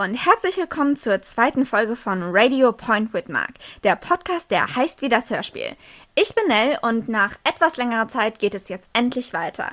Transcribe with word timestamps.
und 0.00 0.14
herzlich 0.14 0.56
willkommen 0.56 0.96
zur 0.96 1.20
zweiten 1.20 1.66
Folge 1.66 1.94
von 1.94 2.22
Radio 2.34 2.72
Point 2.72 3.12
with 3.12 3.28
Mark, 3.28 3.50
der 3.84 3.96
Podcast, 3.96 4.50
der 4.50 4.74
heißt 4.74 5.02
wie 5.02 5.10
das 5.10 5.28
Hörspiel. 5.28 5.76
Ich 6.14 6.34
bin 6.34 6.44
Nell 6.48 6.78
und 6.80 7.10
nach 7.10 7.34
etwas 7.44 7.76
längerer 7.76 8.08
Zeit 8.08 8.38
geht 8.38 8.54
es 8.54 8.70
jetzt 8.70 8.88
endlich 8.94 9.34
weiter. 9.34 9.72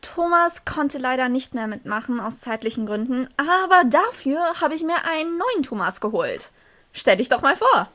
Thomas 0.00 0.64
konnte 0.64 0.96
leider 0.96 1.28
nicht 1.28 1.52
mehr 1.52 1.66
mitmachen 1.66 2.18
aus 2.18 2.40
zeitlichen 2.40 2.86
Gründen, 2.86 3.28
aber 3.36 3.82
dafür 3.90 4.40
habe 4.58 4.74
ich 4.74 4.82
mir 4.82 5.04
einen 5.04 5.36
neuen 5.36 5.62
Thomas 5.62 6.00
geholt. 6.00 6.50
Stell 6.94 7.18
dich 7.18 7.28
doch 7.28 7.42
mal 7.42 7.56
vor. 7.56 7.90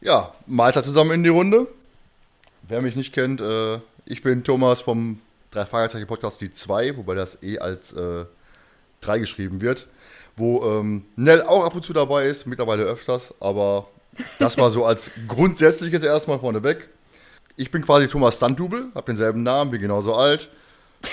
Ja, 0.00 0.32
Malta 0.46 0.82
zusammen 0.82 1.10
in 1.10 1.24
die 1.24 1.28
Runde. 1.28 1.66
Wer 2.62 2.80
mich 2.80 2.96
nicht 2.96 3.12
kennt, 3.12 3.42
äh, 3.42 3.80
ich 4.06 4.22
bin 4.22 4.44
Thomas 4.44 4.80
vom 4.80 5.20
drei 5.50 5.66
Fragezeichen 5.66 6.06
Podcast 6.06 6.40
die 6.40 6.50
2, 6.50 6.96
wobei 6.96 7.16
das 7.16 7.42
eh 7.42 7.58
als 7.58 7.92
äh, 7.92 8.24
3 9.02 9.18
geschrieben 9.18 9.60
wird 9.60 9.86
wo 10.40 10.64
ähm, 10.64 11.04
Nell 11.14 11.42
auch 11.42 11.64
ab 11.64 11.74
und 11.74 11.84
zu 11.84 11.92
dabei 11.92 12.26
ist, 12.26 12.46
mittlerweile 12.46 12.82
öfters, 12.82 13.32
aber 13.40 13.86
das 14.38 14.58
war 14.58 14.70
so 14.70 14.84
als 14.84 15.10
grundsätzliches 15.28 16.02
erstmal 16.02 16.40
vorneweg. 16.40 16.88
Ich 17.56 17.70
bin 17.70 17.84
quasi 17.84 18.08
Thomas 18.08 18.36
Stuntdubel, 18.36 18.88
habe 18.94 19.06
denselben 19.06 19.42
Namen, 19.42 19.70
bin 19.70 19.80
genauso 19.80 20.14
alt, 20.14 20.48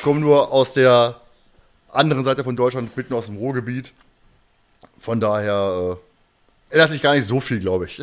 komme 0.01 0.19
nur 0.19 0.51
aus 0.51 0.73
der 0.73 1.19
anderen 1.91 2.23
Seite 2.23 2.43
von 2.43 2.55
Deutschland, 2.55 2.95
mitten 2.97 3.13
aus 3.13 3.27
dem 3.27 3.37
Ruhrgebiet. 3.37 3.93
Von 4.97 5.19
daher 5.19 5.97
äh, 6.69 6.73
ändert 6.73 6.91
sich 6.91 7.01
gar 7.01 7.13
nicht 7.13 7.27
so 7.27 7.39
viel, 7.39 7.59
glaube 7.59 7.85
ich. 7.85 8.01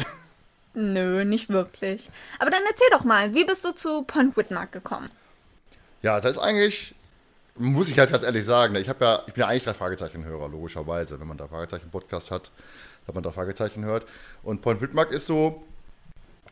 Nö, 0.75 1.25
nicht 1.25 1.49
wirklich. 1.49 2.11
Aber 2.39 2.51
dann 2.51 2.63
erzähl 2.69 2.89
doch 2.91 3.05
mal, 3.05 3.35
wie 3.35 3.45
bist 3.45 3.65
du 3.65 3.73
zu 3.73 4.03
Point 4.03 4.37
Whitmark 4.37 4.73
gekommen? 4.73 5.11
Ja, 6.03 6.21
das 6.21 6.37
ist 6.37 6.43
eigentlich 6.43 6.95
muss 7.57 7.89
ich 7.89 7.99
halt 7.99 8.11
ganz 8.11 8.25
ehrlich 8.25 8.45
sagen, 8.45 8.75
ich, 8.75 8.87
ja, 8.87 9.23
ich 9.27 9.33
bin 9.33 9.41
ja 9.41 9.47
eigentlich 9.47 9.65
drei 9.65 9.75
Fragezeichen-Hörer, 9.75 10.49
logischerweise. 10.49 11.21
Wenn 11.21 11.29
man 11.29 11.37
da 11.37 11.47
Fragezeichen-Podcast 11.47 12.31
hat, 12.31 12.51
dass 13.07 13.15
man 13.15 13.23
da 13.23 13.31
Fragezeichen 13.31 13.85
hört. 13.85 14.07
Und 14.43 14.61
Point 14.61 14.81
Widmark 14.81 15.13
ist 15.13 15.27
so, 15.27 15.63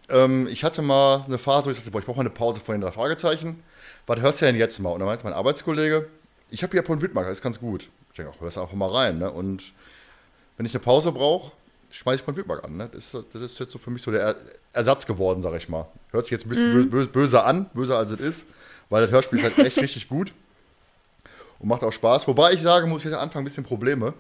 ähm, 0.09 0.47
ich 0.47 0.63
hatte 0.63 0.83
mal 0.83 1.25
eine 1.27 1.39
Phase, 1.39 1.67
wo 1.67 1.71
ich 1.71 1.77
dachte, 1.77 1.91
boah, 1.91 1.99
ich 1.99 2.05
brauche 2.05 2.19
mal 2.19 2.23
eine 2.23 2.31
Pause 2.31 2.61
von 2.61 2.75
den 2.75 2.83
drei 2.83 2.93
Fragezeichen. 2.93 3.63
Was 4.07 4.21
hörst 4.21 4.41
du 4.41 4.47
denn 4.47 4.57
jetzt 4.57 4.79
mal? 4.79 4.91
Und 4.91 5.01
dann 5.01 5.07
meinte 5.07 5.25
mein 5.25 5.33
Arbeitskollege, 5.33 6.09
ich 6.51 6.63
habe 6.63 6.73
hier 6.73 6.83
Point 6.83 7.03
Widmark, 7.03 7.27
das 7.27 7.39
ist 7.39 7.43
ganz 7.43 7.59
gut. 7.59 7.89
Ich 8.11 8.17
denke, 8.17 8.31
auch, 8.31 8.41
hörst 8.41 8.57
du 8.57 8.61
einfach 8.61 8.75
mal 8.75 8.91
rein. 8.91 9.19
Ne? 9.19 9.31
Und 9.31 9.73
wenn 10.57 10.67
ich 10.67 10.75
eine 10.75 10.85
Pause 10.85 11.11
brauche, 11.11 11.53
schmeiße 11.91 12.21
ich 12.21 12.25
Point 12.25 12.39
Widmark 12.39 12.63
an. 12.65 12.77
Ne? 12.77 12.89
Das, 12.93 13.15
ist, 13.15 13.35
das 13.35 13.43
ist 13.43 13.59
jetzt 13.59 13.73
so 13.73 13.79
für 13.79 13.91
mich 13.91 14.03
so 14.03 14.13
der 14.13 14.37
Ersatz 14.73 15.07
geworden, 15.07 15.43
sag 15.43 15.55
ich 15.55 15.69
mal. 15.69 15.89
Hört 16.11 16.27
sich 16.27 16.33
jetzt 16.33 16.47
ein 16.47 16.51
bisschen 16.51 16.87
mm. 16.87 16.91
böse, 16.91 17.09
böse 17.09 17.43
an, 17.43 17.71
böser 17.75 17.99
als 17.99 18.13
es 18.13 18.21
ist, 18.21 18.47
weil 18.89 19.03
das 19.03 19.11
Hörspiel 19.11 19.39
ist 19.39 19.45
halt 19.45 19.59
echt 19.59 19.79
richtig 19.83 20.09
gut 20.09 20.33
und 21.63 21.69
macht 21.69 21.83
auch 21.85 21.93
Spaß. 21.93 22.29
Wobei 22.29 22.53
ich 22.53 22.61
sagen 22.61 22.91
muss, 22.91 23.03
ich 23.03 23.07
hatte 23.07 23.19
am 23.19 23.25
Anfang 23.25 23.43
ein 23.43 23.45
bisschen 23.45 23.65
Probleme, 23.65 24.13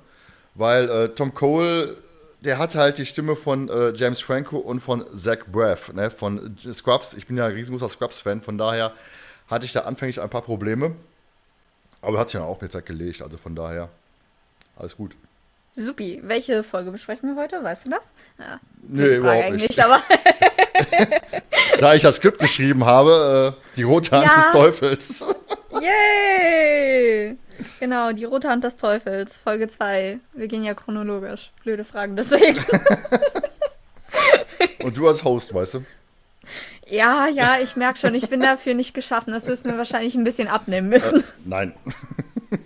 weil 0.54 0.88
äh, 0.88 1.08
Tom 1.08 1.34
Cole, 1.34 1.96
der 2.40 2.58
hatte 2.58 2.78
halt 2.78 2.98
die 2.98 3.04
Stimme 3.04 3.36
von 3.36 3.68
äh, 3.68 3.92
James 3.94 4.20
Franco 4.20 4.56
und 4.58 4.80
von 4.80 5.04
Zach 5.14 5.44
Braff, 5.50 5.92
ne, 5.92 6.10
von 6.10 6.56
Scrubs. 6.72 7.14
Ich 7.14 7.26
bin 7.26 7.36
ja 7.36 7.46
ein 7.46 7.52
riesengroßer 7.52 7.88
Scrubs-Fan, 7.88 8.40
von 8.40 8.56
daher 8.56 8.92
hatte 9.48 9.66
ich 9.66 9.72
da 9.72 9.80
anfänglich 9.80 10.20
ein 10.20 10.30
paar 10.30 10.42
Probleme. 10.42 10.92
Aber 12.00 12.18
hat 12.18 12.30
sich 12.30 12.40
ja 12.40 12.46
auch 12.46 12.60
mit 12.60 12.72
Zeit 12.72 12.86
gelegt, 12.86 13.22
also 13.22 13.38
von 13.38 13.54
daher 13.54 13.88
alles 14.76 14.96
gut. 14.96 15.14
Supi, 15.74 16.20
welche 16.24 16.62
Folge 16.64 16.90
besprechen 16.90 17.34
wir 17.34 17.42
heute? 17.42 17.62
Weißt 17.62 17.86
du 17.86 17.90
das? 17.90 18.12
Ja, 18.38 18.60
nee, 18.82 19.16
überhaupt 19.16 19.52
nicht. 19.52 19.80
Aber 19.80 20.02
da 21.80 21.94
ich 21.94 22.02
das 22.02 22.16
Skript 22.16 22.40
geschrieben 22.40 22.84
habe, 22.84 23.56
äh, 23.56 23.76
die 23.76 23.84
rote 23.84 24.10
Hand 24.10 24.30
ja. 24.30 24.36
des 24.36 24.50
Teufels. 24.50 25.34
Yay! 25.82 27.36
Genau, 27.80 28.12
die 28.12 28.24
rote 28.24 28.48
Hand 28.48 28.62
des 28.62 28.76
Teufels, 28.76 29.38
Folge 29.38 29.66
2. 29.66 30.20
Wir 30.32 30.46
gehen 30.46 30.62
ja 30.62 30.74
chronologisch. 30.74 31.50
Blöde 31.64 31.84
Fragen 31.84 32.14
deswegen. 32.14 32.58
Und 34.78 34.96
du 34.96 35.08
als 35.08 35.24
Host, 35.24 35.52
weißt 35.52 35.74
du? 35.74 35.84
Ja, 36.86 37.26
ja, 37.26 37.58
ich 37.60 37.74
merke 37.74 37.98
schon, 37.98 38.14
ich 38.14 38.28
bin 38.28 38.40
dafür 38.40 38.74
nicht 38.74 38.94
geschaffen. 38.94 39.32
Das 39.32 39.46
du 39.46 39.68
mir 39.68 39.76
wahrscheinlich 39.76 40.14
ein 40.14 40.24
bisschen 40.24 40.46
abnehmen 40.46 40.88
müssen. 40.88 41.20
Äh, 41.20 41.24
nein. 41.44 41.74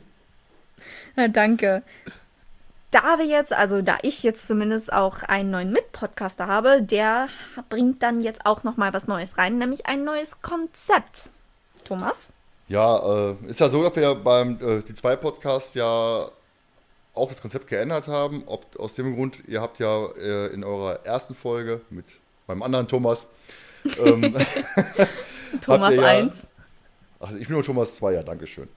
Na, 1.17 1.29
danke. 1.29 1.83
Da 2.91 3.19
wir 3.19 3.27
jetzt, 3.27 3.53
also 3.53 3.83
da 3.83 3.99
ich 4.03 4.23
jetzt 4.23 4.47
zumindest 4.47 4.93
auch 4.93 5.23
einen 5.23 5.51
neuen 5.51 5.73
Mitpodcaster 5.73 6.47
habe, 6.47 6.83
der 6.83 7.29
bringt 7.71 8.03
dann 8.03 8.21
jetzt 8.21 8.45
auch 8.45 8.63
noch 8.63 8.77
mal 8.77 8.93
was 8.93 9.07
Neues 9.07 9.39
rein, 9.39 9.59
nämlich 9.59 9.87
ein 9.87 10.05
neues 10.05 10.43
Konzept. 10.43 11.31
Thomas? 11.85 12.33
Ja, 12.69 13.31
äh, 13.31 13.37
ist 13.47 13.61
ja 13.61 13.69
so, 13.69 13.83
dass 13.83 13.95
wir 13.95 14.15
beim 14.15 14.59
äh, 14.61 14.83
die 14.83 14.95
zwei 14.95 15.17
Podcast 15.17 15.75
ja 15.77 16.29
auch 17.15 17.29
das 17.29 17.41
Konzept 17.41 17.69
geändert 17.69 18.09
haben. 18.09 18.43
Ob, 18.47 18.79
aus 18.79 18.95
dem 18.95 19.15
Grund, 19.15 19.43
ihr 19.47 19.61
habt 19.61 19.79
ja 19.79 20.07
äh, 20.17 20.49
in 20.49 20.65
eurer 20.65 21.05
ersten 21.05 21.35
Folge 21.35 21.81
mit 21.91 22.05
meinem 22.47 22.63
anderen 22.63 22.89
Thomas. 22.89 23.29
Ähm, 24.05 24.35
Thomas 25.61 25.95
ja, 25.95 26.03
1. 26.03 26.49
Ach, 27.21 27.31
ich 27.33 27.47
bin 27.47 27.55
nur 27.55 27.63
Thomas 27.63 27.95
2, 27.97 28.13
ja, 28.15 28.23
Dankeschön. 28.23 28.69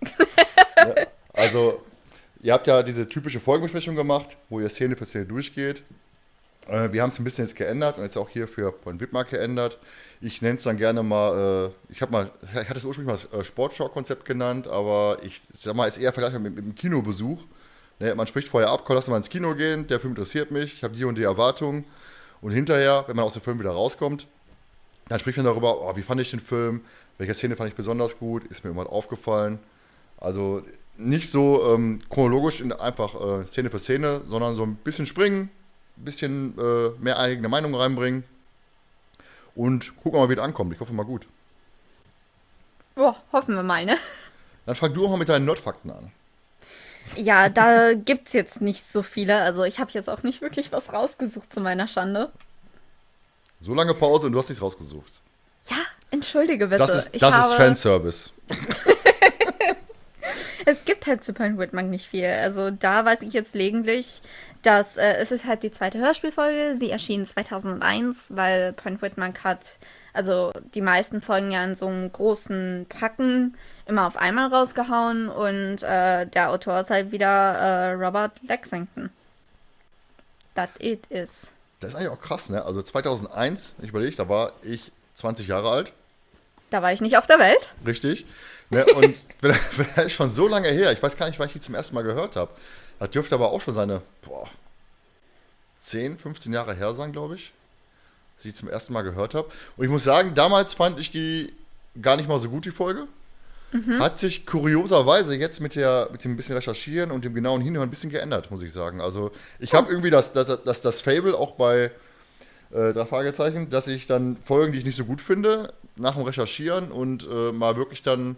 ja, 0.77 0.95
also, 1.33 1.83
ihr 2.41 2.53
habt 2.53 2.67
ja 2.67 2.83
diese 2.83 3.07
typische 3.07 3.39
Folgenbesprechung 3.39 3.95
gemacht, 3.95 4.37
wo 4.49 4.59
ihr 4.59 4.69
Szene 4.69 4.95
für 4.95 5.05
Szene 5.05 5.25
durchgeht. 5.25 5.83
Äh, 6.69 6.93
wir 6.93 7.01
haben 7.01 7.09
es 7.09 7.19
ein 7.19 7.23
bisschen 7.23 7.45
jetzt 7.45 7.55
geändert 7.55 7.97
und 7.97 8.03
jetzt 8.03 8.17
auch 8.17 8.29
hier 8.29 8.47
für 8.47 8.71
Point 8.71 9.01
Widmark 9.01 9.29
geändert. 9.29 9.79
Ich 10.21 10.41
nenne 10.41 10.55
es 10.55 10.63
dann 10.63 10.77
gerne 10.77 11.03
mal, 11.03 11.71
äh, 11.89 11.91
ich 11.91 12.01
habe 12.01 12.11
mal, 12.11 12.31
ich 12.43 12.69
hatte 12.69 12.77
es 12.77 12.85
ursprünglich 12.85 13.27
mal 13.31 13.39
äh, 13.39 13.43
Sportschau-Konzept 13.43 14.25
genannt, 14.25 14.67
aber 14.67 15.17
ich 15.23 15.41
sag 15.53 15.75
mal, 15.75 15.87
ist 15.87 15.97
eher 15.97 16.13
vergleichbar 16.13 16.41
mit, 16.41 16.55
mit 16.55 16.63
einem 16.63 16.75
Kinobesuch. 16.75 17.43
Ne, 17.99 18.15
man 18.15 18.27
spricht 18.27 18.47
vorher 18.47 18.69
ab, 18.69 18.83
komm, 18.85 18.95
lass 18.95 19.07
mal 19.07 19.17
ins 19.17 19.29
Kino 19.29 19.55
gehen, 19.55 19.87
der 19.87 19.99
Film 19.99 20.11
interessiert 20.11 20.51
mich, 20.51 20.75
ich 20.75 20.83
habe 20.83 20.95
die 20.95 21.05
und 21.05 21.17
die 21.17 21.23
Erwartungen. 21.23 21.85
Und 22.41 22.51
hinterher, 22.51 23.03
wenn 23.07 23.15
man 23.15 23.25
aus 23.25 23.33
dem 23.33 23.41
Film 23.41 23.59
wieder 23.59 23.71
rauskommt, 23.71 24.27
dann 25.09 25.19
spricht 25.19 25.37
man 25.37 25.45
darüber, 25.45 25.81
oh, 25.81 25.95
wie 25.95 26.01
fand 26.01 26.21
ich 26.21 26.31
den 26.31 26.39
Film, 26.39 26.81
welche 27.17 27.33
Szene 27.33 27.55
fand 27.55 27.69
ich 27.69 27.75
besonders 27.75 28.17
gut, 28.17 28.45
ist 28.45 28.63
mir 28.63 28.69
irgendwas 28.69 28.91
aufgefallen. 28.91 29.59
Also 30.17 30.61
nicht 30.97 31.31
so 31.31 31.73
ähm, 31.73 32.01
chronologisch 32.09 32.61
in, 32.61 32.71
einfach 32.71 33.15
äh, 33.15 33.45
Szene 33.45 33.69
für 33.69 33.79
Szene, 33.79 34.21
sondern 34.25 34.55
so 34.55 34.63
ein 34.63 34.75
bisschen 34.75 35.05
springen, 35.05 35.49
ein 35.99 36.05
bisschen 36.05 36.57
äh, 36.57 36.89
mehr 36.99 37.19
eigene 37.19 37.49
Meinung 37.49 37.75
reinbringen 37.75 38.23
und 39.55 39.95
gucken 39.97 40.13
wir 40.13 40.19
mal, 40.19 40.29
wie 40.29 40.33
es 40.33 40.39
ankommt. 40.39 40.73
Ich 40.73 40.79
hoffe 40.79 40.93
mal 40.93 41.03
gut. 41.03 41.27
Boah, 42.95 43.15
hoffen 43.31 43.55
wir 43.55 43.63
mal, 43.63 43.85
ne? 43.85 43.97
Dann 44.65 44.75
fang 44.75 44.93
du 44.93 45.05
auch 45.05 45.09
mal 45.09 45.17
mit 45.17 45.29
deinen 45.29 45.45
Nerdfakten 45.45 45.91
an. 45.91 46.11
Ja, 47.15 47.49
da 47.49 47.93
gibt's 47.93 48.33
jetzt 48.33 48.61
nicht 48.61 48.89
so 48.89 49.01
viele. 49.01 49.41
Also 49.41 49.63
ich 49.63 49.79
habe 49.79 49.91
jetzt 49.91 50.09
auch 50.09 50.23
nicht 50.23 50.41
wirklich 50.41 50.71
was 50.71 50.93
rausgesucht 50.93 51.53
zu 51.53 51.61
meiner 51.61 51.87
Schande. 51.87 52.31
So 53.59 53.73
lange 53.73 53.93
Pause 53.93 54.27
und 54.27 54.33
du 54.33 54.39
hast 54.39 54.49
nichts 54.49 54.61
rausgesucht. 54.61 55.11
Ja, 55.69 55.77
entschuldige 56.11 56.67
bitte. 56.67 56.85
Das 56.85 57.07
ist, 57.07 57.21
das 57.21 57.49
ist 57.49 57.53
Fanservice. 57.55 58.31
es 60.65 60.85
gibt 60.85 61.07
halt 61.07 61.23
zu 61.23 61.33
Point 61.33 61.57
Whitman 61.57 61.89
nicht 61.89 62.07
viel. 62.07 62.27
Also 62.27 62.71
da 62.71 63.05
weiß 63.05 63.23
ich 63.23 63.33
jetzt 63.33 63.55
lediglich, 63.55 64.21
dass 64.61 64.97
äh, 64.97 65.13
es 65.15 65.31
ist 65.31 65.45
halt 65.45 65.63
die 65.63 65.71
zweite 65.71 65.99
Hörspielfolge. 65.99 66.75
Sie 66.75 66.89
erschien 66.89 67.25
2001, 67.25 68.27
weil 68.35 68.73
Point 68.73 69.01
Whitman 69.01 69.33
hat 69.43 69.77
also 70.13 70.51
die 70.73 70.81
meisten 70.81 71.21
Folgen 71.21 71.51
ja 71.51 71.63
in 71.63 71.75
so 71.75 71.87
einem 71.87 72.11
großen 72.11 72.85
Packen 72.89 73.55
immer 73.85 74.05
auf 74.07 74.17
einmal 74.17 74.49
rausgehauen 74.53 75.29
und 75.29 75.83
äh, 75.83 76.25
der 76.25 76.51
Autor 76.51 76.81
ist 76.81 76.89
halt 76.89 77.11
wieder 77.11 77.27
äh, 77.27 77.91
Robert 77.93 78.33
Lexington. 78.43 79.11
That 80.55 80.69
it 80.79 81.05
is. 81.09 81.53
Das 81.79 81.91
ist 81.91 81.95
eigentlich 81.95 82.09
auch 82.09 82.19
krass, 82.19 82.49
ne? 82.49 82.63
Also 82.65 82.81
2001, 82.81 83.75
ich 83.81 83.89
überlege, 83.89 84.15
da 84.15 84.27
war 84.27 84.51
ich 84.61 84.91
20 85.15 85.47
Jahre 85.47 85.69
alt. 85.69 85.93
Da 86.69 86.81
war 86.81 86.91
ich 86.91 87.01
nicht 87.01 87.17
auf 87.17 87.25
der 87.25 87.39
Welt. 87.39 87.73
Richtig. 87.85 88.25
Ne? 88.69 88.85
Und 88.85 89.15
das 89.41 90.05
ist 90.05 90.11
schon 90.11 90.29
so 90.29 90.47
lange 90.47 90.69
her. 90.69 90.91
Ich 90.91 91.01
weiß 91.01 91.17
gar 91.17 91.27
nicht, 91.27 91.39
wann 91.39 91.47
ich 91.47 91.53
die 91.53 91.59
zum 91.59 91.75
ersten 91.75 91.95
Mal 91.95 92.03
gehört 92.03 92.35
habe. 92.35 92.51
Das 92.99 93.09
dürfte 93.11 93.35
aber 93.35 93.51
auch 93.51 93.61
schon 93.61 93.73
seine 93.73 94.01
boah, 94.21 94.49
10, 95.79 96.17
15 96.17 96.53
Jahre 96.53 96.73
her 96.73 96.93
sein, 96.93 97.11
glaube 97.11 97.35
ich. 97.35 97.53
Dass 98.37 98.45
ich 98.45 98.55
zum 98.55 98.69
ersten 98.69 98.93
Mal 98.93 99.01
gehört 99.01 99.33
habe. 99.33 99.49
Und 99.77 99.85
ich 99.85 99.91
muss 99.91 100.03
sagen, 100.03 100.35
damals 100.35 100.73
fand 100.73 100.99
ich 100.99 101.11
die 101.11 101.53
gar 102.01 102.15
nicht 102.15 102.29
mal 102.29 102.39
so 102.39 102.49
gut, 102.49 102.65
die 102.65 102.71
Folge. 102.71 103.07
Mhm. 103.71 103.99
Hat 103.99 104.17
sich 104.17 104.45
kurioserweise 104.45 105.35
jetzt 105.35 105.59
mit, 105.59 105.75
der, 105.75 106.09
mit 106.11 106.23
dem 106.23 106.35
bisschen 106.35 106.55
Recherchieren 106.55 107.11
und 107.11 107.25
dem 107.25 107.33
genauen 107.33 107.61
Hinhören 107.61 107.87
ein 107.87 107.91
bisschen 107.91 108.09
geändert, 108.09 108.49
muss 108.49 108.63
ich 108.63 108.73
sagen. 108.73 108.99
Also 108.99 109.31
ich 109.59 109.73
habe 109.73 109.87
oh. 109.87 109.91
irgendwie 109.91 110.09
das, 110.09 110.33
das, 110.33 110.63
das, 110.63 110.81
das 110.81 111.01
Fable 111.01 111.37
auch 111.37 111.51
bei 111.51 111.91
äh, 112.71 112.93
drei 112.93 113.05
Fragezeichen, 113.05 113.69
dass 113.69 113.87
ich 113.87 114.07
dann 114.07 114.37
Folgen, 114.43 114.71
die 114.71 114.79
ich 114.79 114.85
nicht 114.85 114.95
so 114.95 115.05
gut 115.05 115.21
finde, 115.21 115.73
nach 115.95 116.15
dem 116.15 116.23
Recherchieren 116.23 116.91
und 116.91 117.27
äh, 117.29 117.51
mal 117.51 117.75
wirklich 117.77 118.01
dann, 118.01 118.37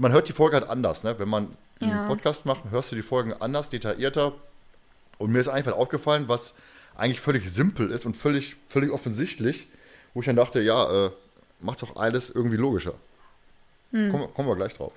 man 0.00 0.12
hört 0.12 0.28
die 0.28 0.32
Folge 0.32 0.56
halt 0.56 0.68
anders, 0.68 1.04
ne? 1.04 1.18
Wenn 1.18 1.28
man 1.28 1.56
ja. 1.80 1.88
einen 1.88 2.08
Podcast 2.08 2.46
macht, 2.46 2.64
hörst 2.70 2.90
du 2.90 2.96
die 2.96 3.02
Folgen 3.02 3.34
anders, 3.34 3.68
detaillierter 3.68 4.32
Und 5.18 5.30
mir 5.30 5.38
ist 5.38 5.48
einfach 5.48 5.72
aufgefallen, 5.72 6.26
was 6.26 6.54
eigentlich 6.96 7.20
völlig 7.20 7.50
simpel 7.50 7.90
ist 7.90 8.06
und 8.06 8.16
völlig, 8.16 8.56
völlig 8.66 8.90
offensichtlich, 8.90 9.68
wo 10.14 10.20
ich 10.20 10.26
dann 10.26 10.36
dachte, 10.36 10.60
ja, 10.62 11.06
äh, 11.06 11.10
macht's 11.60 11.82
doch 11.82 11.96
alles 11.96 12.30
irgendwie 12.30 12.56
logischer. 12.56 12.94
Hm. 13.90 14.10
Kommen, 14.10 14.34
kommen, 14.34 14.48
wir 14.48 14.56
gleich 14.56 14.74
drauf. 14.74 14.92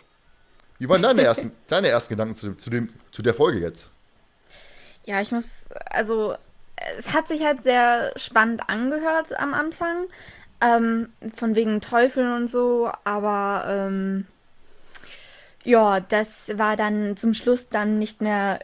Wie 0.80 0.88
waren 0.88 1.02
deine 1.02 1.22
ersten, 1.24 1.52
deine 1.68 1.90
ersten 1.90 2.14
Gedanken 2.14 2.38
zu, 2.38 2.56
zu, 2.56 2.70
dem, 2.70 2.90
zu 3.12 3.22
der 3.22 3.34
Folge 3.34 3.60
jetzt? 3.60 3.92
Ja, 5.06 5.20
ich 5.20 5.34
muss, 5.34 5.66
also 5.90 6.36
es 6.98 7.14
hat 7.14 7.28
sich 7.28 7.44
halt 7.44 7.62
sehr 7.62 8.14
spannend 8.16 8.70
angehört 8.70 9.38
am 9.38 9.54
Anfang, 9.54 10.06
ähm, 10.62 11.10
von 11.36 11.56
wegen 11.56 11.82
Teufeln 11.82 12.34
und 12.34 12.48
so, 12.48 12.90
aber 13.04 13.66
ähm, 13.68 14.28
ja, 15.64 16.00
das 16.00 16.58
war 16.58 16.76
dann 16.76 17.18
zum 17.18 17.34
Schluss 17.34 17.70
dann 17.70 18.00
nicht 18.00 18.22
mehr 18.22 18.60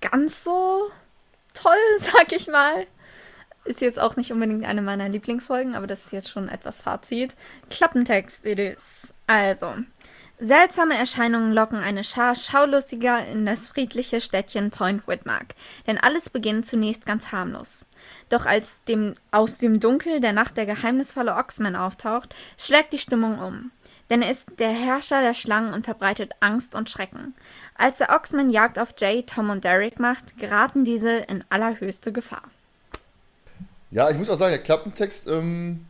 ganz 0.00 0.44
so 0.44 0.90
toll, 1.54 1.72
sag 1.98 2.32
ich 2.32 2.48
mal. 2.48 2.86
Ist 3.64 3.80
jetzt 3.80 4.00
auch 4.00 4.16
nicht 4.16 4.32
unbedingt 4.32 4.64
eine 4.64 4.82
meiner 4.82 5.08
Lieblingsfolgen, 5.08 5.76
aber 5.76 5.86
das 5.86 6.06
ist 6.06 6.12
jetzt 6.12 6.30
schon 6.30 6.48
etwas 6.48 6.82
Fazit. 6.82 7.36
Klappentext 7.70 8.44
it 8.44 8.58
is. 8.58 9.14
Also, 9.28 9.76
Seltsame 10.44 10.98
Erscheinungen 10.98 11.52
locken 11.52 11.78
eine 11.78 12.02
Schar 12.02 12.34
Schaulustiger 12.34 13.24
in 13.26 13.46
das 13.46 13.68
friedliche 13.68 14.20
Städtchen 14.20 14.72
Point 14.72 15.06
Whitmark, 15.06 15.54
denn 15.86 15.98
alles 15.98 16.30
beginnt 16.30 16.66
zunächst 16.66 17.06
ganz 17.06 17.30
harmlos. 17.30 17.86
Doch 18.28 18.44
als 18.44 18.82
dem, 18.82 19.14
aus 19.30 19.58
dem 19.58 19.78
Dunkel 19.78 20.18
der 20.18 20.32
Nacht 20.32 20.56
der 20.56 20.66
geheimnisvolle 20.66 21.36
Oxman 21.36 21.76
auftaucht, 21.76 22.34
schlägt 22.58 22.92
die 22.92 22.98
Stimmung 22.98 23.38
um. 23.38 23.70
Denn 24.12 24.20
er 24.20 24.30
ist 24.30 24.46
der 24.58 24.68
Herrscher 24.68 25.22
der 25.22 25.32
Schlangen 25.32 25.72
und 25.72 25.86
verbreitet 25.86 26.32
Angst 26.40 26.74
und 26.74 26.90
Schrecken. 26.90 27.34
Als 27.74 27.96
der 27.96 28.10
Oxman 28.10 28.50
Jagd 28.50 28.78
auf 28.78 28.90
Jay, 28.98 29.22
Tom 29.22 29.48
und 29.48 29.64
Derek 29.64 29.98
macht, 29.98 30.36
geraten 30.36 30.84
diese 30.84 31.10
in 31.10 31.42
allerhöchste 31.48 32.12
Gefahr. 32.12 32.42
Ja, 33.90 34.10
ich 34.10 34.18
muss 34.18 34.28
auch 34.28 34.38
sagen, 34.38 34.50
der 34.52 34.62
Klappentext 34.62 35.28
ähm, 35.28 35.86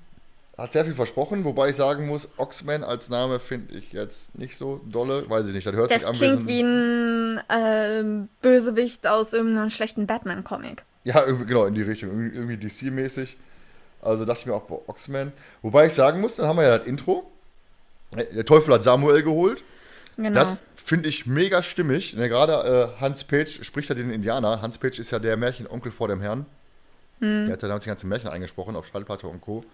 hat 0.56 0.72
sehr 0.72 0.84
viel 0.84 0.94
versprochen, 0.94 1.44
wobei 1.44 1.70
ich 1.70 1.76
sagen 1.76 2.06
muss, 2.06 2.28
Oxman 2.36 2.84
als 2.84 3.08
Name 3.08 3.40
finde 3.40 3.74
ich 3.74 3.92
jetzt 3.92 4.38
nicht 4.38 4.56
so 4.56 4.80
dolle. 4.88 5.28
Weiß 5.28 5.48
ich 5.48 5.52
nicht, 5.52 5.66
das 5.66 5.74
hört 5.74 5.90
das 5.90 6.02
sich 6.02 6.08
an 6.08 6.14
klingt 6.14 6.46
wie 6.46 6.60
ein 6.60 7.38
äh, 7.48 8.28
Bösewicht 8.40 9.04
aus 9.08 9.32
irgendeinem 9.32 9.70
schlechten 9.70 10.06
Batman-Comic. 10.06 10.84
Ja, 11.02 11.22
genau, 11.24 11.64
in 11.64 11.74
die 11.74 11.82
Richtung. 11.82 12.10
Irgendwie 12.32 12.54
DC-mäßig. 12.54 13.36
Also 14.00 14.24
dachte 14.24 14.42
ich 14.42 14.46
mir 14.46 14.54
auch 14.54 14.62
bei 14.62 14.78
Oxman. 14.86 15.32
Wobei 15.60 15.86
ich 15.86 15.94
sagen 15.94 16.20
muss, 16.20 16.36
dann 16.36 16.46
haben 16.46 16.58
wir 16.58 16.69
ja 16.69 16.78
das 16.78 16.86
Intro. 16.86 17.28
Der 18.17 18.44
Teufel 18.44 18.75
hat 18.75 18.82
Samuel 18.82 19.23
geholt. 19.23 19.62
Genau. 20.17 20.31
Das 20.31 20.59
finde 20.76 21.09
ich 21.09 21.26
mega 21.26 21.62
stimmig. 21.62 22.14
Ne, 22.14 22.29
Gerade 22.29 22.93
äh, 22.97 23.00
Hans 23.00 23.25
Page 23.25 23.64
spricht 23.64 23.88
ja 23.88 23.94
den 23.94 24.11
Indianer. 24.11 24.61
Hans 24.61 24.79
Page 24.79 24.99
ist 24.99 25.11
ja 25.11 25.19
der 25.19 25.37
Märchenonkel 25.37 25.93
vor 25.93 26.09
dem 26.09 26.20
Herrn. 26.20 26.47
Hm. 27.20 27.47
Der 27.47 27.55
hat 27.55 27.62
ja 27.62 27.69
damals 27.69 27.85
die 27.85 27.88
ganzen 27.91 28.09
Märchen 28.09 28.29
eingesprochen 28.29 28.76
auf 28.76 28.87
Schallplatte 28.87 29.26
und 29.26 29.41
Co. 29.41 29.64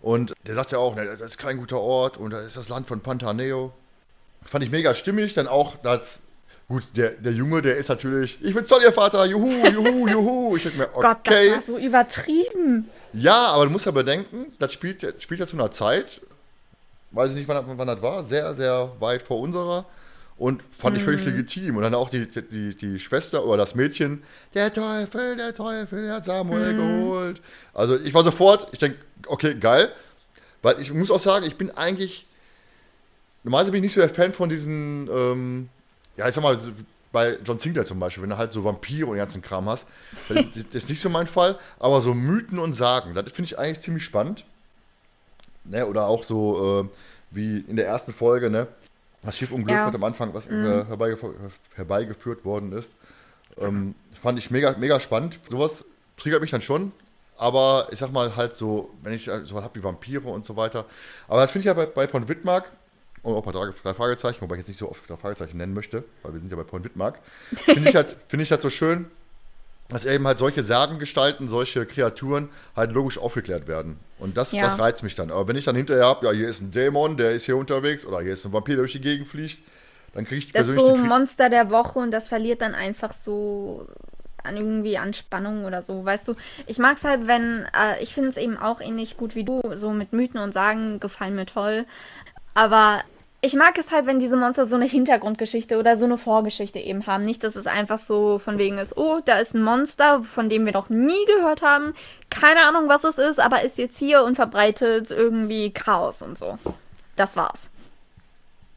Und 0.00 0.34
der 0.46 0.54
sagt 0.54 0.72
ja 0.72 0.78
auch, 0.78 0.96
ne, 0.96 1.06
das 1.06 1.20
ist 1.20 1.38
kein 1.38 1.58
guter 1.58 1.78
Ort 1.78 2.16
und 2.16 2.32
das 2.32 2.44
ist 2.44 2.56
das 2.56 2.68
Land 2.68 2.86
von 2.86 3.00
Pantaneo. 3.00 3.72
Fand 4.44 4.64
ich 4.64 4.70
mega 4.70 4.94
stimmig, 4.94 5.34
dann 5.34 5.46
auch 5.46 5.76
das. 5.76 6.22
Gut, 6.68 6.84
der, 6.96 7.10
der 7.10 7.32
Junge, 7.32 7.60
der 7.60 7.76
ist 7.76 7.88
natürlich, 7.88 8.38
ich 8.42 8.54
bin's 8.54 8.68
toll, 8.68 8.80
ihr 8.82 8.92
Vater, 8.92 9.26
juhu, 9.26 9.66
juhu, 9.66 10.08
juhu. 10.08 10.56
Ich 10.56 10.62
denke 10.62 10.78
mir, 10.78 10.88
okay. 10.94 11.02
Gott, 11.02 11.18
das 11.26 11.52
war 11.52 11.62
so 11.62 11.78
übertrieben. 11.78 12.88
Ja, 13.12 13.48
aber 13.48 13.66
du 13.66 13.70
musst 13.70 13.84
ja 13.84 13.92
bedenken, 13.92 14.52
das 14.58 14.72
spielt, 14.72 15.22
spielt 15.22 15.40
ja 15.40 15.46
zu 15.46 15.56
einer 15.56 15.70
Zeit, 15.70 16.22
weiß 17.12 17.32
ich 17.32 17.38
nicht, 17.38 17.48
wann, 17.48 17.64
wann 17.66 17.86
das 17.86 18.02
war, 18.02 18.24
sehr, 18.24 18.54
sehr 18.54 18.92
weit 18.98 19.22
vor 19.22 19.38
unserer. 19.40 19.86
Und 20.38 20.62
fand 20.76 20.96
ich 20.96 21.04
völlig 21.04 21.20
mhm. 21.20 21.28
legitim. 21.28 21.76
Und 21.76 21.82
dann 21.82 21.94
auch 21.94 22.10
die, 22.10 22.26
die, 22.26 22.74
die 22.74 22.98
Schwester 22.98 23.44
oder 23.44 23.58
das 23.58 23.74
Mädchen, 23.74 24.22
der 24.54 24.72
Teufel, 24.72 25.36
der 25.36 25.54
Teufel, 25.54 26.06
der 26.06 26.14
hat 26.14 26.24
Samuel 26.24 26.72
mhm. 26.72 26.76
geholt. 26.78 27.40
Also 27.74 27.96
ich 27.96 28.12
war 28.12 28.24
sofort, 28.24 28.66
ich 28.72 28.78
denke, 28.78 28.98
okay, 29.26 29.54
geil. 29.54 29.90
Weil 30.62 30.80
ich 30.80 30.92
muss 30.92 31.10
auch 31.10 31.20
sagen, 31.20 31.46
ich 31.46 31.56
bin 31.56 31.70
eigentlich, 31.70 32.26
normalerweise 33.44 33.72
bin 33.72 33.78
ich 33.78 33.88
nicht 33.88 33.94
so 33.94 34.00
der 34.00 34.10
Fan 34.10 34.32
von 34.32 34.48
diesen, 34.48 35.08
ähm, 35.12 35.68
ja, 36.16 36.28
ich 36.28 36.34
sag 36.34 36.42
mal, 36.42 36.58
bei 37.12 37.38
John 37.44 37.58
Sinclair 37.58 37.84
zum 37.84 38.00
Beispiel, 38.00 38.22
wenn 38.22 38.30
du 38.30 38.38
halt 38.38 38.52
so 38.52 38.64
Vampire 38.64 39.06
und 39.06 39.12
den 39.14 39.18
ganzen 39.18 39.42
Kram 39.42 39.68
hast, 39.68 39.86
das 40.28 40.74
ist 40.74 40.88
nicht 40.88 41.00
so 41.00 41.10
mein 41.10 41.26
Fall, 41.26 41.58
aber 41.78 42.00
so 42.00 42.14
Mythen 42.14 42.58
und 42.58 42.72
Sagen, 42.72 43.14
das 43.14 43.26
finde 43.32 43.44
ich 43.44 43.58
eigentlich 43.58 43.80
ziemlich 43.80 44.02
spannend. 44.02 44.44
Ne, 45.64 45.86
oder 45.86 46.06
auch 46.06 46.24
so, 46.24 46.82
äh, 46.82 46.96
wie 47.30 47.58
in 47.58 47.76
der 47.76 47.86
ersten 47.86 48.12
Folge, 48.12 48.50
ne, 48.50 48.66
das 49.22 49.38
Schiffunglück 49.38 49.70
ja. 49.70 49.86
am 49.86 50.04
Anfang, 50.04 50.34
was 50.34 50.48
mhm. 50.48 50.86
herbeigeführt, 50.86 51.36
herbeigeführt 51.76 52.44
worden 52.44 52.72
ist. 52.72 52.92
Ähm, 53.58 53.94
fand 54.20 54.38
ich 54.38 54.50
mega, 54.50 54.74
mega 54.78 54.98
spannend. 54.98 55.38
Sowas 55.48 55.84
triggert 56.16 56.40
mich 56.40 56.50
dann 56.50 56.60
schon. 56.60 56.92
Aber 57.36 57.88
ich 57.90 57.98
sag 57.98 58.12
mal 58.12 58.36
halt 58.36 58.54
so, 58.54 58.90
wenn 59.02 59.12
ich 59.12 59.24
so 59.24 59.54
was 59.54 59.64
habe 59.64 59.74
wie 59.74 59.82
Vampire 59.82 60.28
und 60.28 60.44
so 60.44 60.56
weiter. 60.56 60.84
Aber 61.28 61.40
das 61.40 61.50
finde 61.50 61.60
ich 61.60 61.66
ja 61.66 61.74
bei, 61.74 61.86
bei 61.86 62.06
Point 62.06 62.28
Wittmark 62.28 62.70
und 63.22 63.34
auch 63.34 63.44
bei 63.44 63.52
drei 63.52 63.94
Fragezeichen, 63.94 64.40
wobei 64.40 64.56
ich 64.56 64.60
jetzt 64.60 64.68
nicht 64.68 64.78
so 64.78 64.90
oft 64.90 65.08
drei 65.08 65.16
Fragezeichen 65.16 65.56
nennen 65.56 65.74
möchte, 65.74 66.04
weil 66.22 66.32
wir 66.32 66.40
sind 66.40 66.50
ja 66.50 66.56
bei 66.56 66.64
Point 66.64 66.84
Wittmark, 66.84 67.20
finde 67.52 67.88
ich, 67.88 67.96
halt, 67.96 68.16
find 68.26 68.42
ich 68.42 68.50
halt 68.50 68.60
so 68.60 68.70
schön, 68.70 69.06
dass 69.88 70.06
eben 70.06 70.26
halt 70.26 70.38
solche 70.38 70.62
Sagengestalten, 70.62 71.48
solche 71.48 71.84
Kreaturen 71.86 72.48
halt 72.74 72.92
logisch 72.92 73.18
aufgeklärt 73.18 73.68
werden. 73.68 73.98
Und 74.18 74.36
das, 74.36 74.52
ja. 74.52 74.62
das 74.62 74.78
reizt 74.78 75.02
mich 75.02 75.14
dann. 75.14 75.30
Aber 75.30 75.48
wenn 75.48 75.56
ich 75.56 75.64
dann 75.64 75.76
hinterher 75.76 76.06
habe, 76.06 76.26
ja, 76.26 76.32
hier 76.32 76.48
ist 76.48 76.60
ein 76.60 76.70
Dämon, 76.70 77.16
der 77.16 77.32
ist 77.32 77.44
hier 77.44 77.56
unterwegs, 77.56 78.06
oder 78.06 78.20
hier 78.20 78.32
ist 78.32 78.44
ein 78.44 78.52
Vampir, 78.52 78.74
der 78.74 78.82
durch 78.82 78.92
die 78.92 79.00
Gegend 79.00 79.28
fliegt, 79.28 79.62
dann 80.14 80.24
kriege 80.24 80.38
ich 80.38 80.52
Das 80.52 80.68
ist 80.68 80.76
so 80.76 80.94
ein 80.94 81.06
Monster 81.06 81.50
der 81.50 81.70
Woche 81.70 81.98
und 81.98 82.10
das 82.10 82.28
verliert 82.28 82.62
dann 82.62 82.74
einfach 82.74 83.12
so 83.12 83.86
an 84.44 84.56
irgendwie 84.56 84.98
an 84.98 85.14
Spannung 85.14 85.64
oder 85.64 85.82
so. 85.82 86.04
Weißt 86.04 86.28
du, 86.28 86.34
ich 86.66 86.78
mag 86.78 86.96
es 86.96 87.04
halt, 87.04 87.26
wenn, 87.26 87.66
äh, 87.76 88.02
ich 88.02 88.14
finde 88.14 88.30
es 88.30 88.36
eben 88.36 88.56
auch 88.56 88.80
ähnlich 88.80 89.16
gut 89.16 89.34
wie 89.34 89.44
du, 89.44 89.60
so 89.74 89.90
mit 89.90 90.12
Mythen 90.12 90.40
und 90.40 90.52
Sagen 90.52 91.00
gefallen 91.00 91.34
mir 91.34 91.46
toll. 91.46 91.86
Aber 92.54 93.02
ich 93.44 93.54
mag 93.54 93.76
es 93.76 93.90
halt, 93.90 94.06
wenn 94.06 94.20
diese 94.20 94.36
Monster 94.36 94.66
so 94.66 94.76
eine 94.76 94.84
Hintergrundgeschichte 94.84 95.76
oder 95.76 95.96
so 95.96 96.04
eine 96.04 96.16
Vorgeschichte 96.16 96.78
eben 96.78 97.06
haben. 97.06 97.24
Nicht, 97.24 97.42
dass 97.42 97.56
es 97.56 97.66
einfach 97.66 97.98
so 97.98 98.38
von 98.38 98.56
wegen 98.56 98.78
ist, 98.78 98.96
oh, 98.96 99.18
da 99.24 99.40
ist 99.40 99.54
ein 99.54 99.64
Monster, 99.64 100.22
von 100.22 100.48
dem 100.48 100.64
wir 100.64 100.72
noch 100.72 100.90
nie 100.90 101.24
gehört 101.26 101.60
haben. 101.60 101.92
Keine 102.30 102.60
Ahnung, 102.60 102.88
was 102.88 103.02
es 103.02 103.18
ist, 103.18 103.40
aber 103.40 103.62
ist 103.62 103.78
jetzt 103.78 103.98
hier 103.98 104.22
und 104.22 104.36
verbreitet 104.36 105.10
irgendwie 105.10 105.72
Chaos 105.72 106.22
und 106.22 106.38
so. 106.38 106.56
Das 107.16 107.36
war's. 107.36 107.68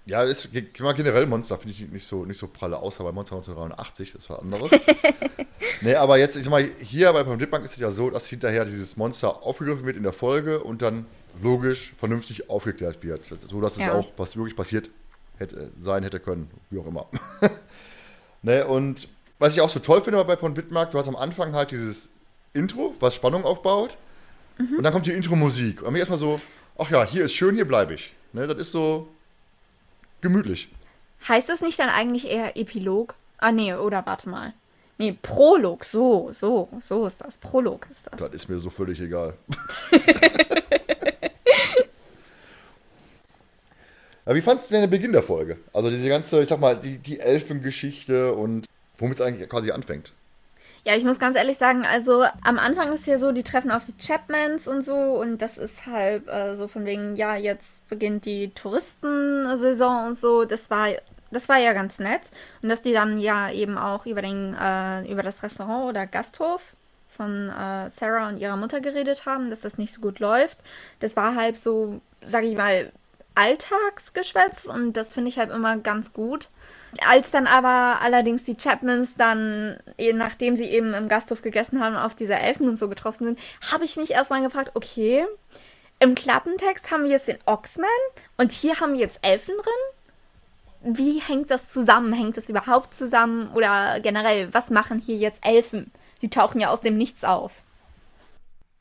Ja, 0.08 0.26
das 0.26 0.46
ist 0.46 0.52
generell 0.52 1.28
Monster 1.28 1.58
finde 1.58 1.74
ich 1.74 1.88
nicht 1.88 2.08
so, 2.08 2.26
nicht 2.26 2.40
so 2.40 2.48
pralle, 2.48 2.78
außer 2.78 3.04
bei 3.04 3.12
Monster 3.12 3.36
1983, 3.36 4.14
das 4.14 4.30
war 4.32 4.40
anderes. 4.40 4.72
nee, 5.82 5.96
aber 5.96 6.18
jetzt, 6.18 6.38
ich 6.38 6.44
sag 6.44 6.52
mal, 6.52 6.64
hier 6.82 7.14
bei 7.14 7.24
Panditbank 7.24 7.66
ist 7.66 7.74
es 7.74 7.80
ja 7.80 7.92
so, 7.92 8.10
dass 8.10 8.28
hinterher 8.28 8.66
dieses 8.66 8.98
Monster 8.98 9.44
aufgegriffen 9.44 9.86
wird 9.86 9.96
in 9.96 10.04
der 10.04 10.14
Folge 10.14 10.64
und 10.64 10.82
dann 10.82 11.06
logisch, 11.42 11.94
vernünftig 11.98 12.50
aufgeklärt 12.50 13.04
wird. 13.04 13.26
So 13.26 13.62
dass 13.62 13.78
ja. 13.78 13.88
es 13.88 13.92
auch 13.94 14.12
was 14.18 14.36
wirklich 14.36 14.56
passiert 14.56 14.90
hätte, 15.38 15.72
sein 15.78 16.04
hätte 16.04 16.20
können, 16.20 16.50
wie 16.70 16.80
auch 16.80 16.88
immer. 16.88 17.08
ne, 18.42 18.66
und 18.66 19.08
was 19.40 19.54
ich 19.54 19.62
auch 19.62 19.70
so 19.70 19.80
toll 19.80 20.02
finde 20.02 20.24
bei 20.24 20.36
Pont 20.36 20.56
Wittmark, 20.58 20.92
du 20.92 20.98
hast 20.98 21.08
am 21.08 21.16
Anfang 21.16 21.54
halt 21.54 21.72
dieses 21.72 22.10
Intro, 22.54 22.94
was 23.00 23.16
Spannung 23.16 23.44
aufbaut. 23.44 23.98
Mhm. 24.58 24.78
Und 24.78 24.84
dann 24.84 24.94
kommt 24.94 25.06
die 25.06 25.12
Intro-Musik. 25.12 25.82
Und 25.82 25.94
mir 25.94 26.00
erstmal 26.00 26.20
so, 26.20 26.40
ach 26.78 26.90
ja, 26.90 27.04
hier 27.06 27.26
ist 27.26 27.34
schön, 27.34 27.56
hier 27.56 27.68
bleibe 27.68 27.94
ich. 27.94 28.14
Ne, 28.34 28.48
das 28.48 28.58
ist 28.58 28.72
so 28.72 29.08
gemütlich. 30.22 30.70
Heißt 31.28 31.50
das 31.50 31.62
nicht 31.62 31.80
dann 31.80 31.90
eigentlich 31.90 32.30
eher 32.30 32.56
Epilog? 32.56 33.16
Ah, 33.38 33.52
nee, 33.52 33.74
oder 33.74 34.06
warte 34.06 34.30
mal. 34.30 34.54
Nee, 34.98 35.18
Prolog, 35.22 35.84
so, 35.84 36.30
so, 36.32 36.70
so 36.82 37.06
ist 37.06 37.20
das. 37.22 37.38
Prolog 37.38 37.88
ist 37.92 38.08
das. 38.08 38.18
Das 38.18 38.30
ist 38.30 38.50
mir 38.50 38.58
so 38.60 38.70
völlig 38.70 39.00
egal. 39.02 39.34
Aber 44.26 44.36
wie 44.36 44.42
fandest 44.42 44.70
du 44.70 44.74
denn 44.74 44.84
den 44.84 44.90
Beginn 44.90 45.12
der 45.12 45.24
Folge? 45.24 45.58
Also 45.74 45.90
diese 45.90 46.10
ganze, 46.10 46.42
ich 46.42 46.50
sag 46.50 46.60
mal, 46.60 46.76
die, 46.76 46.98
die 46.98 47.20
Elfengeschichte 47.20 48.34
und 48.34 48.66
womit 48.98 49.16
es 49.16 49.22
eigentlich 49.22 49.48
quasi 49.50 49.72
anfängt. 49.72 50.14
Ja, 50.84 50.96
ich 50.96 51.04
muss 51.04 51.18
ganz 51.18 51.36
ehrlich 51.36 51.58
sagen, 51.58 51.84
also 51.84 52.26
am 52.44 52.60
Anfang 52.60 52.94
ist 52.94 53.08
ja 53.08 53.18
so, 53.18 53.32
die 53.32 53.42
treffen 53.42 53.72
auf 53.72 53.84
die 53.88 53.96
Chapmans 53.98 54.68
und 54.68 54.84
so 54.84 54.94
und 54.94 55.40
das 55.40 55.58
ist 55.58 55.88
halt 55.88 56.28
äh, 56.28 56.56
so 56.56 56.68
von 56.68 56.86
wegen, 56.86 57.16
ja, 57.16 57.36
jetzt 57.36 57.88
beginnt 57.90 58.26
die 58.26 58.50
Touristensaison 58.50 60.08
und 60.08 60.18
so. 60.18 60.46
Das 60.46 60.70
war, 60.70 60.90
das 61.32 61.50
war 61.50 61.58
ja 61.58 61.74
ganz 61.74 61.98
nett. 61.98 62.30
Und 62.62 62.70
dass 62.70 62.84
die 62.84 62.94
dann 62.94 63.18
ja 63.18 63.52
eben 63.52 63.80
auch 63.80 64.06
über, 64.06 64.22
den, 64.22 64.54
äh, 64.54 65.12
über 65.12 65.24
das 65.24 65.42
Restaurant 65.42 65.90
oder 65.90 66.06
Gasthof 66.06 66.76
von 67.10 67.50
äh, 67.50 67.90
Sarah 67.90 68.30
und 68.30 68.38
ihrer 68.38 68.58
Mutter 68.58 68.80
geredet 68.80 69.26
haben, 69.26 69.50
dass 69.50 69.62
das 69.62 69.80
nicht 69.80 69.94
so 69.94 70.02
gut 70.02 70.20
läuft. 70.20 70.60
Das 71.00 71.16
war 71.16 71.36
halt 71.36 71.58
so, 71.58 72.00
sag 72.22 72.44
ich 72.44 72.56
mal, 72.56 72.92
Alltagsgeschwätz 73.36 74.66
und 74.66 74.94
das 74.94 75.14
finde 75.14 75.30
ich 75.30 75.38
halt 75.38 75.52
immer 75.52 75.78
ganz 75.78 76.14
gut. 76.14 76.48
Als 77.08 77.32
dann 77.32 77.46
aber 77.48 78.02
allerdings 78.02 78.46
die 78.46 78.56
Chapmans 78.56 79.16
dann, 79.16 79.78
nachdem 80.14 80.56
sie 80.56 80.66
eben 80.66 80.94
im 80.94 81.10
Gasthof 81.10 81.42
gegessen 81.42 81.84
haben, 81.84 81.96
auf 81.96 82.16
diese 82.16 82.36
Elfen 82.36 82.68
und 82.70 82.78
so 82.78 82.88
getroffen 82.88 83.26
sind, 83.26 83.40
habe 83.72 83.84
ich 83.84 83.98
mich 83.98 84.12
erstmal 84.12 84.42
gefragt, 84.42 84.72
okay, 84.74 85.26
im 86.00 86.16
Klappentext 86.16 86.92
haben 86.92 87.04
wir 87.04 87.12
jetzt 87.12 87.28
den 87.28 87.38
Oxman 87.46 87.90
und 88.38 88.52
hier 88.52 88.80
haben 88.80 88.94
wir 88.94 89.00
jetzt 89.02 89.26
Elfen 89.26 89.56
drin. 89.56 90.96
wie 90.98 91.20
hängt 91.20 91.50
das 91.52 91.72
zusammen? 91.72 92.14
Hängt 92.14 92.38
das 92.38 92.50
überhaupt 92.50 92.94
zusammen? 92.94 93.52
Oder 93.54 94.00
generell, 94.02 94.54
was 94.54 94.70
machen 94.70 95.00
hier 95.00 95.18
jetzt 95.18 95.46
Elfen? 95.46 95.92
Die 96.22 96.30
tauchen 96.30 96.60
ja 96.60 96.70
aus 96.70 96.82
dem 96.82 96.98
Nichts 96.98 97.24
auf. 97.24 97.54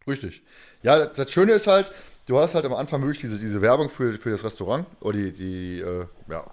Richtig. 0.06 0.42
Ja, 0.82 1.06
das 1.06 1.32
Schöne 1.32 1.52
ist 1.52 1.66
halt, 1.66 1.90
du 2.26 2.38
hast 2.38 2.54
halt 2.54 2.64
am 2.64 2.74
Anfang 2.74 3.02
wirklich 3.02 3.20
diese, 3.20 3.38
diese 3.38 3.60
Werbung 3.60 3.88
für, 3.88 4.16
für 4.18 4.30
das 4.30 4.44
Restaurant 4.44 4.86
oder 5.00 5.18
die, 5.18 5.32
die 5.32 5.80
äh, 5.80 6.06
ja, 6.28 6.44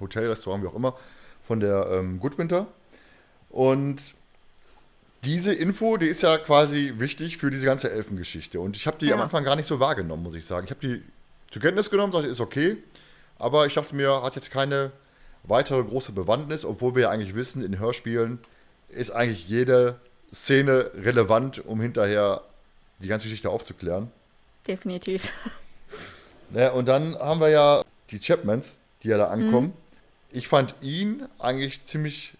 Hotelrestaurant, 0.00 0.62
wie 0.62 0.68
auch 0.68 0.74
immer, 0.74 0.96
von 1.46 1.60
der 1.60 1.88
ähm, 1.92 2.20
Goodwinter. 2.20 2.66
Und 3.50 4.14
diese 5.24 5.54
Info, 5.54 5.96
die 5.96 6.06
ist 6.06 6.22
ja 6.22 6.36
quasi 6.38 6.94
wichtig 6.98 7.38
für 7.38 7.50
diese 7.50 7.66
ganze 7.66 7.90
Elfengeschichte. 7.90 8.60
Und 8.60 8.76
ich 8.76 8.86
habe 8.86 8.98
die 8.98 9.06
ja. 9.06 9.14
am 9.14 9.22
Anfang 9.22 9.44
gar 9.44 9.56
nicht 9.56 9.66
so 9.66 9.80
wahrgenommen, 9.80 10.22
muss 10.22 10.34
ich 10.34 10.44
sagen. 10.44 10.66
Ich 10.66 10.70
habe 10.70 10.86
die 10.86 11.02
zur 11.50 11.62
Kenntnis 11.62 11.90
genommen, 11.90 12.12
dachte, 12.12 12.26
ist 12.26 12.40
okay. 12.40 12.76
Aber 13.38 13.66
ich 13.66 13.74
dachte 13.74 13.94
mir, 13.94 14.22
hat 14.22 14.36
jetzt 14.36 14.50
keine 14.50 14.92
weitere 15.44 15.82
große 15.82 16.12
Bewandtnis, 16.12 16.64
obwohl 16.64 16.94
wir 16.94 17.02
ja 17.02 17.10
eigentlich 17.10 17.34
wissen, 17.34 17.64
in 17.64 17.78
Hörspielen 17.78 18.38
ist 18.88 19.10
eigentlich 19.10 19.48
jede 19.48 20.00
Szene 20.32 20.90
relevant, 20.94 21.64
um 21.64 21.80
hinterher 21.80 22.42
die 23.00 23.08
ganze 23.08 23.24
Geschichte 23.24 23.50
aufzuklären. 23.50 24.10
Definitiv. 24.66 25.32
Ja, 26.52 26.70
und 26.70 26.86
dann 26.86 27.18
haben 27.18 27.40
wir 27.40 27.48
ja 27.48 27.82
die 28.10 28.18
Chapmans, 28.20 28.78
die 29.02 29.08
ja 29.08 29.18
da 29.18 29.26
ankommen. 29.28 29.68
Mhm. 29.68 30.38
Ich 30.38 30.48
fand 30.48 30.74
ihn 30.80 31.26
eigentlich 31.38 31.84
ziemlich 31.84 32.34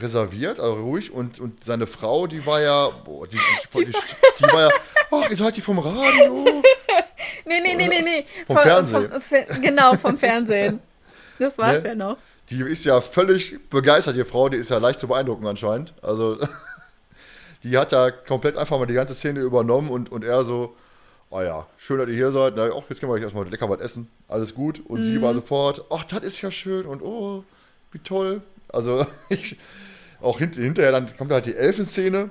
reserviert, 0.00 0.60
also 0.60 0.74
ruhig. 0.82 1.12
Und, 1.12 1.40
und 1.40 1.64
seine 1.64 1.86
Frau, 1.86 2.26
die 2.26 2.44
war 2.46 2.60
ja, 2.60 2.88
boah, 3.04 3.26
die, 3.26 3.36
die, 3.36 3.84
die, 3.84 3.92
die 4.38 4.44
war 4.44 4.68
ja, 4.68 4.70
ach, 5.10 5.30
ihr 5.30 5.36
seid 5.36 5.56
die 5.56 5.60
vom 5.60 5.78
Radio. 5.78 6.44
nee, 7.46 7.60
nee, 7.60 7.74
nee, 7.74 7.88
nee, 7.88 8.02
nee. 8.02 8.24
Vom 8.46 8.56
Von, 8.56 8.64
Fernsehen. 8.64 9.20
Vom, 9.20 9.62
genau, 9.62 9.94
vom 9.94 10.18
Fernsehen. 10.18 10.80
Das 11.38 11.58
war's 11.58 11.82
ne? 11.82 11.90
ja 11.90 11.94
noch. 11.94 12.16
Die 12.50 12.60
ist 12.60 12.84
ja 12.84 13.00
völlig 13.00 13.58
begeistert, 13.68 14.16
die 14.16 14.24
Frau, 14.24 14.48
die 14.48 14.58
ist 14.58 14.70
ja 14.70 14.78
leicht 14.78 15.00
zu 15.00 15.08
beeindrucken 15.08 15.46
anscheinend. 15.46 15.94
Also, 16.02 16.38
die 17.62 17.76
hat 17.76 17.92
da 17.92 18.10
komplett 18.10 18.56
einfach 18.56 18.78
mal 18.78 18.86
die 18.86 18.94
ganze 18.94 19.14
Szene 19.14 19.40
übernommen 19.40 19.90
und, 19.90 20.10
und 20.12 20.24
er 20.24 20.44
so, 20.44 20.76
oh 21.32 21.40
ja, 21.40 21.66
schön, 21.78 21.98
dass 21.98 22.08
ihr 22.08 22.14
hier 22.14 22.30
seid. 22.30 22.54
Na, 22.56 22.70
auch 22.70 22.84
jetzt 22.88 23.00
können 23.00 23.10
wir 23.10 23.14
euch 23.14 23.22
erstmal 23.22 23.48
lecker 23.48 23.68
was 23.68 23.80
essen. 23.80 24.08
Alles 24.28 24.54
gut. 24.54 24.80
Und 24.86 25.00
mhm. 25.00 25.02
sie 25.02 25.22
war 25.22 25.34
sofort, 25.34 25.84
ach, 25.90 26.04
das 26.04 26.20
ist 26.20 26.40
ja 26.42 26.50
schön 26.50 26.86
und 26.86 27.02
oh, 27.02 27.42
wie 27.90 27.98
toll. 27.98 28.42
Also, 28.68 29.06
ich, 29.30 29.56
auch 30.20 30.38
hint, 30.38 30.56
hinterher 30.56 30.92
dann 30.92 31.16
kommt 31.16 31.32
halt 31.32 31.46
die 31.46 31.56
Elfenszene. 31.56 32.30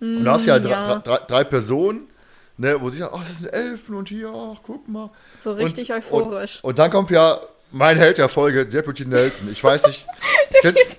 Mm, 0.00 0.18
und 0.18 0.24
da 0.24 0.32
hast 0.32 0.46
du 0.46 0.50
ja, 0.50 0.56
ja. 0.56 0.98
Drei, 0.98 0.98
drei, 0.98 1.26
drei, 1.26 1.44
Personen, 1.44 2.08
ne, 2.56 2.80
wo 2.80 2.90
sie 2.90 2.98
sagen, 2.98 3.14
oh, 3.14 3.20
das 3.20 3.40
sind 3.40 3.52
Elfen 3.52 3.94
und 3.94 4.08
hier, 4.08 4.32
ach, 4.34 4.60
guck 4.62 4.88
mal. 4.88 5.10
So 5.38 5.52
richtig 5.52 5.90
und, 5.90 5.98
euphorisch. 5.98 6.60
Und, 6.62 6.70
und, 6.70 6.78
dann 6.78 6.90
kommt 6.90 7.10
ja 7.10 7.38
mein 7.70 7.98
Held 7.98 8.18
der 8.18 8.30
Folge, 8.30 8.66
Deputy 8.66 9.04
Nelson. 9.04 9.52
Ich 9.52 9.62
weiß 9.62 9.86
nicht. 9.86 10.06
kennst, 10.62 10.96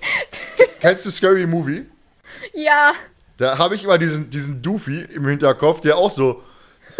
kennst 0.80 1.06
du 1.06 1.10
Scary 1.10 1.46
Movie? 1.46 1.86
Ja. 2.52 2.92
Da 3.36 3.58
habe 3.58 3.74
ich 3.74 3.82
immer 3.82 3.98
diesen, 3.98 4.30
diesen 4.30 4.62
Doofy 4.62 5.02
im 5.14 5.26
Hinterkopf, 5.26 5.80
der 5.80 5.96
auch 5.98 6.10
so 6.10 6.42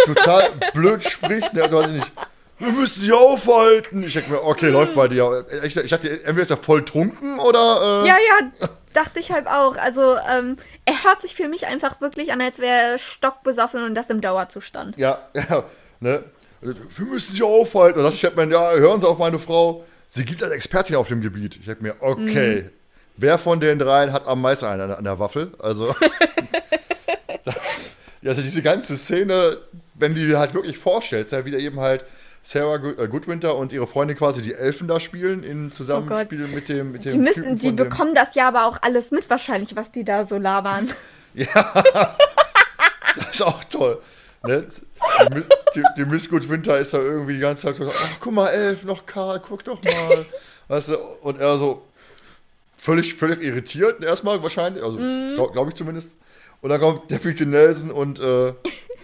total 0.04 0.50
blöd 0.72 1.02
spricht. 1.08 1.52
Ne, 1.54 1.70
weiß 1.70 1.88
ich 1.88 1.94
nicht 1.94 2.12
wir 2.58 2.72
müssen 2.72 3.02
sie 3.02 3.12
aufhalten. 3.12 4.02
Ich 4.02 4.14
denke 4.14 4.32
mir, 4.32 4.42
okay, 4.44 4.68
läuft 4.68 4.94
bei 4.94 5.08
dir. 5.08 5.44
Ich, 5.64 5.76
ich 5.76 5.90
dachte, 5.90 6.08
entweder 6.10 6.42
ist 6.42 6.50
er 6.50 6.56
voll 6.56 6.84
trunken 6.84 7.38
oder. 7.38 8.02
Äh 8.04 8.08
ja, 8.08 8.16
ja, 8.16 8.68
dachte 8.92 9.20
ich 9.20 9.32
halt 9.32 9.46
auch. 9.46 9.76
Also, 9.76 10.16
ähm, 10.30 10.56
er 10.84 11.04
hört 11.04 11.22
sich 11.22 11.34
für 11.34 11.48
mich 11.48 11.66
einfach 11.66 12.00
wirklich 12.00 12.32
an, 12.32 12.40
als 12.40 12.58
wäre 12.58 12.92
er 12.92 12.98
stockbesoffen 12.98 13.84
und 13.84 13.94
das 13.94 14.10
im 14.10 14.20
Dauerzustand. 14.20 14.96
Ja, 14.96 15.18
ja, 15.34 15.64
ne? 16.00 16.24
Wir 16.60 17.04
müssen 17.04 17.34
sie 17.34 17.42
aufhalten. 17.42 17.98
Und 17.98 18.04
das 18.06 18.18
schreibt 18.18 18.36
man, 18.36 18.50
ja, 18.50 18.72
hören 18.72 18.98
Sie 18.98 19.06
auf 19.06 19.18
meine 19.18 19.38
Frau. 19.38 19.84
Sie 20.08 20.24
gilt 20.24 20.42
als 20.42 20.52
Expertin 20.52 20.96
auf 20.96 21.08
dem 21.08 21.20
Gebiet. 21.20 21.56
Ich 21.56 21.66
denke 21.66 21.82
mir, 21.82 21.96
okay, 22.00 22.62
mhm. 22.62 22.70
wer 23.18 23.36
von 23.36 23.60
den 23.60 23.78
dreien 23.78 24.12
hat 24.14 24.26
am 24.26 24.40
meisten 24.40 24.64
einen 24.64 24.90
an 24.92 25.04
der 25.04 25.18
Waffel? 25.18 25.52
Also. 25.58 25.94
also 28.24 28.40
diese 28.40 28.62
ganze 28.62 28.96
Szene, 28.96 29.58
wenn 29.94 30.14
du 30.14 30.26
dir 30.26 30.38
halt 30.38 30.54
wirklich 30.54 30.78
vorstellst, 30.78 31.32
ja, 31.32 31.44
wie 31.44 31.50
der 31.50 31.60
eben 31.60 31.80
halt 31.80 32.04
Sarah 32.42 32.76
äh, 32.76 33.08
Goodwinter 33.08 33.56
und 33.56 33.72
ihre 33.72 33.86
Freundin 33.86 34.16
quasi 34.16 34.42
die 34.42 34.52
Elfen 34.52 34.86
da 34.86 35.00
spielen 35.00 35.42
im 35.42 35.72
Zusammenspiel 35.72 36.44
oh 36.44 36.54
mit 36.54 36.68
dem 36.68 36.92
mit 36.92 37.04
dem 37.04 37.12
Die, 37.12 37.18
müssen, 37.18 37.56
die 37.56 37.72
bekommen 37.72 38.14
das 38.14 38.34
ja 38.34 38.48
aber 38.48 38.66
auch 38.66 38.78
alles 38.82 39.10
mit 39.10 39.28
wahrscheinlich, 39.30 39.76
was 39.76 39.92
die 39.92 40.04
da 40.04 40.24
so 40.24 40.36
labern. 40.36 40.90
ja. 41.34 41.46
das 43.16 43.30
ist 43.30 43.42
auch 43.42 43.64
toll. 43.64 43.98
Ne? 44.42 44.66
Die, 45.32 45.42
die, 45.74 45.82
die, 45.96 46.04
Miss 46.04 46.28
Goodwinter 46.28 46.78
ist 46.78 46.92
da 46.92 46.98
irgendwie 46.98 47.34
die 47.34 47.40
ganze 47.40 47.62
Zeit 47.62 47.76
so, 47.76 47.90
ach 47.90 48.16
guck 48.20 48.32
mal, 48.34 48.48
Elf, 48.48 48.84
noch 48.84 49.06
Karl, 49.06 49.40
guck 49.40 49.64
doch 49.64 49.82
mal. 49.82 50.26
weißt 50.68 50.90
du, 50.90 50.98
und 51.22 51.40
er 51.40 51.56
so 51.56 51.86
völlig, 52.76 53.14
völlig 53.14 53.40
irritiert 53.42 54.04
erstmal 54.04 54.42
wahrscheinlich, 54.42 54.84
also 54.84 54.98
mm. 54.98 55.36
glaube 55.36 55.52
glaub 55.52 55.68
ich 55.68 55.74
zumindest. 55.74 56.16
Und 56.60 56.70
dann 56.70 56.80
kommt 56.80 57.10
Deputy 57.10 57.46
Nelson 57.46 57.90
und 57.90 58.20
äh, 58.20 58.52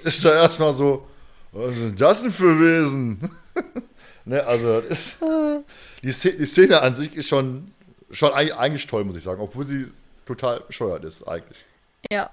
ist 0.04 0.24
da 0.24 0.34
erstmal 0.34 0.72
so, 0.72 1.06
was 1.52 1.76
ist 1.76 2.00
das 2.00 2.22
denn 2.22 2.30
für 2.30 2.58
Wesen? 2.58 3.18
ne, 4.24 4.44
also, 4.44 4.78
ist, 4.80 5.16
die, 6.02 6.12
Szene, 6.12 6.36
die, 6.36 6.46
Szene 6.46 6.80
an 6.82 6.94
sich 6.94 7.14
ist 7.16 7.28
schon, 7.28 7.72
schon 8.10 8.32
eigentlich 8.32 8.86
toll, 8.86 9.04
muss 9.04 9.16
ich 9.16 9.22
sagen, 9.22 9.40
obwohl 9.40 9.64
sie 9.64 9.86
total 10.26 10.60
bescheuert 10.60 11.04
ist, 11.04 11.26
eigentlich. 11.26 11.64
Ja. 12.10 12.30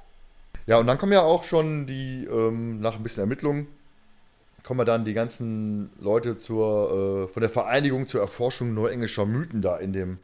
Ja, 0.68 0.78
und 0.80 0.88
dann 0.88 0.98
kommen 0.98 1.14
ja 1.14 1.22
auch 1.22 1.44
schon 1.44 1.86
die, 1.86 2.26
ähm, 2.26 2.82
nach 2.82 2.96
ein 2.96 3.04
bisschen 3.04 3.22
Ermittlungen, 3.22 3.68
kommen 4.64 4.86
dann 4.86 5.06
die 5.06 5.14
ganzen 5.14 5.90
Leute 6.00 6.38
zur, 6.38 7.28
äh, 7.30 7.34
von 7.34 7.42
der 7.42 7.50
Vereinigung 7.50 8.06
zur 8.06 8.20
Erforschung 8.20 8.74
neuenglischer 8.74 9.26
Mythen 9.26 9.62
da 9.62 9.78
in 9.78 9.94
dem 9.94 10.18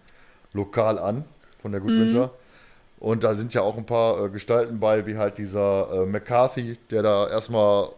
Lokal 0.52 1.00
an, 1.00 1.24
von 1.60 1.72
der 1.72 1.80
Goodwinter. 1.80 2.28
Mhm. 2.28 2.43
Und 3.04 3.26
da 3.26 3.36
sind 3.36 3.54
ja 3.54 3.62
auch 3.62 3.76
ein 3.76 3.86
paar 3.86 4.24
äh, 4.24 4.30
Gestalten 4.30 4.80
bei, 4.80 5.06
wie 5.06 5.18
halt 5.18 5.38
dieser 5.38 5.92
äh, 5.92 6.06
McCarthy, 6.06 6.78
der 6.90 7.04
da 7.04 7.28
erstmal 7.28 7.90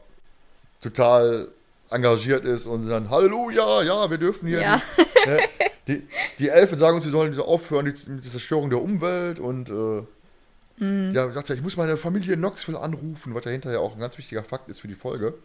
total 0.81 1.49
engagiert 1.91 2.43
ist 2.43 2.65
und 2.65 2.89
dann 2.89 3.11
Halleluja, 3.11 3.83
ja, 3.83 4.09
wir 4.09 4.17
dürfen 4.17 4.47
hier. 4.47 4.61
Ja. 4.61 4.81
Die, 4.97 5.29
ne, 5.29 5.39
die, 5.87 6.07
die, 6.39 6.49
Elfen 6.49 6.79
sagen 6.79 6.95
uns, 6.95 7.03
sie 7.05 7.11
sollen 7.11 7.39
aufhören 7.39 7.85
mit 7.85 8.07
der 8.07 8.31
Zerstörung 8.31 8.71
der 8.71 8.81
Umwelt 8.81 9.39
und 9.39 9.69
äh, 9.69 10.83
mhm. 10.83 11.11
ja, 11.11 11.29
sagt 11.29 11.49
ja, 11.49 11.55
ich 11.55 11.61
muss 11.61 11.77
meine 11.77 11.97
Familie 11.97 12.33
in 12.33 12.39
Knoxville 12.39 12.79
anrufen, 12.79 13.35
was 13.35 13.43
dahinter 13.43 13.71
ja 13.71 13.77
auch 13.77 13.93
ein 13.93 13.99
ganz 13.99 14.17
wichtiger 14.17 14.43
Fakt 14.43 14.69
ist 14.69 14.79
für 14.79 14.87
die 14.87 14.95
Folge. 14.95 15.35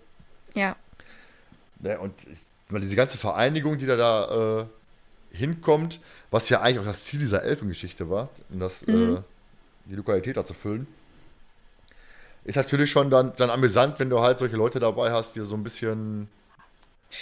Ja. 0.55 0.75
ne, 1.81 1.99
und 2.01 2.15
ich, 2.33 2.47
weil 2.71 2.81
diese 2.81 2.97
ganze 2.97 3.19
Vereinigung, 3.19 3.77
die 3.77 3.85
da, 3.85 3.97
da 3.97 4.61
äh, 4.63 5.37
hinkommt, 5.37 6.01
was 6.31 6.49
ja 6.49 6.63
eigentlich 6.63 6.79
auch 6.79 6.91
das 6.91 7.05
Ziel 7.05 7.21
dieser 7.21 7.43
Elfengeschichte 7.43 8.09
war, 8.09 8.31
um 8.49 8.59
das, 8.59 8.87
mhm. 8.87 9.23
Die 9.91 9.97
Lokalität 9.97 10.37
da 10.37 10.45
zu 10.45 10.55
füllen 10.55 10.87
ist 12.45 12.57
natürlich 12.57 12.91
schon 12.91 13.11
dann, 13.11 13.33
dann 13.37 13.51
amüsant, 13.51 13.99
wenn 13.99 14.11
du 14.11 14.21
halt 14.21 14.39
solche 14.39 14.57
Leute 14.57 14.81
dabei 14.81 15.13
hast, 15.13 15.37
die 15.37 15.41
so 15.41 15.55
ein 15.55 15.63
bisschen 15.63 16.29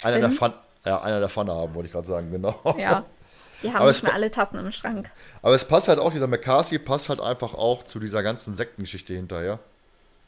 einer 0.03 0.19
der, 0.19 0.31
Fun, 0.31 0.53
ja, 0.85 1.01
einer 1.01 1.19
der 1.19 1.29
Pfanne 1.29 1.53
haben, 1.53 1.73
wollte 1.75 1.87
ich 1.87 1.93
gerade 1.93 2.07
sagen, 2.07 2.31
genau. 2.31 2.55
Ja. 2.77 3.05
Die 3.61 3.67
haben 3.67 3.81
aber 3.81 3.91
nicht 3.91 4.03
mehr 4.03 4.13
alle 4.13 4.31
Tassen 4.31 4.57
im 4.57 4.71
Schrank. 4.71 5.11
Aber 5.41 5.53
es 5.53 5.65
passt 5.65 5.89
halt 5.89 5.99
auch, 5.99 6.11
dieser 6.11 6.27
McCarthy 6.27 6.79
passt 6.79 7.09
halt 7.09 7.19
einfach 7.19 7.53
auch 7.53 7.83
zu 7.83 7.99
dieser 7.99 8.23
ganzen 8.23 8.55
Sektengeschichte 8.55 9.13
hinterher. 9.13 9.59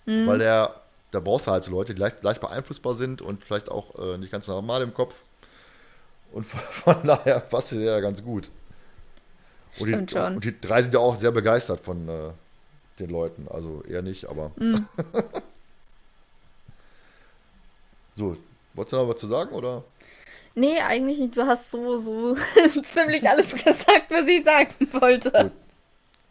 Mhm. 0.06 0.28
Weil 0.28 0.40
der, 0.40 0.76
da 1.12 1.22
brauchst 1.22 1.48
du 1.48 1.52
halt 1.52 1.64
so 1.64 1.72
Leute, 1.72 1.94
die 1.94 2.02
leicht, 2.02 2.22
leicht 2.24 2.42
beeinflussbar 2.42 2.96
sind 2.96 3.22
und 3.22 3.46
vielleicht 3.46 3.72
auch 3.72 3.98
äh, 3.98 4.18
nicht 4.18 4.34
ganz 4.34 4.48
normal 4.48 4.82
im 4.82 4.94
Kopf. 4.94 5.22
Und 6.34 6.46
von, 6.46 6.60
von 6.96 7.08
daher 7.08 7.40
passt 7.40 7.72
der 7.72 7.80
ja 7.80 8.00
ganz 8.02 8.22
gut. 8.22 8.50
Und 9.80 10.12
die, 10.12 10.18
und 10.18 10.44
die, 10.44 10.60
drei 10.60 10.82
sind 10.82 10.94
ja 10.94 11.00
auch 11.00 11.16
sehr 11.16 11.32
begeistert 11.32 11.80
von, 11.80 12.08
äh, 12.08 12.32
den 13.02 13.10
Leuten. 13.10 13.48
Also 13.50 13.84
eher 13.84 14.02
nicht, 14.02 14.30
aber. 14.30 14.52
Mm. 14.56 14.76
so, 18.16 18.38
wolltest 18.74 18.94
du 18.94 18.98
noch 18.98 19.10
was 19.10 19.18
zu 19.18 19.28
sagen 19.28 19.54
oder? 19.54 19.84
Nee, 20.54 20.80
eigentlich 20.80 21.20
nicht. 21.20 21.36
Du 21.36 21.46
hast 21.46 21.72
so, 21.72 21.98
so 21.98 22.36
ziemlich 22.84 23.28
alles 23.28 23.52
gesagt, 23.52 24.10
was 24.10 24.28
ich 24.28 24.44
sagen 24.44 24.76
wollte. 24.94 25.32
Gut. 25.32 25.52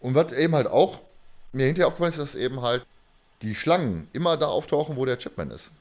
Und 0.01 0.15
was 0.15 0.33
eben 0.33 0.55
halt 0.55 0.67
auch 0.67 1.01
mir 1.53 1.67
hinterher 1.67 1.89
aufgefallen 1.89 2.11
ist, 2.11 2.19
dass 2.19 2.35
eben 2.35 2.63
halt 2.63 2.85
die 3.43 3.55
Schlangen 3.55 4.09
immer 4.13 4.37
da 4.37 4.47
auftauchen, 4.47 4.97
wo 4.97 5.05
der 5.05 5.17
Chapman 5.19 5.51
ist. 5.51 5.73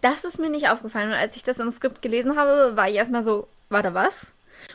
Das 0.00 0.24
ist 0.24 0.38
mir 0.38 0.50
nicht 0.50 0.68
aufgefallen. 0.68 1.10
Und 1.10 1.16
als 1.16 1.36
ich 1.36 1.44
das 1.44 1.58
im 1.58 1.70
Skript 1.70 2.02
gelesen 2.02 2.36
habe, 2.36 2.76
war 2.76 2.88
ich 2.88 2.96
erstmal 2.96 3.22
so, 3.22 3.46
warte, 3.68 3.94
was? 3.94 4.28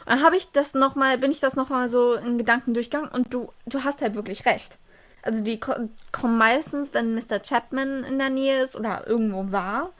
Und 0.06 0.12
dann 0.12 0.24
habe 0.24 0.38
ich 0.38 0.52
das 0.52 0.74
noch 0.74 0.96
mal, 0.96 1.18
bin 1.18 1.32
ich 1.32 1.40
das 1.40 1.56
nochmal 1.56 1.90
so 1.90 2.14
in 2.14 2.38
Gedanken 2.38 2.74
durchgegangen 2.74 3.10
und 3.10 3.34
du, 3.34 3.52
du 3.66 3.84
hast 3.84 4.02
halt 4.02 4.16
wirklich 4.16 4.46
recht. 4.46 4.78
Also 5.22 5.44
die 5.44 5.60
kommen 5.60 6.38
meistens, 6.38 6.94
wenn 6.94 7.16
Mr. 7.16 7.42
Chapman 7.42 8.04
in 8.04 8.20
der 8.20 8.30
Nähe 8.30 8.62
ist 8.62 8.76
oder 8.76 9.08
irgendwo 9.08 9.52
war. 9.52 9.92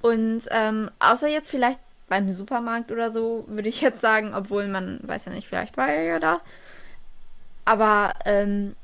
Und 0.00 0.42
ähm, 0.50 0.90
außer 1.00 1.28
jetzt 1.28 1.50
vielleicht 1.50 1.80
beim 2.08 2.30
Supermarkt 2.30 2.90
oder 2.92 3.10
so, 3.10 3.44
würde 3.46 3.68
ich 3.68 3.80
jetzt 3.80 4.00
sagen, 4.00 4.32
obwohl 4.34 4.68
man 4.68 5.00
weiß 5.02 5.26
ja 5.26 5.32
nicht, 5.32 5.48
vielleicht 5.48 5.76
war 5.76 5.88
er 5.88 6.02
ja 6.02 6.18
da. 6.18 6.40
Aber 7.64 8.12
ähm, 8.24 8.74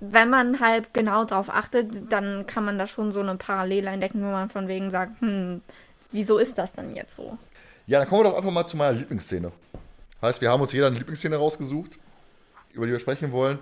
wenn 0.00 0.28
man 0.28 0.60
halt 0.60 0.92
genau 0.92 1.24
drauf 1.24 1.48
achtet, 1.50 2.12
dann 2.12 2.46
kann 2.46 2.64
man 2.64 2.78
da 2.78 2.86
schon 2.86 3.12
so 3.12 3.20
eine 3.20 3.36
Parallele 3.36 3.90
entdecken, 3.90 4.22
wo 4.22 4.30
man 4.30 4.50
von 4.50 4.68
wegen 4.68 4.90
sagt, 4.90 5.20
hm, 5.20 5.62
wieso 6.12 6.38
ist 6.38 6.58
das 6.58 6.72
denn 6.74 6.94
jetzt 6.94 7.16
so? 7.16 7.38
Ja, 7.86 8.00
dann 8.00 8.08
kommen 8.08 8.24
wir 8.24 8.30
doch 8.30 8.36
einfach 8.36 8.50
mal 8.50 8.66
zu 8.66 8.76
meiner 8.76 8.92
Lieblingsszene. 8.98 9.52
Heißt, 10.20 10.40
wir 10.40 10.50
haben 10.50 10.60
uns 10.60 10.72
jeder 10.72 10.86
eine 10.86 10.96
Lieblingsszene 10.96 11.36
rausgesucht, 11.36 11.98
über 12.72 12.86
die 12.86 12.92
wir 12.92 12.98
sprechen 12.98 13.32
wollen. 13.32 13.58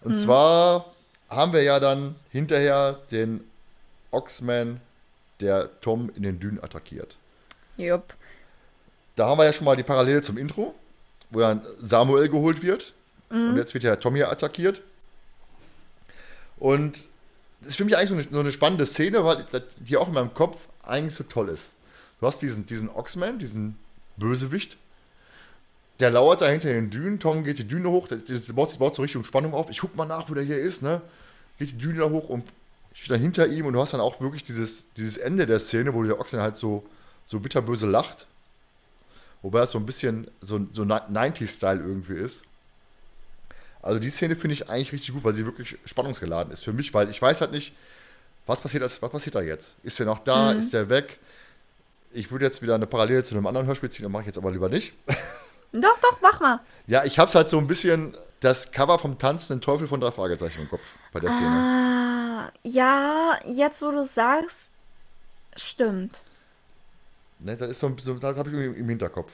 Und 0.00 0.12
mhm. 0.12 0.18
zwar 0.18 0.92
haben 1.28 1.52
wir 1.52 1.62
ja 1.62 1.80
dann 1.80 2.14
hinterher 2.30 2.98
den 3.10 3.44
Oxman, 4.10 4.80
der 5.40 5.80
Tom 5.80 6.10
in 6.16 6.22
den 6.22 6.40
Dünen 6.40 6.62
attackiert. 6.62 7.16
Jupp. 7.76 8.14
Da 9.16 9.26
haben 9.26 9.38
wir 9.38 9.44
ja 9.44 9.52
schon 9.52 9.64
mal 9.64 9.76
die 9.76 9.82
Parallele 9.82 10.22
zum 10.22 10.38
Intro, 10.38 10.74
wo 11.30 11.40
dann 11.40 11.62
Samuel 11.80 12.28
geholt 12.28 12.62
wird. 12.62 12.94
Mhm. 13.30 13.50
Und 13.50 13.56
jetzt 13.56 13.74
wird 13.74 13.84
ja 13.84 13.96
Tom 13.96 14.14
hier 14.14 14.30
attackiert. 14.30 14.80
Und 16.58 17.04
das 17.60 17.70
ist 17.70 17.76
für 17.76 17.84
mich 17.84 17.96
eigentlich 17.96 18.08
so 18.08 18.14
eine, 18.14 18.22
so 18.22 18.40
eine, 18.40 18.52
spannende 18.52 18.86
Szene, 18.86 19.24
weil 19.24 19.44
die 19.78 19.96
auch 19.96 20.08
in 20.08 20.14
meinem 20.14 20.32
Kopf 20.32 20.66
eigentlich 20.82 21.14
so 21.14 21.24
toll 21.24 21.48
ist. 21.48 21.72
Du 22.20 22.26
hast 22.26 22.40
diesen, 22.40 22.66
diesen 22.66 22.88
Oxman, 22.88 23.38
diesen 23.38 23.76
Bösewicht, 24.16 24.76
der 26.00 26.10
lauert 26.10 26.40
da 26.40 26.48
hinter 26.48 26.68
den 26.68 26.90
Dünen. 26.90 27.18
Tom 27.18 27.44
geht 27.44 27.58
die 27.58 27.68
Düne 27.68 27.90
hoch, 27.90 28.08
das, 28.08 28.24
das 28.24 28.42
baut, 28.54 28.68
das 28.68 28.78
baut 28.78 28.94
so 28.94 29.02
Richtung 29.02 29.24
Spannung 29.24 29.54
auf. 29.54 29.70
Ich 29.70 29.78
guck 29.78 29.96
mal 29.96 30.06
nach, 30.06 30.28
wo 30.28 30.34
der 30.34 30.44
hier 30.44 30.58
ist, 30.58 30.82
ne? 30.82 31.00
Geht 31.58 31.72
die 31.72 31.78
Düne 31.78 32.00
da 32.00 32.10
hoch 32.10 32.28
und 32.28 32.44
steht 32.92 33.10
dann 33.10 33.20
hinter 33.20 33.46
ihm 33.46 33.66
und 33.66 33.74
du 33.74 33.80
hast 33.80 33.92
dann 33.92 34.00
auch 34.00 34.20
wirklich 34.20 34.44
dieses, 34.44 34.84
dieses 34.96 35.16
Ende 35.18 35.46
der 35.46 35.58
Szene, 35.58 35.92
wo 35.94 36.02
der 36.02 36.18
Oxman 36.18 36.42
halt 36.42 36.56
so, 36.56 36.86
so 37.24 37.40
bitterböse 37.40 37.86
lacht. 37.86 38.26
Wobei 39.42 39.60
das 39.60 39.72
so 39.72 39.78
ein 39.78 39.86
bisschen 39.86 40.30
so, 40.40 40.66
so 40.72 40.82
90s-Style 40.82 41.80
irgendwie 41.80 42.14
ist. 42.14 42.44
Also 43.82 44.00
die 44.00 44.10
Szene 44.10 44.34
finde 44.34 44.54
ich 44.54 44.68
eigentlich 44.68 44.92
richtig 44.92 45.14
gut, 45.14 45.24
weil 45.24 45.34
sie 45.34 45.46
wirklich 45.46 45.78
spannungsgeladen 45.84 46.52
ist 46.52 46.64
für 46.64 46.72
mich, 46.72 46.92
weil 46.92 47.08
ich 47.10 47.20
weiß 47.20 47.40
halt 47.42 47.52
nicht, 47.52 47.74
was 48.46 48.60
passiert, 48.60 48.82
was 48.82 49.10
passiert 49.10 49.34
da 49.34 49.42
jetzt? 49.42 49.76
Ist 49.82 49.98
der 49.98 50.06
noch 50.06 50.20
da? 50.20 50.52
Mhm. 50.52 50.58
Ist 50.58 50.72
der 50.72 50.88
weg? 50.88 51.18
Ich 52.16 52.30
würde 52.30 52.46
jetzt 52.46 52.62
wieder 52.62 52.74
eine 52.74 52.86
Parallele 52.86 53.22
zu 53.22 53.34
einem 53.34 53.46
anderen 53.46 53.66
Hörspiel 53.66 53.90
ziehen, 53.90 54.04
das 54.04 54.10
mache 54.10 54.22
ich 54.22 54.26
jetzt 54.28 54.38
aber 54.38 54.50
lieber 54.50 54.68
nicht. 54.68 54.94
Doch, 55.72 55.98
doch, 55.98 56.18
mach 56.22 56.40
mal. 56.40 56.60
Ja, 56.86 57.04
ich 57.04 57.18
habe 57.18 57.30
halt 57.34 57.48
so 57.48 57.58
ein 57.58 57.66
bisschen 57.66 58.16
das 58.40 58.70
Cover 58.70 58.98
vom 58.98 59.18
tanzenden 59.18 59.60
Teufel 59.60 59.86
von 59.86 60.00
drei 60.00 60.10
Fragezeichen 60.10 60.62
im 60.62 60.70
Kopf 60.70 60.88
bei 61.12 61.20
der 61.20 61.30
Szene. 61.30 61.50
Ah, 61.50 62.52
ja, 62.62 63.38
jetzt 63.44 63.82
wo 63.82 63.90
du 63.90 63.98
es 63.98 64.14
sagst, 64.14 64.70
stimmt. 65.54 66.22
Ne, 67.40 67.56
das 67.56 67.72
ist 67.72 67.80
so, 67.80 67.94
so 67.98 68.14
das 68.14 68.38
habe 68.38 68.48
ich 68.48 68.78
im 68.78 68.88
Hinterkopf. 68.88 69.32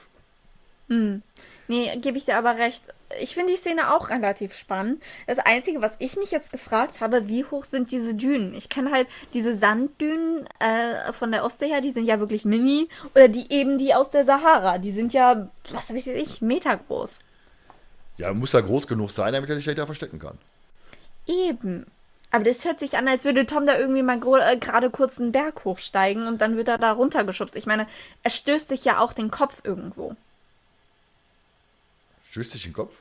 Hm. 0.89 1.21
Nee, 1.67 1.95
gebe 1.97 2.17
ich 2.17 2.25
dir 2.25 2.37
aber 2.37 2.57
recht. 2.57 2.83
Ich 3.21 3.35
finde 3.35 3.53
die 3.53 3.57
Szene 3.57 3.93
auch 3.93 4.09
relativ 4.09 4.53
spannend. 4.53 5.01
Das 5.27 5.39
Einzige, 5.39 5.81
was 5.81 5.95
ich 5.99 6.17
mich 6.17 6.31
jetzt 6.31 6.51
gefragt 6.51 6.99
habe, 6.99 7.27
wie 7.27 7.45
hoch 7.45 7.63
sind 7.63 7.91
diese 7.91 8.15
Dünen? 8.15 8.53
Ich 8.53 8.69
kenne 8.69 8.91
halt 8.91 9.07
diese 9.33 9.55
Sanddünen 9.55 10.47
äh, 10.59 11.13
von 11.13 11.31
der 11.31 11.45
Ostsee 11.45 11.67
her, 11.67 11.81
die 11.81 11.91
sind 11.91 12.05
ja 12.05 12.19
wirklich 12.19 12.43
mini. 12.43 12.89
Oder 13.15 13.27
die 13.27 13.51
eben 13.51 13.77
die 13.77 13.93
aus 13.93 14.11
der 14.11 14.25
Sahara. 14.25 14.77
Die 14.77 14.91
sind 14.91 15.13
ja, 15.13 15.49
was 15.71 15.93
weiß 15.93 16.07
ich, 16.07 16.41
Meter 16.41 16.75
groß. 16.75 17.19
Ja, 18.17 18.33
muss 18.33 18.51
ja 18.51 18.61
groß 18.61 18.87
genug 18.87 19.11
sein, 19.11 19.33
damit 19.33 19.49
er 19.49 19.57
sich 19.57 19.73
da 19.73 19.85
verstecken 19.85 20.19
kann. 20.19 20.37
Eben. 21.27 21.85
Aber 22.31 22.43
das 22.43 22.65
hört 22.65 22.79
sich 22.79 22.97
an, 22.97 23.07
als 23.07 23.25
würde 23.25 23.45
Tom 23.45 23.67
da 23.67 23.77
irgendwie 23.77 24.01
mal 24.01 24.17
äh, 24.17 24.57
gerade 24.57 24.89
kurz 24.89 25.19
einen 25.19 25.31
Berg 25.31 25.65
hochsteigen 25.65 26.27
und 26.27 26.41
dann 26.41 26.57
wird 26.57 26.67
er 26.67 26.79
da 26.79 26.91
runtergeschubst. 26.91 27.55
Ich 27.55 27.67
meine, 27.67 27.85
er 28.23 28.31
stößt 28.31 28.69
sich 28.69 28.83
ja 28.85 28.99
auch 28.99 29.13
den 29.13 29.29
Kopf 29.29 29.61
irgendwo. 29.63 30.15
Stößt 32.33 32.51
sich 32.53 32.63
den 32.63 32.73
Kopf? 32.73 32.95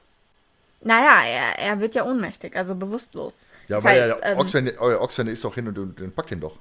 Naja, 0.83 1.23
er, 1.25 1.59
er 1.59 1.81
wird 1.81 1.95
ja 1.95 2.05
ohnmächtig, 2.05 2.55
also 2.55 2.75
bewusstlos. 2.75 3.37
Ja, 3.67 3.77
das 3.77 3.85
weil 3.85 4.11
heißt, 4.11 4.23
der 4.23 4.33
ähm, 4.33 4.39
Oxfam, 4.39 4.71
euer 4.79 5.01
Oxfam 5.01 5.29
ist 5.29 5.43
doch 5.43 5.55
hin 5.55 5.69
und, 5.69 5.79
und, 5.79 5.99
und 5.99 6.15
packt 6.15 6.33
ihn 6.33 6.41
doch. 6.41 6.59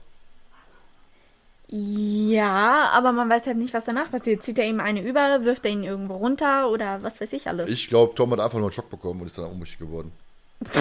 Ja, 1.68 2.92
aber 2.94 3.12
man 3.12 3.30
weiß 3.30 3.48
halt 3.48 3.58
nicht, 3.58 3.74
was 3.74 3.84
danach 3.84 4.10
passiert. 4.10 4.42
Zieht 4.42 4.58
er 4.58 4.66
ihm 4.68 4.80
eine 4.80 5.02
über, 5.02 5.44
wirft 5.44 5.66
er 5.66 5.72
ihn 5.72 5.84
irgendwo 5.84 6.16
runter 6.16 6.70
oder 6.70 7.04
was 7.04 7.20
weiß 7.20 7.34
ich 7.34 7.50
alles. 7.50 7.70
Ich 7.70 7.90
glaube, 7.90 8.16
Tom 8.16 8.32
hat 8.32 8.40
einfach 8.40 8.58
nur 8.58 8.68
einen 8.68 8.72
Schock 8.72 8.90
bekommen 8.90 9.20
und 9.20 9.28
ist 9.28 9.38
dann 9.38 9.52
ohnmächtig 9.52 9.80
geworden. 9.80 10.14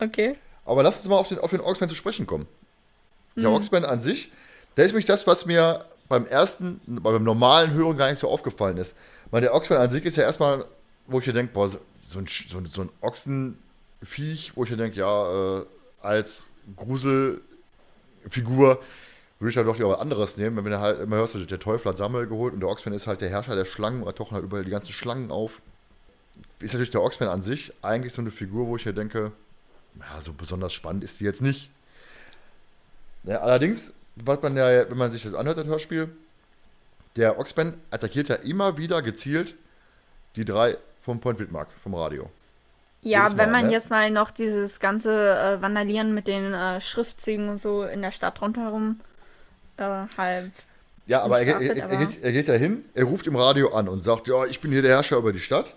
okay. 0.00 0.36
Aber 0.64 0.84
lass 0.84 0.98
uns 0.98 1.08
mal 1.08 1.16
auf 1.16 1.26
den, 1.26 1.40
auf 1.40 1.50
den 1.50 1.62
Oxman 1.62 1.88
zu 1.88 1.96
sprechen 1.96 2.28
kommen. 2.28 2.46
Der 3.34 3.48
hm. 3.48 3.54
Oxman 3.54 3.84
an 3.84 4.00
sich, 4.00 4.30
der 4.76 4.84
ist 4.84 4.92
nämlich 4.92 5.06
das, 5.06 5.26
was 5.26 5.46
mir 5.46 5.84
beim 6.08 6.26
ersten, 6.26 6.80
beim 6.86 7.24
normalen 7.24 7.72
Hören 7.72 7.96
gar 7.96 8.10
nicht 8.10 8.20
so 8.20 8.28
aufgefallen 8.28 8.76
ist. 8.76 8.94
Weil 9.30 9.40
der 9.40 9.54
Oxman 9.54 9.78
an 9.78 9.90
sich 9.90 10.04
ist 10.04 10.16
ja 10.16 10.24
erstmal, 10.24 10.64
wo 11.06 11.20
ich 11.20 11.26
mir 11.26 11.32
denke, 11.32 11.52
boah, 11.52 11.68
so 11.68 11.78
ein, 12.18 12.26
so, 12.26 12.58
ein, 12.58 12.66
so 12.66 12.82
ein 12.82 12.90
Ochsenviech, 13.00 14.52
wo 14.54 14.64
ich 14.64 14.70
mir 14.70 14.76
denke, 14.76 14.98
ja, 14.98 15.58
äh, 15.58 15.64
als 16.00 16.48
Gruselfigur 16.76 18.80
würde 19.38 19.50
ich 19.50 19.56
ja 19.56 19.62
doch 19.62 19.76
lieber 19.76 19.90
was 19.90 20.00
anderes 20.00 20.36
nehmen. 20.36 20.64
Wenn 20.64 20.70
du 20.70 20.80
halt 20.80 21.00
immer 21.00 21.16
hörst, 21.16 21.34
der 21.34 21.58
Teufel 21.58 21.90
hat 21.90 21.96
Sammel 21.96 22.26
geholt 22.26 22.54
und 22.54 22.60
der 22.60 22.68
Oxman 22.68 22.94
ist 22.94 23.06
halt 23.06 23.20
der 23.20 23.30
Herrscher 23.30 23.56
der 23.56 23.64
Schlangen, 23.64 24.04
da 24.04 24.12
tauchen 24.12 24.34
halt 24.34 24.44
überall 24.44 24.64
die 24.64 24.70
ganzen 24.70 24.92
Schlangen 24.92 25.30
auf. 25.30 25.60
Ist 26.58 26.72
natürlich 26.72 26.90
der 26.90 27.02
Oxman 27.02 27.28
an 27.28 27.42
sich 27.42 27.72
eigentlich 27.82 28.12
so 28.12 28.20
eine 28.20 28.30
Figur, 28.30 28.66
wo 28.66 28.76
ich 28.76 28.84
mir 28.84 28.92
denke, 28.92 29.32
ja, 29.98 30.20
so 30.20 30.32
besonders 30.32 30.72
spannend 30.72 31.04
ist 31.04 31.20
die 31.20 31.24
jetzt 31.24 31.42
nicht. 31.42 31.70
Ja, 33.24 33.38
allerdings, 33.38 33.92
was 34.16 34.42
man 34.42 34.56
ja, 34.56 34.88
wenn 34.88 34.98
man 34.98 35.12
sich 35.12 35.22
das 35.22 35.34
anhört, 35.34 35.58
das 35.58 35.66
Hörspiel, 35.66 36.10
der 37.16 37.38
Oxman 37.38 37.76
attackiert 37.90 38.28
ja 38.28 38.36
immer 38.36 38.78
wieder 38.78 39.02
gezielt 39.02 39.54
die 40.36 40.44
drei 40.44 40.76
vom 41.02 41.20
Point 41.20 41.38
Widmark, 41.38 41.68
vom 41.82 41.94
Radio. 41.94 42.30
Ja, 43.02 43.22
Mal, 43.22 43.38
wenn 43.38 43.50
man 43.50 43.66
ne? 43.66 43.72
jetzt 43.72 43.90
mal 43.90 44.10
noch 44.10 44.30
dieses 44.30 44.78
ganze 44.78 45.10
äh, 45.10 45.62
Vandalieren 45.62 46.14
mit 46.14 46.26
den 46.26 46.52
äh, 46.52 46.80
Schriftzügen 46.80 47.48
und 47.48 47.58
so 47.58 47.84
in 47.84 48.02
der 48.02 48.12
Stadt 48.12 48.40
rundherum 48.42 49.00
äh, 49.78 50.06
halt. 50.16 50.52
Ja, 51.06 51.22
aber, 51.22 51.40
er, 51.40 51.60
er, 51.60 51.76
er, 51.76 51.96
geht, 51.96 52.22
er 52.22 52.32
geht 52.32 52.48
ja 52.48 52.54
hin, 52.54 52.84
er 52.94 53.04
ruft 53.04 53.26
im 53.26 53.36
Radio 53.36 53.74
an 53.74 53.88
und 53.88 54.00
sagt, 54.00 54.28
ja, 54.28 54.44
ich 54.44 54.60
bin 54.60 54.70
hier 54.70 54.82
der 54.82 54.92
Herrscher 54.92 55.16
über 55.16 55.32
die 55.32 55.40
Stadt. 55.40 55.74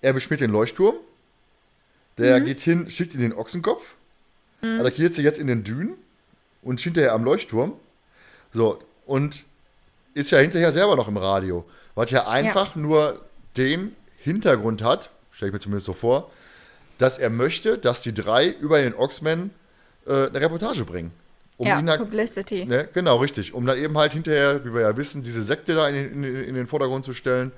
Er 0.00 0.12
beschmiert 0.12 0.40
den 0.40 0.50
Leuchtturm. 0.50 0.94
Der 2.18 2.40
mhm. 2.40 2.44
geht 2.46 2.60
hin, 2.60 2.88
schickt 2.88 3.14
ihn 3.14 3.20
den 3.20 3.32
Ochsenkopf, 3.32 3.94
mhm. 4.62 4.80
attackiert 4.80 5.14
sie 5.14 5.22
jetzt 5.22 5.38
in 5.38 5.48
den 5.48 5.64
Dünen 5.64 5.94
und 6.62 6.78
hinterher 6.78 7.12
am 7.12 7.24
Leuchtturm. 7.24 7.74
So, 8.52 8.78
und 9.06 9.44
ist 10.14 10.30
ja 10.30 10.38
hinterher 10.38 10.72
selber 10.72 10.96
noch 10.96 11.08
im 11.08 11.16
Radio, 11.16 11.64
was 11.94 12.10
ja 12.10 12.26
einfach 12.26 12.74
ja. 12.76 12.82
nur 12.82 13.20
den 13.56 13.94
Hintergrund 14.18 14.82
hat, 14.82 15.10
stelle 15.30 15.50
ich 15.50 15.52
mir 15.52 15.60
zumindest 15.60 15.86
so 15.86 15.92
vor, 15.92 16.30
dass 16.98 17.18
er 17.18 17.30
möchte, 17.30 17.76
dass 17.76 18.02
die 18.02 18.14
drei 18.14 18.48
über 18.48 18.80
den 18.80 18.94
Oxman 18.94 19.50
äh, 20.06 20.28
eine 20.28 20.40
Reportage 20.40 20.84
bringen. 20.84 21.12
Um 21.56 21.66
ja, 21.66 21.80
dann, 21.80 21.98
Publicity. 22.00 22.64
Ne, 22.66 22.88
genau, 22.92 23.18
richtig. 23.18 23.54
Um 23.54 23.66
dann 23.66 23.78
eben 23.78 23.96
halt 23.96 24.12
hinterher, 24.12 24.64
wie 24.64 24.74
wir 24.74 24.80
ja 24.82 24.96
wissen, 24.96 25.22
diese 25.22 25.42
Sekte 25.42 25.74
da 25.74 25.88
in, 25.88 26.24
in, 26.24 26.24
in, 26.24 26.54
den 26.54 26.66
Vordergrund 26.66 27.04
zu 27.04 27.14
stellen. 27.14 27.52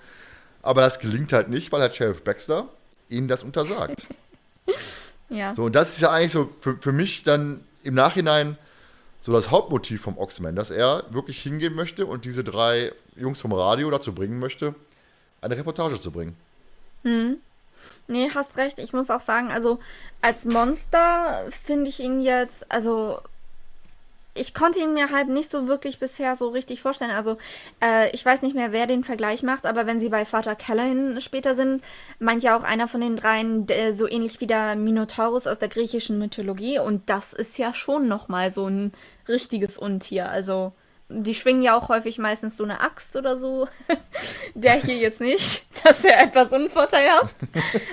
Aber 0.63 0.83
das 0.83 0.99
gelingt 0.99 1.33
halt 1.33 1.49
nicht, 1.49 1.73
weil 1.73 1.81
halt 1.81 1.95
Sheriff 1.95 2.23
Baxter 2.23 2.69
ihnen 3.09 3.29
das 3.29 3.43
untersagt. 3.43 4.07
ja. 5.31 5.55
So, 5.55 5.65
und 5.65 5.75
das 5.75 5.91
ist 5.91 6.01
ja 6.01 6.11
eigentlich 6.11 6.33
so 6.33 6.51
für, 6.61 6.77
für 6.79 6.93
mich 6.93 7.23
dann 7.23 7.65
im 7.85 7.95
Nachhinein 7.95 8.59
so 9.27 9.33
das 9.33 9.51
Hauptmotiv 9.51 10.03
vom 10.03 10.19
Oxman, 10.19 10.55
dass 10.55 10.71
er 10.71 11.03
wirklich 11.11 11.43
hingehen 11.43 11.75
möchte 11.75 12.07
und 12.07 12.25
diese 12.25 12.45
drei 12.45 12.93
Jungs 13.17 13.41
vom 13.41 13.53
Radio 13.53 13.91
dazu 13.91 14.15
bringen 14.15 14.39
möchte, 14.39 14.77
eine 15.41 15.57
Reportage 15.57 16.01
zu 16.01 16.13
bringen. 16.13 16.37
Hm. 17.03 17.39
Nee, 18.07 18.31
hast 18.33 18.57
recht. 18.57 18.79
Ich 18.79 18.93
muss 18.93 19.11
auch 19.11 19.21
sagen, 19.21 19.51
also 19.51 19.81
als 20.23 20.45
Monster 20.45 21.45
finde 21.51 21.89
ich 21.89 21.99
ihn 21.99 22.21
jetzt, 22.21 22.71
also 22.71 23.19
ich 24.33 24.55
konnte 24.55 24.79
ihn 24.79 24.95
mir 24.95 25.11
halt 25.11 25.29
nicht 25.29 25.51
so 25.51 25.67
wirklich 25.67 25.99
bisher 25.99 26.37
so 26.37 26.51
richtig 26.51 26.81
vorstellen. 26.81 27.11
Also, 27.11 27.37
äh, 27.83 28.11
ich 28.11 28.25
weiß 28.25 28.43
nicht 28.43 28.55
mehr, 28.55 28.71
wer 28.71 28.87
den 28.87 29.03
Vergleich 29.03 29.43
macht, 29.43 29.67
aber 29.67 29.87
wenn 29.87 29.99
sie 29.99 30.11
bei 30.11 30.25
Vater 30.25 30.55
Callahan 30.55 31.21
später 31.21 31.55
sind, 31.55 31.83
meint 32.21 32.45
ja 32.45 32.57
auch 32.57 32.63
einer 32.63 32.87
von 32.87 33.01
den 33.01 33.17
dreien 33.17 33.67
der, 33.67 33.93
so 33.95 34.07
ähnlich 34.07 34.41
wie 34.41 34.47
der 34.47 34.77
Minotaurus 34.77 35.47
aus 35.47 35.59
der 35.59 35.69
griechischen 35.69 36.19
Mythologie. 36.19 36.79
Und 36.79 37.09
das 37.09 37.33
ist 37.33 37.59
ja 37.59 37.75
schon 37.75 38.07
nochmal 38.09 38.51
so 38.53 38.69
ein 38.69 38.93
richtiges 39.29 39.79
Untier. 39.79 40.29
Also, 40.29 40.73
die 41.09 41.35
schwingen 41.35 41.63
ja 41.63 41.77
auch 41.77 41.89
häufig 41.89 42.19
meistens 42.19 42.57
so 42.57 42.65
eine 42.65 42.81
Axt 42.81 43.17
oder 43.17 43.37
so. 43.39 43.69
der 44.55 44.75
hier 44.75 44.97
jetzt 44.97 45.21
nicht. 45.21 45.67
Das 45.85 45.99
ist 45.99 46.05
ja 46.05 46.21
etwas 46.21 46.53
unvorteilhaft. 46.53 47.37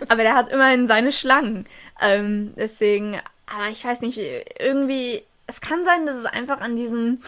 Aber 0.09 0.23
der 0.23 0.35
hat 0.35 0.49
immerhin 0.49 0.87
seine 0.87 1.11
Schlangen. 1.11 1.67
Ähm, 2.01 2.53
deswegen, 2.55 3.19
aber 3.45 3.69
ich 3.71 3.85
weiß 3.85 4.01
nicht, 4.01 4.19
irgendwie 4.59 5.23
es 5.47 5.61
kann 5.61 5.83
sein, 5.83 6.05
dass 6.05 6.15
es 6.15 6.25
einfach 6.25 6.61
an 6.61 6.75
diesem, 6.75 7.21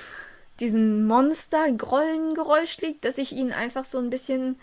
diesem 0.60 1.06
Monster-Grollen-Geräusch 1.06 2.78
liegt, 2.78 3.06
dass 3.06 3.18
ich 3.18 3.34
ihn 3.34 3.52
einfach 3.52 3.86
so 3.86 3.98
ein 4.00 4.10
bisschen 4.10 4.60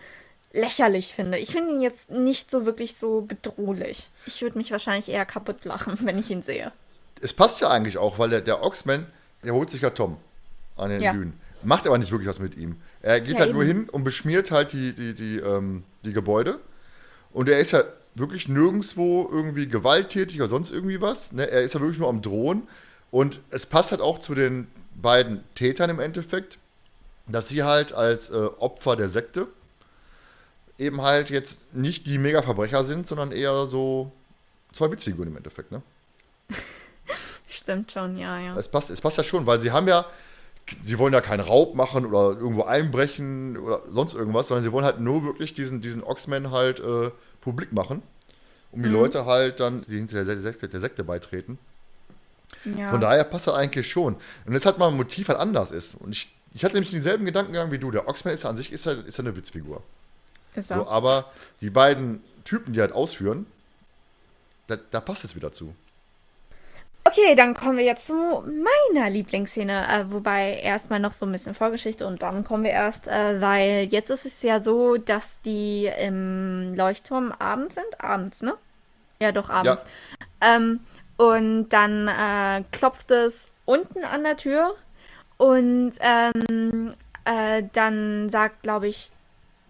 lächerlich 0.52 1.14
finde. 1.14 1.38
Ich 1.38 1.50
finde 1.50 1.72
ihn 1.72 1.81
jetzt 1.81 2.11
nicht 2.11 2.50
so 2.50 2.66
wirklich 2.66 2.96
so 2.96 3.22
bedrohlich. 3.22 4.11
Ich 4.26 4.42
würde 4.42 4.59
mich 4.59 4.70
wahrscheinlich 4.70 5.09
eher 5.09 5.24
kaputt 5.24 5.64
lachen, 5.64 5.98
wenn 6.02 6.18
ich 6.18 6.31
ihn 6.31 6.42
sehe. 6.42 6.72
Es 7.20 7.33
passt 7.33 7.61
ja 7.61 7.68
eigentlich 7.70 7.98
auch, 7.98 8.18
weil 8.18 8.31
der, 8.31 8.40
der 8.40 8.62
Oxman, 8.62 9.07
der 9.44 9.55
holt 9.55 9.70
sich 9.70 9.83
ja 9.83 9.90
Tom 9.90 10.16
an 10.76 10.90
den 10.90 11.00
ja. 11.00 11.12
Dünen. 11.12 11.35
Macht 11.62 11.87
aber 11.87 11.98
nicht 11.98 12.11
wirklich 12.11 12.28
was 12.28 12.38
mit 12.38 12.57
ihm. 12.57 12.76
Er 13.02 13.20
geht 13.20 13.35
ja, 13.35 13.40
halt 13.40 13.50
eben. 13.50 13.59
nur 13.59 13.64
hin 13.66 13.88
und 13.88 14.05
beschmiert 14.05 14.50
halt 14.50 14.72
die, 14.72 14.94
die, 14.94 15.14
die, 15.14 15.37
ähm, 15.37 15.85
die 16.05 16.12
Gebäude. 16.12 16.59
Und 17.33 17.48
er 17.48 17.61
ist 17.61 17.70
ja 17.70 17.85
wirklich 18.14 18.48
nirgendwo 18.48 19.28
irgendwie 19.31 19.68
gewalttätig 19.68 20.40
oder 20.40 20.48
sonst 20.48 20.72
irgendwie 20.72 21.00
was. 21.00 21.33
Ne? 21.33 21.50
Er 21.50 21.62
ist 21.62 21.74
ja 21.74 21.81
wirklich 21.81 21.98
nur 21.98 22.09
am 22.09 22.20
Drohen. 22.20 22.64
Und 23.11 23.40
es 23.50 23.66
passt 23.66 23.92
halt 23.92 24.00
auch 24.00 24.18
zu 24.18 24.35
den 24.35 24.66
beiden 24.94 25.44
Tätern 25.55 25.90
im 25.90 26.00
Endeffekt, 26.00 26.59
dass 27.26 27.48
sie 27.48 27.62
halt 27.62 27.92
als 27.92 28.31
äh, 28.31 28.35
Opfer 28.59 28.96
der 28.96 29.09
Sekte 29.09 29.46
eben 30.78 31.00
halt 31.00 31.31
jetzt 31.31 31.74
nicht 31.74 32.07
die 32.07 32.18
Mega-Verbrecher 32.18 32.85
sind, 32.85 33.07
sondern 33.07 33.31
eher 33.31 33.66
so 33.66 34.11
zwei 34.72 34.90
Witzfiguren 34.90 35.28
im 35.28 35.37
Endeffekt, 35.37 35.70
ne? 35.70 35.83
Stimmt 37.53 37.93
schon, 37.93 38.17
ja, 38.17 38.38
ja. 38.38 38.57
Es 38.57 38.69
passt, 38.69 38.91
es 38.91 39.01
passt 39.01 39.19
ja 39.19 39.25
schon, 39.25 39.47
weil 39.47 39.59
sie 39.59 39.71
haben 39.73 39.87
ja, 39.88 40.05
sie 40.83 40.99
wollen 40.99 41.12
ja 41.12 41.21
keinen 41.21 41.41
Raub 41.41 41.75
machen 41.75 42.07
oder 42.07 42.38
irgendwo 42.38 42.62
einbrechen 42.65 43.57
oder 43.59 43.83
sonst 43.91 44.15
irgendwas, 44.15 44.49
sondern 44.49 44.65
sie 44.65 44.73
wollen 44.73 44.85
halt 44.85 45.01
nur 45.01 45.23
wirklich 45.25 45.53
diesen, 45.55 45.81
diesen 45.81 46.03
Oxman 46.03 46.51
halt 46.51 46.81
äh, 46.81 47.11
publik 47.41 47.73
machen, 47.73 48.03
um 48.71 48.83
die 48.83 48.88
Mhm. 48.88 48.95
Leute 48.95 49.27
halt 49.27 49.61
dann, 49.61 49.83
die 49.83 49.97
hinter 49.97 50.25
der 50.25 50.38
Sekte, 50.38 50.69
der 50.69 50.81
Sekte 50.81 51.05
beitreten. 51.05 51.59
ja. 52.65 52.91
Von 52.91 53.01
daher 53.01 53.25
passt 53.25 53.47
das 53.47 53.55
eigentlich 53.55 53.91
schon. 53.91 54.17
Und 54.47 54.53
jetzt 54.55 54.67
hat 54.67 54.79
mal 54.79 54.88
ein 54.88 54.97
Motiv 54.97 55.29
halt 55.29 55.38
anders 55.38 55.73
ist. 55.73 55.95
Und 55.97 56.12
ich, 56.12 56.35
ich 56.55 56.65
hatte 56.65 56.75
nämlich 56.75 56.91
denselben 56.93 57.25
Gedankengang 57.25 57.71
wie 57.71 57.79
du. 57.79 57.91
Der 57.91 58.09
Oxman 58.09 58.35
ist 58.35 58.45
ja 58.45 58.51
an 58.51 58.57
sich 58.57 58.73
ist 58.73 58.87
ja, 58.87 58.93
ist 58.93 59.19
ja 59.19 59.25
eine 59.25 59.37
Witzfigur. 59.37 59.83
ist 60.55 60.69
So, 60.69 60.75
er. 60.75 60.88
aber 60.88 61.31
die 61.61 61.71
beiden 61.71 62.23
Typen, 62.45 62.73
die 62.73 62.81
halt 62.81 62.93
ausführen, 62.93 63.47
da, 64.69 64.77
da 64.91 65.01
passt 65.01 65.25
es 65.25 65.35
wieder 65.37 65.53
zu. 65.53 65.75
Okay, 67.05 67.35
dann 67.35 67.55
kommen 67.55 67.79
wir 67.79 67.85
jetzt 67.85 68.07
zu 68.07 68.15
meiner 68.15 69.11
Lieblingsszene. 69.11 69.87
Äh, 69.88 70.12
wobei 70.12 70.61
erstmal 70.62 71.01
noch 71.01 71.12
so 71.12 71.27
ein 71.27 71.33
bisschen 71.33 71.55
Vorgeschichte 71.55 72.07
und 72.07 72.23
dann 72.23 72.45
kommen 72.45 72.65
wir 72.65 72.71
erst, 72.71 73.09
äh, 73.09 73.41
weil 73.41 73.85
jetzt 73.85 74.11
ist 74.11 74.25
es 74.25 74.43
ja 74.43 74.61
so, 74.61 74.97
dass 74.97 75.41
die 75.43 75.91
im 76.01 76.75
Leuchtturm 76.75 77.33
abends 77.38 77.75
sind. 77.75 78.01
Abends, 78.01 78.43
ne? 78.43 78.55
Ja, 79.21 79.33
doch, 79.33 79.51
abends. 79.51 79.85
Ähm, 80.41 80.81
und 81.17 81.69
dann 81.71 82.09
äh, 82.09 82.65
klopft 82.73 83.11
es 83.11 83.53
unten 83.65 84.05
an 84.05 84.23
der 84.23 84.37
Tür 84.37 84.75
und 85.37 85.93
ähm, 86.01 86.93
äh, 87.25 87.62
dann 87.73 88.29
sagt, 88.29 88.62
glaube 88.62 88.88
ich, 88.88 89.11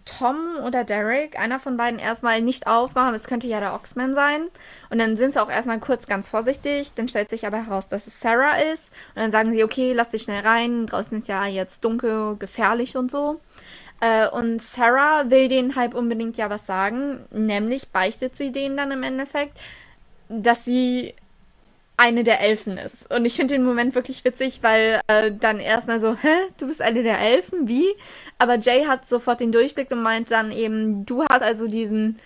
Tom 0.04 0.56
oder 0.64 0.84
Derek, 0.84 1.38
einer 1.38 1.60
von 1.60 1.76
beiden, 1.76 1.98
erstmal 1.98 2.40
nicht 2.40 2.66
aufmachen. 2.66 3.12
Das 3.12 3.26
könnte 3.26 3.46
ja 3.46 3.60
der 3.60 3.74
Oxman 3.74 4.14
sein. 4.14 4.48
Und 4.90 4.98
dann 4.98 5.16
sind 5.16 5.34
sie 5.34 5.42
auch 5.42 5.50
erstmal 5.50 5.78
kurz 5.78 6.06
ganz 6.06 6.28
vorsichtig. 6.28 6.92
Dann 6.94 7.08
stellt 7.08 7.30
sich 7.30 7.46
aber 7.46 7.64
heraus, 7.64 7.88
dass 7.88 8.06
es 8.06 8.20
Sarah 8.20 8.56
ist. 8.72 8.90
Und 9.14 9.22
dann 9.22 9.30
sagen 9.30 9.52
sie, 9.52 9.64
okay, 9.64 9.92
lass 9.92 10.10
dich 10.10 10.22
schnell 10.22 10.44
rein. 10.44 10.86
Draußen 10.86 11.18
ist 11.18 11.28
ja 11.28 11.46
jetzt 11.46 11.84
dunkel, 11.84 12.36
gefährlich 12.36 12.96
und 12.96 13.10
so. 13.10 13.40
Äh, 14.00 14.28
und 14.28 14.60
Sarah 14.60 15.30
will 15.30 15.48
denen 15.48 15.76
halt 15.76 15.94
unbedingt 15.94 16.36
ja 16.36 16.50
was 16.50 16.66
sagen. 16.66 17.24
Nämlich 17.30 17.88
beichtet 17.88 18.36
sie 18.36 18.50
denen 18.50 18.76
dann 18.76 18.90
im 18.90 19.02
Endeffekt, 19.02 19.58
dass 20.28 20.64
sie 20.64 21.14
eine 22.02 22.24
der 22.24 22.40
Elfen 22.40 22.78
ist. 22.78 23.08
Und 23.14 23.24
ich 23.24 23.36
finde 23.36 23.54
den 23.54 23.64
Moment 23.64 23.94
wirklich 23.94 24.24
witzig, 24.24 24.58
weil 24.62 25.00
äh, 25.06 25.30
dann 25.30 25.60
erstmal 25.60 26.00
so, 26.00 26.16
hä, 26.16 26.34
du 26.58 26.66
bist 26.66 26.82
eine 26.82 27.04
der 27.04 27.20
Elfen? 27.20 27.68
Wie? 27.68 27.86
Aber 28.38 28.58
Jay 28.58 28.86
hat 28.86 29.06
sofort 29.06 29.38
den 29.38 29.52
Durchblick 29.52 29.88
und 29.92 30.02
meint 30.02 30.32
dann 30.32 30.50
eben, 30.50 31.06
du 31.06 31.22
hast 31.22 31.42
also 31.42 31.68
diesen 31.68 32.18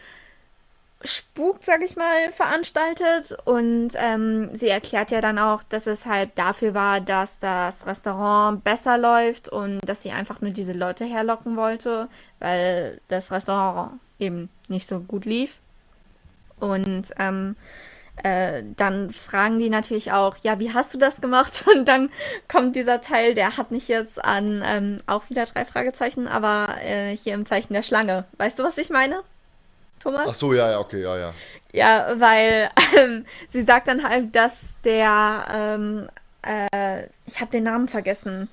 Spuk, 1.05 1.59
sag 1.61 1.83
ich 1.83 1.95
mal, 1.95 2.33
veranstaltet. 2.33 3.37
Und 3.45 3.91
ähm, 3.97 4.49
sie 4.55 4.69
erklärt 4.69 5.11
ja 5.11 5.21
dann 5.21 5.39
auch, 5.39 5.63
dass 5.63 5.87
es 5.87 6.07
halt 6.07 6.31
dafür 6.37 6.73
war, 6.73 7.03
dass 7.03 7.39
das 7.39 7.87
Restaurant 7.87 8.65
besser 8.65 8.97
läuft 8.97 9.51
und 9.51 9.81
dass 9.87 10.03
sie 10.03 10.11
einfach 10.11 10.41
nur 10.41 10.53
diese 10.53 10.73
Leute 10.73 11.05
herlocken 11.05 11.57
wollte, 11.59 12.09
weil 12.39 12.99
das 13.09 13.31
Restaurant 13.31 14.01
eben 14.19 14.49
nicht 14.69 14.87
so 14.89 15.01
gut 15.01 15.27
lief. 15.27 15.59
Und 16.61 17.11
ähm, 17.19 17.57
äh, 18.23 18.63
dann 18.77 19.11
fragen 19.11 19.59
die 19.59 19.71
natürlich 19.71 20.13
auch, 20.13 20.37
ja, 20.43 20.59
wie 20.59 20.73
hast 20.73 20.95
du 20.95 20.99
das 20.99 21.21
gemacht? 21.21 21.65
Und 21.75 21.87
dann 21.87 22.11
kommt 22.49 22.77
dieser 22.77 23.01
Teil, 23.01 23.35
der 23.35 23.57
hat 23.57 23.71
nicht 23.71 23.89
jetzt 23.89 24.25
an 24.25 24.63
ähm, 24.67 25.01
auch 25.07 25.29
wieder 25.29 25.45
drei 25.45 25.65
Fragezeichen, 25.65 26.27
aber 26.27 26.77
äh, 26.83 27.17
hier 27.17 27.35
im 27.35 27.47
Zeichen 27.47 27.75
der 27.75 27.83
Schlange. 27.83 28.25
Weißt 28.39 28.59
du, 28.59 28.65
was 28.65 28.79
ich 28.79 28.91
meine? 28.91 29.23
Thomas? 30.01 30.27
Ach 30.29 30.35
so, 30.35 30.53
ja, 30.55 30.71
ja, 30.71 30.79
okay, 30.79 31.03
ja, 31.03 31.17
ja. 31.17 31.35
Ja, 31.73 32.15
weil 32.19 32.71
ähm, 32.99 33.27
sie 33.49 33.63
sagt 33.63 33.89
dann 33.89 34.03
halt, 34.09 34.35
dass 34.35 34.77
der, 34.85 35.47
ähm, 35.53 36.09
äh, 36.43 37.05
ich 37.27 37.41
habe 37.41 37.51
den 37.51 37.65
Namen 37.65 37.89
vergessen. 37.89 38.49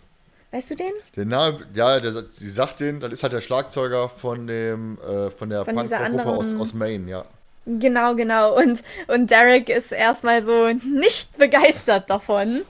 Weißt 0.52 0.71
du 0.71 0.76
den? 0.76 0.91
Der 1.15 1.26
Name, 1.26 1.65
ja, 1.73 1.99
der, 1.99 2.12
die 2.12 2.49
sagt 2.49 2.80
den, 2.80 2.99
das 2.99 3.12
ist 3.12 3.23
halt 3.23 3.34
der 3.34 3.41
Schlagzeuger 3.41 4.10
von 4.10 4.45
dem, 4.45 4.99
äh, 4.99 5.32
von 5.32 5.49
der 5.49 5.63
Punkrock-Gruppe 5.63 6.26
aus, 6.26 6.54
aus 6.54 6.73
Maine, 6.73 7.10
ja. 7.10 7.26
Genau, 7.65 8.15
genau. 8.15 8.56
Und, 8.58 8.84
und 9.08 9.30
Derek 9.32 9.69
ist 9.69 9.91
erstmal 9.91 10.41
so 10.43 10.67
nicht 10.73 11.38
begeistert 11.38 12.10
davon, 12.10 12.63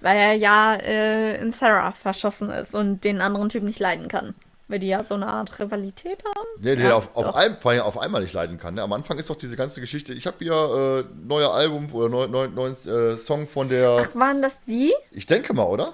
weil 0.00 0.16
er 0.18 0.32
ja 0.34 0.74
äh, 0.74 1.40
in 1.40 1.50
Sarah 1.50 1.92
verschossen 1.92 2.50
ist 2.50 2.74
und 2.74 3.02
den 3.04 3.20
anderen 3.20 3.48
Typ 3.48 3.62
nicht 3.64 3.80
leiden 3.80 4.08
kann. 4.08 4.34
Weil 4.68 4.78
die 4.78 4.86
ja 4.86 5.02
so 5.02 5.14
eine 5.14 5.26
Art 5.26 5.58
Rivalität 5.58 6.22
haben. 6.24 6.46
Nee, 6.60 6.76
der 6.76 6.90
Ja, 6.90 6.94
auf, 6.94 7.08
auf, 7.14 7.34
ein, 7.34 7.56
vor 7.58 7.72
allem 7.72 7.80
auf 7.80 7.98
einmal 7.98 8.22
nicht 8.22 8.32
leiden 8.32 8.56
kann. 8.56 8.74
Ne? 8.74 8.82
Am 8.82 8.92
Anfang 8.92 9.18
ist 9.18 9.28
doch 9.28 9.34
diese 9.34 9.56
ganze 9.56 9.80
Geschichte, 9.80 10.14
ich 10.14 10.28
habe 10.28 10.36
hier 10.38 11.04
äh, 11.10 11.26
neuer 11.26 11.52
Album 11.52 11.92
oder 11.92 12.08
neu, 12.08 12.28
neu, 12.28 12.46
neuen 12.46 12.76
äh, 12.86 13.16
Song 13.16 13.48
von 13.48 13.68
der, 13.68 14.06
Ach, 14.08 14.14
waren 14.14 14.40
das 14.42 14.60
die? 14.66 14.94
ich 15.10 15.26
denke 15.26 15.54
mal, 15.54 15.64
oder? 15.64 15.92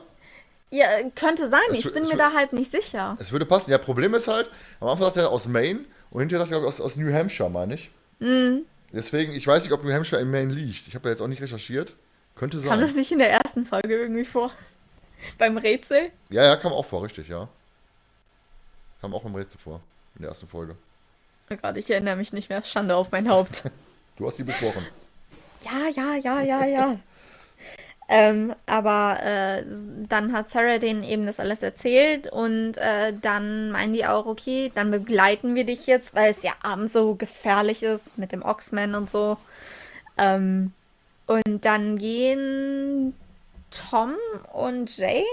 Ja, 0.69 0.89
könnte 1.15 1.49
sein. 1.49 1.61
Es 1.71 1.79
Ich 1.79 1.91
bin 1.91 2.03
es 2.03 2.09
mir 2.11 2.17
wür- 2.17 2.19
da 2.19 2.33
halt 2.35 2.53
nicht 2.53 2.71
sicher. 2.71 3.17
Es 3.19 3.33
würde 3.33 3.47
passen. 3.47 3.71
Ja, 3.71 3.79
Problem 3.79 4.13
ist 4.13 4.29
halt, 4.29 4.51
am 4.81 4.89
Anfang 4.89 5.07
sagt 5.07 5.17
er 5.17 5.31
aus 5.31 5.49
Maine 5.49 5.81
und 6.11 6.21
hinterher 6.21 6.45
sagt 6.45 6.61
er 6.61 6.67
aus, 6.69 6.79
aus 6.79 6.97
New 6.97 7.11
Hampshire, 7.11 7.49
meine 7.49 7.77
ich. 7.77 7.91
Mhm. 8.19 8.63
Deswegen, 8.93 9.33
ich 9.33 9.47
weiß 9.47 9.63
nicht, 9.65 9.73
ob 9.73 9.85
New 9.85 9.93
Hampshire 9.93 10.21
in 10.21 10.31
Maine 10.31 10.53
liegt. 10.53 10.87
Ich 10.87 10.95
habe 10.95 11.03
da 11.05 11.11
jetzt 11.11 11.21
auch 11.21 11.27
nicht 11.27 11.43
recherchiert. 11.43 11.95
Könnte 12.35 12.61
Kam 12.63 12.81
das 12.81 12.91
sein. 12.91 12.99
nicht 13.01 13.13
in 13.13 13.19
der 13.19 13.31
ersten 13.31 13.67
Folge 13.67 13.95
irgendwie 13.97 14.25
vor? 14.25 14.51
Beim 15.39 15.57
Rätsel? 15.57 16.11
Ja, 16.31 16.45
ja, 16.45 16.57
kam 16.57 16.73
auch 16.73 16.85
vor, 16.85 17.03
richtig, 17.03 17.29
ja. 17.29 17.49
Kam 19.01 19.15
auch 19.15 19.25
im 19.25 19.35
Rätsel 19.35 19.59
vor, 19.61 19.81
in 20.15 20.23
der 20.23 20.31
ersten 20.31 20.47
Folge. 20.47 20.77
Oh 21.51 21.57
Gott, 21.61 21.79
ich 21.79 21.91
erinnere 21.91 22.17
mich 22.17 22.33
nicht 22.33 22.49
mehr. 22.49 22.63
Schande 22.65 22.97
auf 22.97 23.11
mein 23.11 23.29
Haupt. 23.29 23.65
Du 24.19 24.27
hast 24.27 24.39
die 24.39 24.45
besprochen. 24.45 24.87
Ja, 25.63 25.89
ja, 25.95 26.15
ja, 26.17 26.41
ja, 26.41 26.65
ja. 26.65 26.99
Ähm, 28.09 28.55
aber 28.67 29.19
äh, 29.23 29.65
dann 30.09 30.33
hat 30.33 30.49
Sarah 30.49 30.79
denen 30.79 31.03
eben 31.03 31.27
das 31.27 31.41
alles 31.41 31.63
erzählt 31.63 32.31
und 32.31 32.77
äh, 32.77 33.13
dann 33.21 33.73
meinen 33.73 33.93
die 33.93 34.07
auch, 34.07 34.27
okay, 34.27 34.71
dann 34.75 34.93
begleiten 34.93 35.57
wir 35.57 35.67
dich 35.67 35.89
jetzt, 35.89 36.15
weil 36.15 36.31
es 36.31 36.45
ja 36.45 36.53
abends 36.63 36.93
so 36.93 37.15
gefährlich 37.17 37.83
ist 37.83 38.17
mit 38.17 38.31
dem 38.31 38.43
Oxman 38.43 38.95
und 38.95 39.11
so. 39.11 39.39
Ähm, 40.19 40.73
und 41.27 41.65
dann 41.65 41.99
gehen 41.99 43.13
Tom 43.71 44.15
und 44.53 44.97
Jay 44.97 45.25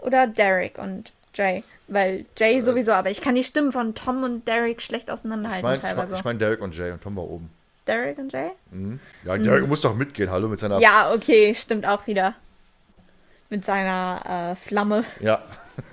oder 0.00 0.26
Derek 0.26 0.78
und 0.78 1.12
Jay, 1.34 1.64
weil 1.88 2.24
Jay 2.38 2.60
sowieso, 2.60 2.92
aber 2.92 3.10
ich 3.10 3.20
kann 3.20 3.34
die 3.34 3.44
Stimmen 3.44 3.72
von 3.72 3.94
Tom 3.94 4.22
und 4.22 4.48
Derek 4.48 4.80
schlecht 4.80 5.08
Ich 5.08 5.12
auseinanderhalten 5.12 5.62
meine 5.62 5.76
ich 5.76 5.82
mein, 5.82 5.90
teilweise. 5.90 6.14
ich 6.14 6.24
mein 6.24 6.38
Derek 6.38 6.62
und 6.62 6.74
Jay 6.74 6.92
und 6.92 7.02
Tom 7.02 7.14
war 7.16 7.24
oben. 7.24 7.50
Derek 7.86 8.18
und 8.18 8.32
Jay? 8.32 8.50
Mhm. 8.70 9.00
Ja, 9.24 9.36
Derek 9.38 9.66
muss 9.66 9.80
doch 9.80 9.94
mitgehen, 9.94 10.30
hallo, 10.30 10.48
mit 10.48 10.58
seiner. 10.58 10.78
Ja, 10.78 11.12
okay, 11.12 11.54
stimmt 11.54 11.86
auch 11.86 12.06
wieder. 12.06 12.34
Mit 13.50 13.64
seiner 13.64 14.52
äh, 14.52 14.56
Flamme. 14.56 15.04
Ja. 15.20 15.42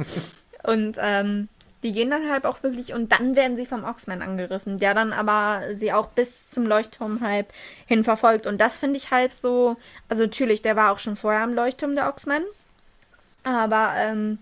Und 0.64 0.98
ähm, 1.00 1.48
die 1.84 1.94
gehen 1.94 2.10
dann 2.10 2.30
halt 2.30 2.46
auch 2.46 2.62
wirklich 2.64 2.94
und 2.94 3.12
dann 3.14 3.36
werden 3.36 3.56
sie 3.56 3.66
vom 3.66 3.86
Oxman 3.86 4.22
angegriffen, 4.22 4.80
der 4.80 4.94
dann 4.94 5.14
aber 5.14 5.74
sie 5.74 5.94
auch 5.94 6.08
bis 6.08 6.50
zum 6.50 6.66
Leuchtturm 6.66 7.22
halb 7.22 7.54
hin 7.86 8.04
verfolgt. 8.04 8.48
Und 8.48 8.60
das 8.60 8.78
finde 8.78 8.98
ich 8.98 9.12
halb 9.12 9.32
so, 9.32 9.78
also 10.10 10.24
natürlich, 10.24 10.62
der 10.62 10.76
war 10.76 10.92
auch 10.92 11.00
schon 11.00 11.16
vorher 11.16 11.42
am 11.42 11.54
Leuchtturm, 11.54 11.96
der 11.96 12.10
Oxman. 12.10 12.44
Aber 13.44 13.94
ähm, 13.96 14.40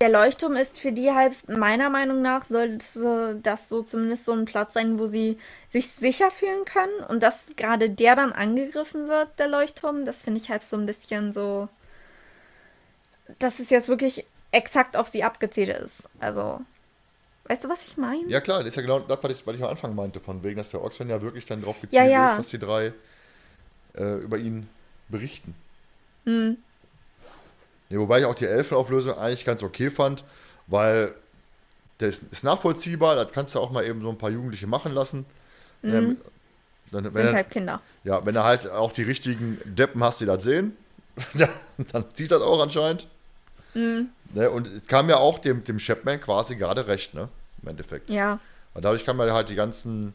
der 0.00 0.10
Leuchtturm 0.10 0.56
ist 0.56 0.78
für 0.78 0.92
die 0.92 1.10
halt, 1.12 1.48
meiner 1.48 1.88
Meinung 1.88 2.20
nach, 2.20 2.44
sollte 2.44 3.40
das 3.42 3.68
so 3.68 3.82
zumindest 3.82 4.26
so 4.26 4.32
ein 4.32 4.44
Platz 4.44 4.74
sein, 4.74 4.98
wo 4.98 5.06
sie 5.06 5.38
sich 5.68 5.88
sicher 5.88 6.30
fühlen 6.30 6.64
können. 6.66 7.00
Und 7.08 7.22
dass 7.22 7.46
gerade 7.56 7.88
der 7.88 8.14
dann 8.14 8.32
angegriffen 8.32 9.08
wird, 9.08 9.38
der 9.38 9.48
Leuchtturm, 9.48 10.04
das 10.04 10.22
finde 10.22 10.40
ich 10.40 10.50
halt 10.50 10.64
so 10.64 10.76
ein 10.76 10.84
bisschen 10.84 11.32
so, 11.32 11.68
dass 13.38 13.58
es 13.58 13.70
jetzt 13.70 13.88
wirklich 13.88 14.26
exakt 14.52 14.96
auf 14.96 15.08
sie 15.08 15.24
abgezielt 15.24 15.70
ist. 15.70 16.08
Also, 16.20 16.60
weißt 17.44 17.64
du, 17.64 17.68
was 17.70 17.86
ich 17.86 17.96
meine? 17.96 18.28
Ja 18.28 18.40
klar, 18.40 18.58
das 18.58 18.68
ist 18.68 18.76
ja 18.76 18.82
genau 18.82 19.00
das, 19.00 19.18
was 19.22 19.32
ich, 19.32 19.46
was 19.46 19.56
ich 19.56 19.62
am 19.62 19.70
Anfang 19.70 19.94
meinte, 19.94 20.20
von 20.20 20.42
wegen, 20.42 20.56
dass 20.58 20.70
der 20.70 20.82
Oxfam 20.82 21.08
ja 21.08 21.22
wirklich 21.22 21.46
dann 21.46 21.62
drauf 21.62 21.80
gezielt 21.80 22.02
Ja, 22.02 22.08
ja. 22.08 22.30
ist, 22.32 22.38
dass 22.38 22.48
die 22.48 22.58
drei 22.58 22.92
äh, 23.94 24.14
über 24.16 24.36
ihn 24.36 24.68
berichten. 25.08 25.54
Hm. 26.24 26.58
Ja, 27.88 27.98
wobei 27.98 28.20
ich 28.20 28.24
auch 28.24 28.34
die 28.34 28.46
Elfenauflösung 28.46 29.16
eigentlich 29.16 29.44
ganz 29.44 29.62
okay 29.62 29.90
fand, 29.90 30.24
weil 30.66 31.14
das 31.98 32.18
ist 32.30 32.44
nachvollziehbar, 32.44 33.14
das 33.16 33.32
kannst 33.32 33.54
du 33.54 33.60
auch 33.60 33.70
mal 33.70 33.84
eben 33.86 34.02
so 34.02 34.10
ein 34.10 34.18
paar 34.18 34.30
Jugendliche 34.30 34.66
machen 34.66 34.92
lassen. 34.92 35.24
Ähm, 35.82 35.90
dann, 36.92 37.04
Mhm. 37.04 37.10
Sind 37.10 37.16
er, 37.16 37.32
halt 37.34 37.50
Kinder. 37.50 37.80
ja, 38.04 38.24
wenn 38.24 38.34
du 38.34 38.44
halt 38.44 38.70
auch 38.70 38.92
die 38.92 39.02
richtigen 39.02 39.58
Deppen 39.64 40.02
hast, 40.04 40.20
die 40.20 40.26
das 40.26 40.44
sehen, 40.44 40.76
dann 41.92 42.04
zieht 42.12 42.30
das 42.30 42.42
auch 42.42 42.62
anscheinend. 42.62 43.06
Mhm. 43.74 44.08
Ne, 44.34 44.50
und 44.50 44.66
es 44.68 44.86
kam 44.86 45.08
ja 45.08 45.16
auch 45.16 45.38
dem, 45.38 45.64
dem 45.64 45.78
Chapman 45.78 46.20
quasi 46.20 46.56
gerade 46.56 46.86
recht, 46.86 47.14
ne? 47.14 47.28
Im 47.62 47.68
Endeffekt. 47.68 48.10
Ja. 48.10 48.38
Und 48.74 48.84
dadurch 48.84 49.04
kamen 49.04 49.26
ja 49.26 49.34
halt 49.34 49.48
die 49.48 49.54
ganzen 49.54 50.14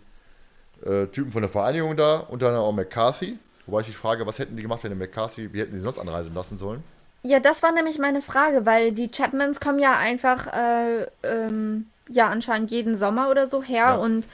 äh, 0.86 1.08
Typen 1.08 1.32
von 1.32 1.42
der 1.42 1.50
Vereinigung 1.50 1.96
da, 1.98 2.18
unter 2.18 2.48
anderem 2.48 2.66
auch 2.66 2.72
McCarthy. 2.74 3.38
Wobei 3.66 3.82
ich 3.82 3.88
mich 3.88 3.98
frage, 3.98 4.26
was 4.26 4.40
hätten 4.40 4.56
die 4.56 4.62
gemacht, 4.62 4.84
wenn 4.84 4.92
der 4.92 4.98
McCarthy, 4.98 5.52
wie 5.54 5.60
hätten 5.60 5.74
die 5.74 5.80
sonst 5.80 6.00
anreisen 6.00 6.34
lassen 6.34 6.58
sollen? 6.58 6.84
Ja, 7.24 7.40
das 7.40 7.62
war 7.62 7.72
nämlich 7.72 8.00
meine 8.00 8.22
Frage, 8.22 8.66
weil 8.66 8.92
die 8.92 9.10
Chapmans 9.12 9.60
kommen 9.60 9.80
ja 9.80 9.98
einfach, 9.98 10.48
äh, 10.48 11.06
ähm, 11.24 11.88
ja 12.10 12.28
anscheinend 12.30 12.72
jeden 12.72 12.96
Sommer 12.96 13.30
oder 13.30 13.48
so 13.48 13.62
her 13.64 13.90
Ja. 13.90 13.96
und 13.96 14.28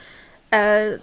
äh, 0.51 0.97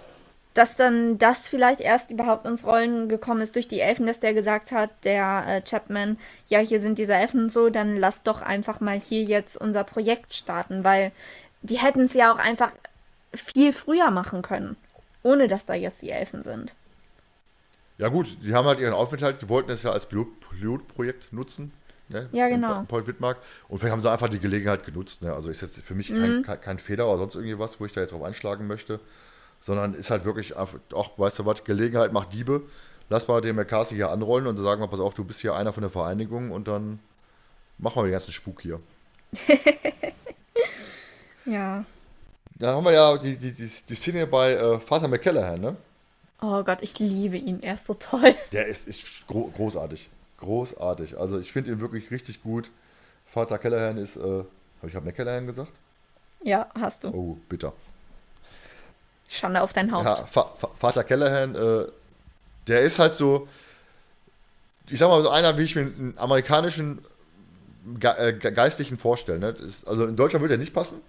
dass 0.55 0.77
dann 0.77 1.17
das 1.17 1.49
vielleicht 1.49 1.81
erst 1.81 2.11
überhaupt 2.11 2.45
ins 2.47 2.65
Rollen 2.65 3.09
gekommen 3.09 3.41
ist 3.41 3.55
durch 3.55 3.67
die 3.67 3.81
Elfen, 3.81 4.07
dass 4.07 4.21
der 4.21 4.33
gesagt 4.33 4.71
hat, 4.71 4.89
der 5.03 5.43
äh, 5.47 5.61
Chapman, 5.61 6.17
ja, 6.47 6.59
hier 6.59 6.79
sind 6.79 6.97
diese 6.97 7.13
Elfen 7.13 7.43
und 7.43 7.51
so, 7.51 7.69
dann 7.69 7.97
lass 7.97 8.23
doch 8.23 8.41
einfach 8.41 8.79
mal 8.79 8.97
hier 8.97 9.23
jetzt 9.23 9.57
unser 9.57 9.83
Projekt 9.83 10.33
starten, 10.33 10.83
weil 10.85 11.11
die 11.61 11.77
hätten 11.79 12.01
es 12.05 12.13
ja 12.13 12.33
auch 12.33 12.37
einfach 12.37 12.71
viel 13.33 13.73
früher 13.73 14.11
machen 14.11 14.41
können, 14.41 14.77
ohne 15.23 15.47
dass 15.49 15.65
da 15.65 15.73
jetzt 15.73 16.01
die 16.01 16.11
Elfen 16.11 16.43
sind. 16.43 16.73
Ja 17.97 18.09
gut, 18.09 18.37
die 18.41 18.53
haben 18.53 18.67
halt 18.67 18.79
ihren 18.79 18.93
Aufenthalt, 18.93 19.41
die 19.41 19.49
wollten 19.49 19.71
es 19.71 19.83
ja 19.83 19.91
als 19.91 20.05
Pilot, 20.05 20.27
Pilotprojekt 20.49 21.31
nutzen. 21.31 21.71
Ne? 22.09 22.29
Ja, 22.31 22.49
genau. 22.49 22.81
In 22.81 22.87
Point 22.87 23.07
Wittmark. 23.07 23.37
Und 23.67 23.79
vielleicht 23.79 23.93
haben 23.93 24.01
sie 24.01 24.11
einfach 24.11 24.29
die 24.29 24.39
Gelegenheit 24.39 24.85
genutzt. 24.85 25.23
Ne? 25.23 25.33
Also 25.33 25.49
ist 25.49 25.61
jetzt 25.61 25.81
für 25.81 25.95
mich 25.95 26.09
Mhm. 26.11 26.43
kein, 26.43 26.61
kein, 26.61 26.79
Fehler 26.79 27.07
oder 27.07 27.19
sonst 27.19 27.35
irgendwie 27.35 27.57
was, 27.57 27.79
wo 27.79 27.85
ich 27.85 27.93
da 27.93 28.01
jetzt 28.01 28.11
drauf 28.11 28.23
einschlagen 28.23 28.67
möchte. 28.67 28.99
Sondern 29.61 29.93
ist 29.93 30.11
halt 30.11 30.25
wirklich 30.25 30.55
auch, 30.55 30.69
weißt 31.17 31.39
du 31.39 31.45
was, 31.45 31.63
Gelegenheit 31.63 32.13
macht 32.13 32.33
Diebe. 32.33 32.61
Lass 33.09 33.27
mal 33.27 33.41
den 33.41 33.55
McCarthy 33.55 33.95
hier 33.95 34.11
anrollen 34.11 34.45
und 34.47 34.57
sagen 34.57 34.81
mal, 34.81 34.87
pass 34.87 34.99
auf, 34.99 35.13
du 35.13 35.23
bist 35.23 35.39
hier 35.39 35.55
einer 35.55 35.73
von 35.73 35.81
der 35.81 35.89
Vereinigung 35.89 36.51
und 36.51 36.67
dann 36.67 36.99
mach 37.77 37.95
mal 37.95 38.03
den 38.03 38.11
ganzen 38.11 38.31
Spuk 38.31 38.61
hier. 38.61 38.79
Ja. 41.45 41.85
Da 42.57 42.73
haben 42.73 42.85
wir 42.85 42.93
ja 42.93 43.17
die, 43.17 43.37
die, 43.37 43.51
die, 43.51 43.69
die 43.87 43.95
Szene 43.95 44.25
bei 44.27 44.53
äh, 44.53 44.79
Vater 44.79 45.07
McCallaghan, 45.07 45.61
ne? 45.61 45.75
Oh 46.41 46.63
Gott, 46.63 46.81
ich 46.81 46.99
liebe 46.99 47.37
ihn, 47.37 47.61
er 47.63 47.75
ist 47.75 47.85
so 47.85 47.93
toll. 47.93 48.35
Der 48.51 48.65
ist, 48.67 48.87
ist 48.87 49.25
gro 49.27 49.51
großartig. 49.55 50.09
Großartig. 50.37 51.17
Also 51.17 51.39
ich 51.39 51.51
finde 51.51 51.71
ihn 51.71 51.79
wirklich 51.79 52.11
richtig 52.11 52.43
gut. 52.43 52.69
Vater 53.25 53.57
Callahan 53.57 53.97
ist, 53.97 54.17
äh, 54.17 54.21
habe 54.21 54.45
ich 54.87 54.91
gerade 54.91 55.05
McCallahan 55.05 55.47
gesagt? 55.47 55.71
Ja, 56.43 56.69
hast 56.79 57.03
du. 57.03 57.07
Oh, 57.09 57.37
bitter. 57.49 57.73
Schande 59.29 59.61
auf 59.61 59.73
dein 59.73 59.91
Haupt. 59.91 60.05
Ja, 60.05 60.15
Fa 60.17 60.51
Fa 60.57 60.69
Vater 60.77 61.03
Callahan, 61.03 61.55
äh, 61.55 61.87
der 62.67 62.81
ist 62.81 62.99
halt 62.99 63.13
so, 63.13 63.47
ich 64.89 64.99
sag 64.99 65.07
mal, 65.09 65.21
so 65.23 65.29
einer, 65.29 65.57
wie 65.57 65.63
ich 65.63 65.75
mir 65.75 65.81
einen 65.81 66.13
amerikanischen 66.17 67.03
Ge 67.99 68.11
äh, 68.17 68.33
Ge- 68.33 68.51
Geistlichen 68.51 68.97
vorstelle. 68.97 69.39
Ne? 69.39 69.49
Ist, 69.49 69.87
also 69.87 70.05
in 70.05 70.15
Deutschland 70.15 70.41
würde 70.41 70.55
er 70.55 70.59
nicht 70.59 70.73
passen. 70.73 71.01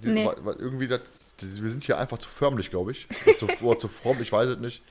Nee. 0.00 0.26
weil, 0.42 0.56
irgendwie, 0.56 0.88
das, 0.88 1.00
wir 1.42 1.68
sind 1.70 1.84
hier 1.84 1.98
einfach 1.98 2.18
zu 2.18 2.28
förmlich, 2.28 2.70
glaube 2.70 2.92
ich. 2.92 3.06
Oder 3.26 3.36
zu, 3.36 3.46
oder 3.64 3.78
zu 3.78 3.88
fromm, 3.88 4.18
ich 4.20 4.30
weiß 4.32 4.48
es 4.50 4.58
nicht. 4.58 4.82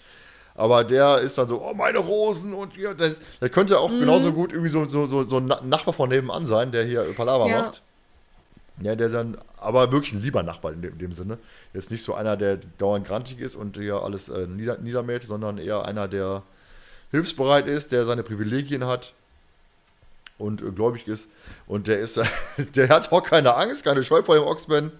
Aber 0.55 0.83
der 0.83 1.19
ist 1.19 1.37
dann 1.37 1.47
so, 1.47 1.61
oh, 1.61 1.73
meine 1.73 1.99
Rosen 1.99 2.53
und 2.53 2.75
ja, 2.75 2.93
das, 2.93 3.21
der 3.39 3.49
könnte 3.49 3.79
auch 3.79 3.89
Mhm. 3.89 3.99
genauso 4.01 4.33
gut 4.33 4.51
irgendwie 4.51 4.69
so, 4.69 4.85
so, 4.85 5.07
so, 5.07 5.23
so 5.23 5.37
ein 5.37 5.45
Na- 5.47 5.61
Nachbar 5.61 5.93
von 5.93 6.09
nebenan 6.09 6.45
sein, 6.45 6.71
der 6.71 6.83
hier 6.83 7.03
Palaver 7.15 7.47
Ja. 7.47 7.61
macht. 7.61 7.81
Ja, 8.81 8.95
der 8.95 9.09
dann, 9.09 9.37
aber 9.57 9.91
wirklich 9.91 10.11
ein 10.13 10.21
lieber 10.21 10.43
Nachbar 10.43 10.73
in 10.73 10.81
dem, 10.81 10.93
in 10.93 10.99
dem 10.99 11.13
Sinne. 11.13 11.37
Jetzt 11.73 11.91
nicht 11.91 12.03
so 12.03 12.15
einer, 12.15 12.35
der 12.35 12.57
dauernd 12.79 13.05
grantig 13.07 13.39
ist 13.39 13.55
und 13.55 13.77
hier 13.77 14.01
alles 14.01 14.27
äh, 14.29 14.47
nieder, 14.47 14.77
niedermäht, 14.79 15.23
sondern 15.23 15.57
eher 15.57 15.85
einer, 15.85 16.07
der 16.07 16.43
hilfsbereit 17.11 17.67
ist, 17.67 17.91
der 17.91 18.05
seine 18.05 18.23
Privilegien 18.23 18.85
hat 18.87 19.13
und 20.37 20.61
äh, 20.61 20.71
gläubig 20.71 21.07
ist. 21.07 21.29
Und 21.67 21.87
der 21.87 21.99
ist, 21.99 22.19
der 22.75 22.89
hat 22.89 23.11
auch 23.11 23.23
keine 23.23 23.55
Angst, 23.55 23.83
keine 23.83 24.03
Scheu 24.03 24.21
vor 24.23 24.35
dem 24.35 24.45
Oxman. 24.45 24.91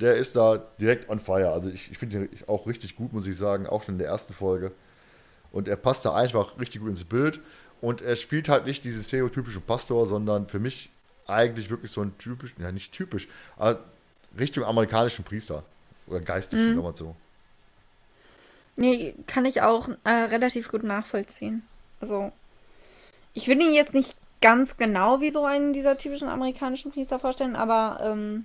Der 0.00 0.16
ist 0.16 0.36
da 0.36 0.58
direkt 0.80 1.08
on 1.08 1.20
fire. 1.20 1.50
Also 1.50 1.70
ich, 1.70 1.90
ich 1.90 1.98
finde 1.98 2.24
ihn 2.24 2.28
auch 2.46 2.66
richtig 2.66 2.96
gut, 2.96 3.12
muss 3.12 3.26
ich 3.26 3.36
sagen, 3.36 3.66
auch 3.66 3.82
schon 3.82 3.96
in 3.96 3.98
der 3.98 4.08
ersten 4.08 4.32
Folge. 4.32 4.72
Und 5.50 5.66
er 5.66 5.76
passt 5.76 6.04
da 6.04 6.14
einfach 6.14 6.58
richtig 6.58 6.80
gut 6.80 6.90
ins 6.90 7.04
Bild. 7.04 7.40
Und 7.80 8.02
er 8.02 8.16
spielt 8.16 8.48
halt 8.48 8.66
nicht 8.66 8.84
diesen 8.84 9.02
stereotypischen 9.02 9.62
Pastor, 9.62 10.06
sondern 10.06 10.46
für 10.46 10.58
mich 10.58 10.90
eigentlich 11.26 11.70
wirklich 11.70 11.90
so 11.90 12.02
ein 12.02 12.16
typisch, 12.18 12.54
ja 12.58 12.72
nicht 12.72 12.92
typisch, 12.92 13.28
aber 13.56 13.80
Richtung 14.38 14.64
amerikanischen 14.64 15.24
Priester. 15.24 15.62
Oder 16.06 16.20
geistig, 16.20 16.58
sagen 16.58 16.82
wir 16.82 16.96
so. 16.96 17.14
Nee, 18.76 19.14
kann 19.26 19.44
ich 19.44 19.62
auch 19.62 19.88
äh, 20.04 20.10
relativ 20.10 20.70
gut 20.70 20.84
nachvollziehen. 20.84 21.62
Also, 22.00 22.32
ich 23.34 23.46
würde 23.48 23.62
ihn 23.62 23.74
jetzt 23.74 23.92
nicht 23.92 24.16
ganz 24.40 24.76
genau 24.76 25.20
wie 25.20 25.30
so 25.30 25.44
einen 25.44 25.72
dieser 25.72 25.98
typischen 25.98 26.28
amerikanischen 26.28 26.92
Priester 26.92 27.18
vorstellen, 27.18 27.56
aber, 27.56 28.00
ähm, 28.02 28.44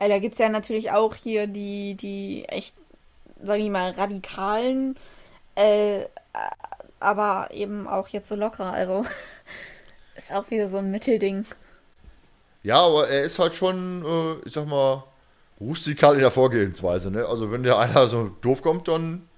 weil 0.00 0.08
da 0.08 0.18
gibt 0.18 0.32
es 0.32 0.38
ja 0.38 0.48
natürlich 0.48 0.92
auch 0.92 1.14
hier 1.14 1.46
die, 1.46 1.94
die 1.94 2.46
echt, 2.48 2.74
sag 3.42 3.58
ich 3.58 3.68
mal, 3.68 3.90
radikalen, 3.90 4.96
äh, 5.56 6.06
aber 7.00 7.48
eben 7.52 7.86
auch 7.86 8.08
jetzt 8.08 8.30
so 8.30 8.34
locker, 8.34 8.72
also, 8.72 9.04
ist 10.16 10.32
auch 10.32 10.50
wieder 10.50 10.70
so 10.70 10.78
ein 10.78 10.90
Mittelding. 10.90 11.44
Ja, 12.62 12.76
aber 12.80 13.08
er 13.08 13.24
ist 13.24 13.38
halt 13.38 13.54
schon, 13.54 14.02
äh, 14.02 14.46
ich 14.46 14.54
sag 14.54 14.66
mal, 14.66 15.04
rustikal 15.60 16.14
in 16.14 16.20
der 16.20 16.30
Vorgehensweise. 16.30 17.10
Ne? 17.10 17.26
Also 17.26 17.52
wenn 17.52 17.62
der 17.62 17.78
einer 17.78 18.08
so 18.08 18.30
doof 18.40 18.62
kommt, 18.62 18.88
dann 18.88 19.28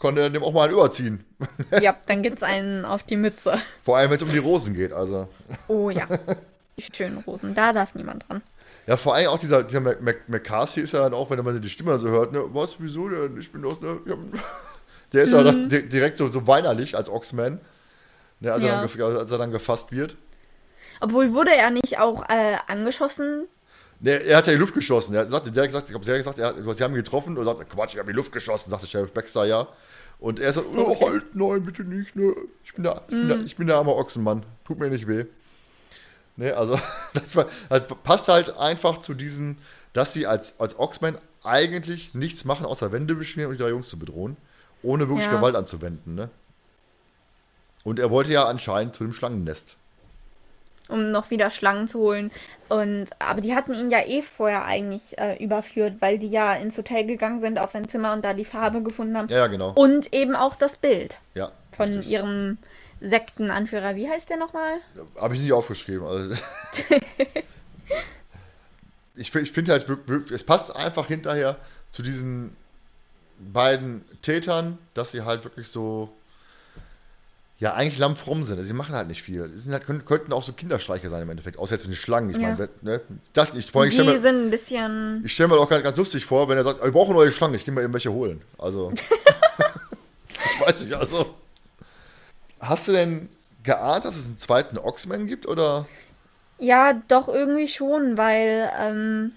kann 0.00 0.16
er 0.16 0.30
dem 0.30 0.42
auch 0.42 0.52
mal 0.52 0.64
einen 0.64 0.72
überziehen. 0.72 1.24
ja, 1.80 1.94
dann 2.06 2.22
gibt's 2.22 2.42
einen 2.42 2.84
auf 2.84 3.04
die 3.04 3.16
Mütze. 3.16 3.56
Vor 3.84 3.98
allem, 3.98 4.10
wenn 4.10 4.16
es 4.16 4.22
um 4.24 4.32
die 4.32 4.38
Rosen 4.38 4.74
geht. 4.74 4.92
Also 4.92 5.28
Oh 5.68 5.90
ja, 5.90 6.08
die 6.76 6.84
schönen 6.92 7.18
Rosen, 7.18 7.54
da 7.54 7.72
darf 7.72 7.94
niemand 7.94 8.28
dran. 8.28 8.42
Ja, 8.90 8.96
vor 8.96 9.14
allem 9.14 9.28
auch 9.28 9.38
dieser, 9.38 9.62
dieser 9.62 9.80
Mac 9.80 10.02
Mac 10.02 10.28
McCarthy 10.28 10.80
ist 10.80 10.92
ja 10.92 11.00
dann 11.00 11.14
auch, 11.14 11.30
wenn 11.30 11.42
man 11.44 11.60
die 11.60 11.68
Stimme 11.70 11.98
so 11.98 12.08
hört, 12.08 12.32
ne, 12.32 12.42
was, 12.52 12.76
wieso 12.80 13.08
denn? 13.08 13.38
Ich 13.38 13.50
bin 13.52 13.64
aus, 13.64 13.80
ne, 13.80 13.98
der 15.12 15.22
ist 15.24 15.32
ja 15.32 15.42
dann 15.42 15.68
di- 15.68 15.88
direkt 15.88 16.16
so, 16.16 16.26
so 16.28 16.46
weinerlich 16.46 16.96
als 16.96 17.08
Oxman, 17.08 17.60
ne, 18.40 18.52
als, 18.52 18.62
er 18.62 18.68
Ja. 18.68 18.80
dann, 18.80 18.88
gef- 18.88 19.16
als 19.18 19.30
er 19.30 19.38
dann 19.38 19.50
gefasst 19.52 19.92
wird. 19.92 20.16
Obwohl 21.00 21.32
wurde 21.32 21.54
er 21.54 21.70
nicht 21.70 21.98
auch 21.98 22.28
äh, 22.28 22.56
angeschossen? 22.66 23.46
Ne, 24.00 24.12
er 24.24 24.38
hat 24.38 24.46
ja 24.46 24.52
in 24.52 24.58
die 24.58 24.60
Luft 24.60 24.74
geschossen. 24.74 25.14
Er 25.14 25.28
sagte, 25.28 25.52
der 25.52 25.66
gesagt, 25.66 25.84
ich 25.86 25.90
glaube, 25.90 26.04
der 26.04 26.14
hat 26.14 26.20
gesagt, 26.20 26.38
er 26.38 26.46
hat, 26.66 26.76
sie 26.76 26.82
haben 26.82 26.92
ihn 26.94 27.02
getroffen 27.02 27.36
und 27.38 27.44
sagte, 27.44 27.64
Quatsch, 27.66 27.92
ich 27.94 27.98
habe 28.00 28.10
in 28.10 28.14
die 28.14 28.18
Luft 28.18 28.32
geschossen, 28.32 28.70
sagte 28.70 28.86
Sheriff 28.86 29.12
Baxter, 29.12 29.44
ja. 29.44 29.68
Und 30.18 30.38
er 30.40 30.52
sagt, 30.52 30.68
So, 30.68 30.86
oh, 30.86 30.90
okay. 30.92 31.04
halt, 31.10 31.34
nein, 31.34 31.62
bitte 31.64 31.84
nicht, 31.84 32.16
ne. 32.16 32.34
Ich 32.64 32.74
bin 32.74 32.84
der, 32.84 33.02
ich 33.08 33.14
bin 33.14 33.28
der, 33.28 33.38
ich 33.40 33.56
bin 33.56 33.66
der 33.66 33.76
arme 33.76 33.94
Ochsenmann. 33.94 34.44
Tut 34.64 34.78
mir 34.78 34.88
nicht 34.90 35.06
weh. 35.06 35.24
Ne, 36.40 36.56
also, 36.56 36.78
das, 37.14 37.36
war, 37.36 37.46
das 37.68 37.86
passt 38.02 38.28
halt 38.28 38.56
einfach 38.56 38.98
zu 38.98 39.12
diesem, 39.14 39.58
dass 39.92 40.14
sie 40.14 40.26
als, 40.26 40.58
als 40.58 40.78
Oxman 40.78 41.18
eigentlich 41.44 42.14
nichts 42.14 42.44
machen, 42.46 42.64
außer 42.64 42.92
Wände 42.92 43.14
beschmieren 43.14 43.50
und 43.50 43.58
die 43.58 43.62
drei 43.62 43.68
Jungs 43.70 43.88
zu 43.90 43.98
bedrohen, 43.98 44.36
ohne 44.82 45.06
wirklich 45.08 45.26
Ja. 45.26 45.32
Gewalt 45.36 45.54
anzuwenden, 45.54 46.14
ne. 46.14 46.30
Und 47.84 47.98
er 47.98 48.10
wollte 48.10 48.32
ja 48.32 48.44
anscheinend 48.46 48.94
zu 48.94 49.04
dem 49.04 49.12
Schlangennest. 49.12 49.76
um 50.88 51.10
noch 51.12 51.30
wieder 51.30 51.50
Schlangen 51.50 51.86
zu 51.88 52.00
holen. 52.00 52.30
Und 52.68 53.06
aber 53.20 53.40
die 53.42 53.54
hatten 53.54 53.72
ihn 53.74 53.90
ja 53.90 54.00
eh 54.06 54.22
vorher 54.22 54.64
eigentlich 54.64 55.16
äh, 55.18 55.36
überführt, 55.42 55.94
weil 56.00 56.18
die 56.18 56.28
ja 56.28 56.54
ins 56.54 56.76
Hotel 56.76 57.06
gegangen 57.06 57.38
sind 57.38 57.58
auf 57.60 57.70
sein 57.70 57.88
Zimmer 57.88 58.12
und 58.12 58.24
da 58.24 58.34
die 58.34 58.44
Farbe 58.44 58.82
gefunden 58.82 59.16
haben. 59.16 59.28
Ja, 59.28 59.46
genau. 59.46 59.70
Und 59.74 60.12
eben 60.12 60.34
auch 60.34 60.56
das 60.56 60.76
Bild 60.78 61.18
Ja. 61.34 61.52
von 61.70 61.88
richtig. 61.88 62.08
ihrem 62.08 62.58
Sektenanführer. 63.00 63.96
Wie 63.96 64.08
heißt 64.08 64.28
der 64.30 64.36
nochmal? 64.36 64.78
Habe 65.18 65.34
ich 65.34 65.40
nicht 65.40 65.52
aufgeschrieben. 65.52 66.06
Also, 66.06 66.34
ich 69.16 69.34
ich 69.34 69.52
finde 69.52 69.72
halt, 69.72 69.86
es 70.30 70.44
passt 70.44 70.74
einfach 70.74 71.06
hinterher 71.06 71.56
zu 71.90 72.02
diesen 72.02 72.56
beiden 73.38 74.04
Tätern, 74.22 74.78
dass 74.94 75.12
sie 75.12 75.22
halt 75.22 75.44
wirklich 75.44 75.68
so, 75.68 76.10
ja, 77.58 77.74
eigentlich 77.74 77.98
lammfromm 77.98 78.42
sind. 78.44 78.56
Also, 78.58 78.68
sie 78.68 78.74
machen 78.74 78.94
halt 78.94 79.08
nicht 79.08 79.22
viel. 79.22 79.48
Sie 79.50 79.58
sind 79.58 79.72
halt, 79.72 79.86
könnten 80.06 80.32
auch 80.32 80.42
so 80.42 80.52
Kinderstreiche 80.52 81.08
sein 81.08 81.22
im 81.22 81.30
Endeffekt, 81.30 81.58
außer 81.58 81.74
jetzt 81.74 81.84
mit 81.84 81.92
den 81.94 81.96
Schlangen. 81.96 82.30
Ich 82.30 82.36
Ja. 82.38 82.50
meine, 82.52 82.68
ne, 82.82 83.00
das, 83.32 83.54
ich, 83.54 83.70
vor 83.70 83.82
allem, 83.82 83.88
ich 83.90 83.96
Die 83.96 84.00
stelle 84.02 84.14
mir, 84.16 84.20
sind 84.20 84.46
ein 84.46 84.50
bisschen. 84.50 85.22
ich 85.24 85.32
stell 85.32 85.48
mir 85.48 85.56
auch 85.58 85.68
ganz, 85.68 85.82
ganz 85.84 85.96
lustig 85.96 86.24
vor, 86.24 86.48
wenn 86.48 86.58
er 86.58 86.64
sagt, 86.64 86.82
wir 86.82 86.90
brauchen 86.92 87.14
neue 87.14 87.32
Schlangen, 87.32 87.54
ich 87.54 87.64
gehe 87.64 87.72
mal 87.74 87.82
eben 87.82 87.92
welche 87.94 88.12
holen. 88.12 88.42
Also, 88.58 88.90
ich 90.54 90.60
weiß 90.66 90.82
nicht, 90.82 90.94
also. 90.94 91.34
Hast 92.60 92.88
du 92.88 92.92
denn 92.92 93.28
geahnt, 93.62 94.04
dass 94.04 94.16
es 94.16 94.26
einen 94.26 94.38
zweiten 94.38 94.78
Oxman 94.78 95.26
gibt, 95.26 95.46
oder? 95.46 95.86
Ja, 96.58 96.92
doch 97.08 97.28
irgendwie 97.28 97.68
schon, 97.68 98.18
weil 98.18 98.70
ähm, 98.78 99.32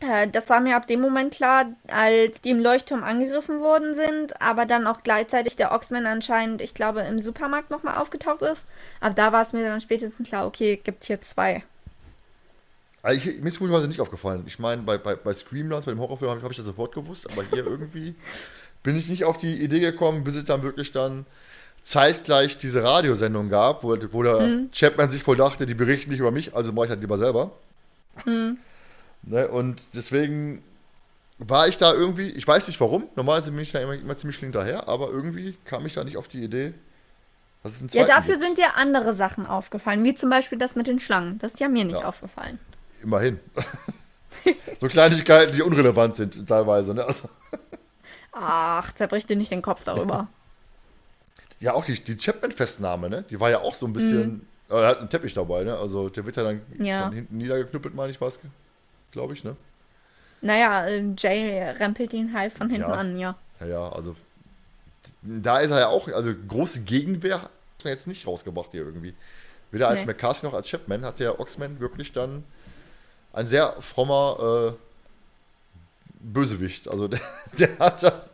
äh, 0.00 0.28
das 0.28 0.48
war 0.48 0.60
mir 0.60 0.76
ab 0.76 0.86
dem 0.86 1.00
Moment 1.00 1.34
klar, 1.34 1.66
als 1.88 2.40
die 2.40 2.50
im 2.50 2.60
Leuchtturm 2.60 3.02
angegriffen 3.02 3.60
worden 3.60 3.94
sind, 3.94 4.40
aber 4.40 4.66
dann 4.66 4.86
auch 4.86 5.02
gleichzeitig 5.02 5.56
der 5.56 5.72
Oxman 5.72 6.06
anscheinend, 6.06 6.60
ich 6.60 6.74
glaube, 6.74 7.00
im 7.00 7.18
Supermarkt 7.18 7.70
nochmal 7.70 7.96
aufgetaucht 7.96 8.42
ist. 8.42 8.64
Aber 9.00 9.14
da 9.14 9.32
war 9.32 9.42
es 9.42 9.52
mir 9.52 9.64
dann 9.64 9.80
spätestens 9.80 10.28
klar, 10.28 10.46
okay, 10.46 10.80
gibt 10.82 11.04
hier 11.04 11.20
zwei. 11.20 11.64
Also 13.02 13.28
ich, 13.28 13.40
mir 13.40 13.48
ist 13.48 13.58
komischerweise 13.58 13.88
nicht 13.88 14.00
aufgefallen. 14.00 14.44
Ich 14.46 14.58
meine, 14.58 14.82
bei, 14.82 14.98
bei, 14.98 15.14
bei 15.14 15.32
Screamlands, 15.32 15.86
bei 15.86 15.92
dem 15.92 16.00
Horrorfilm, 16.00 16.30
habe 16.30 16.38
ich, 16.40 16.44
hab 16.44 16.50
ich 16.50 16.56
das 16.56 16.66
sofort 16.66 16.94
gewusst, 16.94 17.30
aber 17.30 17.44
hier 17.44 17.64
irgendwie 17.66 18.14
bin 18.82 18.96
ich 18.96 19.08
nicht 19.08 19.24
auf 19.24 19.38
die 19.38 19.62
Idee 19.62 19.80
gekommen, 19.80 20.24
bis 20.24 20.36
es 20.36 20.44
dann 20.44 20.62
wirklich 20.62 20.92
dann 20.92 21.26
zeitgleich 21.86 22.58
diese 22.58 22.82
Radiosendung 22.82 23.48
gab, 23.48 23.84
wo, 23.84 23.96
wo 24.10 24.22
der 24.24 24.64
Chapman 24.72 25.08
sich 25.08 25.24
wohl 25.24 25.36
dachte, 25.36 25.66
die 25.66 25.74
berichten 25.74 26.10
nicht 26.10 26.18
über 26.18 26.32
mich, 26.32 26.52
also 26.56 26.72
mache 26.72 26.86
ich 26.86 26.90
halt 26.90 27.00
lieber 27.00 27.16
selber. 27.16 27.52
Ne, 29.22 29.48
und 29.48 29.80
deswegen 29.94 30.64
war 31.38 31.68
ich 31.68 31.76
da 31.76 31.92
irgendwie, 31.92 32.30
ich 32.30 32.46
weiß 32.46 32.66
nicht 32.66 32.80
warum, 32.80 33.04
normalerweise 33.14 33.52
bin 33.52 33.60
ich 33.60 33.70
da 33.70 33.78
immer, 33.78 33.94
immer 33.94 34.16
ziemlich 34.16 34.38
hinterher, 34.38 34.88
aber 34.88 35.10
irgendwie 35.10 35.56
kam 35.64 35.86
ich 35.86 35.94
da 35.94 36.02
nicht 36.02 36.16
auf 36.16 36.26
die 36.26 36.42
Idee, 36.42 36.74
dass 37.62 37.80
es 37.80 37.92
Ja, 37.94 38.04
dafür 38.04 38.34
gibt. 38.34 38.44
sind 38.46 38.58
dir 38.58 38.74
andere 38.74 39.14
Sachen 39.14 39.46
aufgefallen, 39.46 40.02
wie 40.02 40.14
zum 40.16 40.28
Beispiel 40.28 40.58
das 40.58 40.74
mit 40.74 40.88
den 40.88 40.98
Schlangen. 40.98 41.38
Das 41.38 41.52
ist 41.54 41.60
ja 41.60 41.68
mir 41.68 41.84
nicht 41.84 42.00
Ja. 42.00 42.08
aufgefallen. 42.08 42.58
Immerhin. 43.00 43.38
so 44.80 44.88
Kleinigkeiten, 44.88 45.54
die 45.54 45.62
unrelevant 45.62 46.16
sind 46.16 46.48
teilweise. 46.48 46.94
Ne? 46.94 47.04
Also, 47.04 47.28
Ach, 48.32 48.92
zerbrich 48.92 49.26
dir 49.26 49.36
nicht 49.36 49.50
den 49.52 49.62
Kopf 49.62 49.84
darüber. 49.84 50.26
ja, 51.60 51.72
auch 51.74 51.84
die, 51.84 51.94
die 52.02 52.16
Chapman-Festnahme, 52.16 53.08
ne? 53.08 53.24
Die 53.30 53.38
war 53.40 53.50
ja 53.50 53.60
auch 53.60 53.74
so 53.74 53.86
ein 53.86 53.92
bisschen. 53.92 54.46
äh, 54.68 54.74
Er 54.74 54.88
hat 54.88 54.98
einen 54.98 55.08
Teppich 55.08 55.32
dabei, 55.34 55.64
ne? 55.64 55.76
Also 55.76 56.08
der 56.08 56.24
wird 56.26 56.36
ja 56.36 56.42
dann 56.42 56.60
Ja. 56.78 57.04
von 57.04 57.12
hinten 57.14 57.36
niedergeknüppelt, 57.38 57.94
meine 57.94 58.10
ich 58.10 58.20
was. 58.20 58.38
Glaube 59.12 59.34
ich, 59.34 59.44
ne? 59.44 59.56
Naja, 60.42 60.86
äh, 60.86 61.02
Jay 61.16 61.62
rempelt 61.70 62.12
ihn 62.12 62.32
halt 62.34 62.52
von 62.52 62.68
hinten 62.68 62.90
Ja. 62.90 62.94
an, 62.96 63.18
ja. 63.18 63.36
Ja, 63.60 63.66
ja, 63.66 63.88
also. 63.90 64.14
Da 65.22 65.58
ist 65.60 65.70
er 65.70 65.80
ja 65.80 65.86
auch. 65.88 66.06
Also 66.08 66.32
große 66.46 66.80
Gegenwehr 66.82 67.40
hat 67.42 67.50
man 67.84 67.92
jetzt 67.92 68.06
nicht 68.06 68.26
rausgebracht 68.26 68.68
hier 68.72 68.82
irgendwie. 68.82 69.14
Weder 69.70 69.88
als 69.88 70.02
Nee. 70.02 70.06
McCarthy 70.08 70.44
noch 70.46 70.54
als 70.54 70.68
Chapman 70.68 71.04
hat 71.04 71.18
der 71.20 71.40
Oxman 71.40 71.80
wirklich 71.80 72.12
dann 72.12 72.44
ein 73.32 73.46
sehr 73.46 73.74
frommer 73.80 74.72
äh, 74.74 74.76
Bösewicht. 76.20 76.88
Also 76.88 77.08
der, 77.08 77.20
der 77.58 77.78
hat 77.78 78.02
da, 78.02 78.24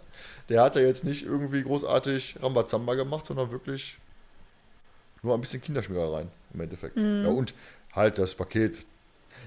der 0.48 0.62
hat 0.62 0.76
da 0.76 0.80
jetzt 0.80 1.04
nicht 1.04 1.24
irgendwie 1.24 1.62
großartig 1.62 2.36
Rambazamba 2.42 2.94
gemacht, 2.94 3.26
sondern 3.26 3.50
wirklich 3.50 3.98
nur 5.22 5.34
ein 5.34 5.40
bisschen 5.40 5.60
Kinderschmierereien 5.62 6.28
im 6.54 6.60
Endeffekt. 6.60 6.96
Ja, 6.96 7.28
und 7.28 7.54
halt 7.94 8.18
das 8.18 8.34
Paket. 8.34 8.84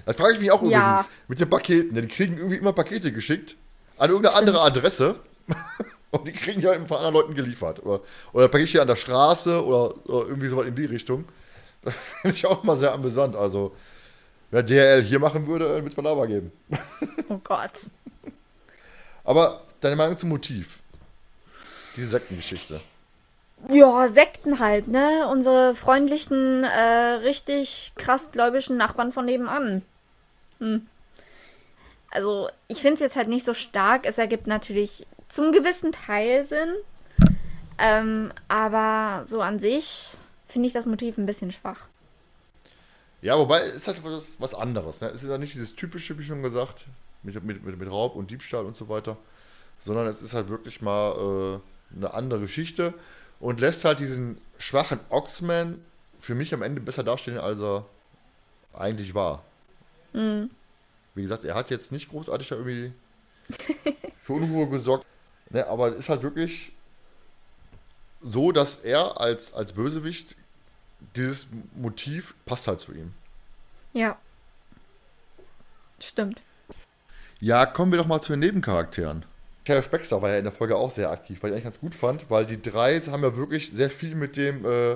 Das 0.04 0.16
frage 0.16 0.34
ich 0.34 0.40
mich 0.40 0.50
auch 0.50 0.62
Mhm. 0.62 0.70
Ja. 0.70 0.78
übrigens 1.00 1.08
mit 1.28 1.40
den 1.40 1.50
Paketen. 1.50 1.94
denn 1.94 2.08
Die 2.08 2.14
kriegen 2.14 2.36
irgendwie 2.38 2.56
immer 2.56 2.72
Pakete 2.72 3.12
geschickt 3.12 3.56
an 3.98 4.10
irgendeine 4.10 4.36
andere 4.36 4.60
Adresse. 4.60 5.16
Und 6.12 6.26
die 6.26 6.32
kriegen 6.32 6.60
ja 6.60 6.72
eben 6.72 6.86
von 6.86 6.96
anderen 6.98 7.14
Leuten 7.14 7.34
geliefert. 7.34 7.84
Oder, 7.84 8.00
oder 8.32 8.48
Paket 8.48 8.68
hier 8.68 8.80
an 8.82 8.88
der 8.88 8.96
Straße 8.96 9.64
oder, 9.64 9.94
oder 10.08 10.28
irgendwie 10.28 10.48
so 10.48 10.56
was 10.56 10.66
in 10.66 10.74
die 10.76 10.84
Richtung. 10.86 11.24
Das 11.82 11.94
finde 11.94 12.36
ich 12.36 12.44
auch 12.46 12.64
immer 12.64 12.74
sehr 12.76 12.92
amüsant. 12.92 13.36
Also, 13.36 13.74
wer 14.50 14.62
DRL 14.64 15.02
hier 15.02 15.20
machen 15.20 15.46
würde, 15.46 15.68
würde 15.68 15.86
es 15.86 15.94
Palaver 15.94 16.26
geben. 16.26 16.50
Oh 17.28 17.38
Gott. 17.44 17.70
Aber 19.24 19.62
deine 19.80 19.96
Meinung 19.96 20.16
zum 20.16 20.30
Motiv? 20.30 20.78
Diese 21.96 22.08
Sektengeschichte. 22.08 22.80
Ja, 23.68 24.08
Sekten 24.08 24.58
halt, 24.58 24.88
ne? 24.88 25.26
Unsere 25.30 25.74
freundlichen, 25.74 26.62
äh, 26.62 27.14
richtig 27.24 27.92
krass 27.96 28.30
gläubischen 28.30 28.76
Nachbarn 28.76 29.12
von 29.12 29.24
nebenan. 29.24 29.82
Hm. 30.58 30.86
Also, 32.10 32.48
ich 32.68 32.80
finde 32.80 32.94
es 32.94 33.00
jetzt 33.00 33.16
halt 33.16 33.28
nicht 33.28 33.44
so 33.44 33.54
stark. 33.54 34.06
Es 34.06 34.18
ergibt 34.18 34.46
natürlich 34.46 35.06
zum 35.28 35.52
gewissen 35.52 35.92
Teil 35.92 36.44
Sinn. 36.44 36.74
Ähm, 37.78 38.32
aber 38.48 39.26
so 39.26 39.40
an 39.40 39.58
sich 39.58 40.12
finde 40.46 40.68
ich 40.68 40.72
das 40.72 40.86
Motiv 40.86 41.18
ein 41.18 41.26
bisschen 41.26 41.52
schwach. 41.52 41.88
Ja, 43.22 43.38
wobei 43.38 43.60
es 43.60 43.74
ist 43.74 43.88
halt 43.88 44.04
was, 44.04 44.40
was 44.40 44.54
anderes. 44.54 45.00
Ne? 45.00 45.08
Es 45.08 45.22
ist 45.22 45.30
ja 45.30 45.38
nicht 45.38 45.54
dieses 45.54 45.74
typische, 45.74 46.18
wie 46.18 46.24
schon 46.24 46.42
gesagt, 46.42 46.86
mit, 47.22 47.42
mit, 47.42 47.64
mit, 47.64 47.78
mit 47.78 47.90
Raub 47.90 48.14
und 48.14 48.30
Diebstahl 48.30 48.64
und 48.64 48.76
so 48.76 48.88
weiter, 48.88 49.16
sondern 49.84 50.06
es 50.06 50.22
ist 50.22 50.34
halt 50.34 50.48
wirklich 50.48 50.80
mal 50.80 51.56
äh, 51.56 51.60
eine 51.94 52.14
andere 52.14 52.40
Geschichte 52.40 52.94
und 53.40 53.60
lässt 53.60 53.84
halt 53.84 54.00
diesen 54.00 54.38
schwachen 54.58 55.00
Oxman 55.08 55.84
für 56.18 56.34
mich 56.34 56.52
am 56.54 56.62
Ende 56.62 56.80
besser 56.80 57.04
dastehen, 57.04 57.38
als 57.38 57.60
er 57.60 57.86
eigentlich 58.72 59.14
war. 59.14 59.44
Wie 60.12 61.22
gesagt, 61.22 61.44
er 61.44 61.54
hat 61.54 61.70
jetzt 61.70 61.92
nicht 61.92 62.10
großartig 62.10 62.48
da 62.48 62.56
irgendwie 62.56 62.92
für 64.22 64.32
Unruhe 64.32 64.68
gesorgt, 64.68 65.06
ne? 65.50 65.66
aber 65.66 65.92
es 65.92 66.00
ist 66.00 66.08
halt 66.08 66.22
wirklich 66.22 66.72
so, 68.22 68.50
dass 68.50 68.78
er 68.78 69.20
als, 69.20 69.52
als 69.52 69.72
Bösewicht 69.72 70.36
dieses 71.14 71.46
Motiv 71.74 72.34
passt 72.46 72.66
halt 72.66 72.80
zu 72.80 72.92
ihm. 72.92 73.12
Ja. 73.92 74.18
Stimmt. 76.00 76.40
Ja, 77.40 77.66
kommen 77.66 77.92
wir 77.92 77.98
doch 77.98 78.06
mal 78.06 78.20
zu 78.20 78.32
den 78.32 78.40
Nebencharakteren. 78.40 79.24
Sheriff 79.66 79.88
Baxter 79.90 80.22
war 80.22 80.30
ja 80.30 80.38
in 80.38 80.44
der 80.44 80.52
Folge 80.52 80.76
auch 80.76 80.90
sehr 80.90 81.10
aktiv, 81.10 81.42
weil 81.42 81.50
ich 81.50 81.54
eigentlich 81.54 81.64
ganz 81.64 81.80
gut 81.80 81.94
fand, 81.94 82.30
weil 82.30 82.46
die 82.46 82.60
drei 82.62 83.00
haben 83.00 83.22
ja 83.24 83.36
wirklich 83.36 83.72
sehr 83.72 83.90
viel 83.90 84.14
mit 84.14 84.36
dem, 84.36 84.64
äh, 84.64 84.90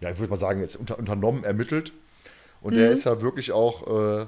ja, 0.00 0.10
ich 0.10 0.18
würde 0.18 0.30
mal 0.30 0.36
sagen, 0.38 0.60
jetzt 0.60 0.76
unter, 0.76 0.98
unternommen 0.98 1.44
ermittelt. 1.44 1.92
Und 2.62 2.76
er 2.76 2.90
ist 2.90 3.04
ja 3.04 3.20
wirklich 3.22 3.52
auch 3.52 3.86
äh, 4.22 4.26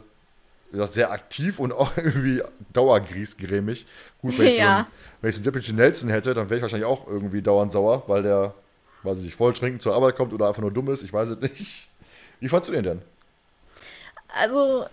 sehr 0.72 1.10
aktiv 1.12 1.58
und 1.58 1.72
auch 1.72 1.96
irgendwie 1.98 2.42
dauergriesgrämig. 2.72 3.86
Gut, 4.22 4.38
wenn 4.38 4.46
ich, 4.46 4.56
Ja. 4.56 4.64
so, 4.64 4.70
einen- 4.70 4.86
wenn 5.20 5.30
ich 5.30 5.36
so 5.36 5.40
einen 5.40 5.44
Deputy 5.44 5.72
Nelson 5.72 6.10
hätte, 6.10 6.34
dann 6.34 6.50
wäre 6.50 6.58
ich 6.58 6.62
wahrscheinlich 6.62 6.86
auch 6.88 7.06
irgendwie 7.08 7.42
dauernd 7.42 7.72
sauer, 7.72 8.04
weil 8.06 8.22
der, 8.22 8.54
weiß 9.02 9.18
ich 9.18 9.24
nicht, 9.26 9.36
voll 9.36 9.52
trinken 9.54 9.80
zur 9.80 9.94
Arbeit 9.94 10.16
kommt 10.16 10.32
oder 10.32 10.48
einfach 10.48 10.62
nur 10.62 10.72
dumm 10.72 10.88
ist, 10.90 11.02
ich 11.02 11.12
weiß 11.12 11.30
es 11.30 11.40
nicht. 11.40 11.88
Wie 12.40 12.48
fandst 12.48 12.68
du 12.68 12.72
den 12.72 12.84
denn? 12.84 13.02
Also, 14.28 14.86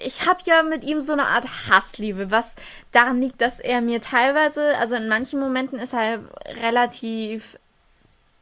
ich 0.00 0.26
habe 0.26 0.40
ja 0.44 0.62
mit 0.62 0.82
ihm 0.84 1.00
so 1.00 1.12
eine 1.12 1.26
Art 1.26 1.46
Hassliebe, 1.68 2.30
was 2.30 2.54
daran 2.90 3.20
liegt, 3.20 3.40
dass 3.40 3.60
er 3.60 3.80
mir 3.80 4.00
teilweise, 4.00 4.76
also 4.78 4.94
in 4.94 5.08
manchen 5.08 5.38
Momenten 5.40 5.78
ist 5.78 5.92
er 5.92 6.20
relativ 6.62 7.58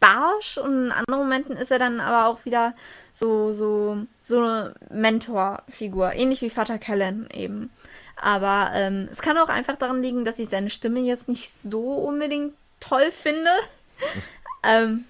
barsch 0.01 0.59
und 0.59 0.87
in 0.87 0.93
anderen 0.93 1.25
Momenten 1.25 1.57
ist 1.57 1.71
er 1.71 1.79
dann 1.79 2.01
aber 2.01 2.29
auch 2.29 2.45
wieder 2.45 2.75
so, 3.13 3.51
so, 3.51 3.99
so 4.23 4.39
eine 4.39 4.75
Mentorfigur, 4.91 6.13
ähnlich 6.13 6.41
wie 6.43 6.51
Vater 6.51 6.79
Kellen 6.79 7.29
eben. 7.33 7.71
Aber 8.17 8.71
ähm, 8.75 9.09
es 9.11 9.21
kann 9.21 9.39
auch 9.39 9.49
einfach 9.49 9.77
daran 9.77 10.03
liegen, 10.03 10.25
dass 10.25 10.39
ich 10.39 10.49
seine 10.49 10.71
Stimme 10.71 11.01
jetzt 11.01 11.29
nicht 11.29 11.53
so 11.53 11.95
unbedingt 11.95 12.55
toll 12.79 13.11
finde. 13.11 13.51
ähm, 14.63 15.05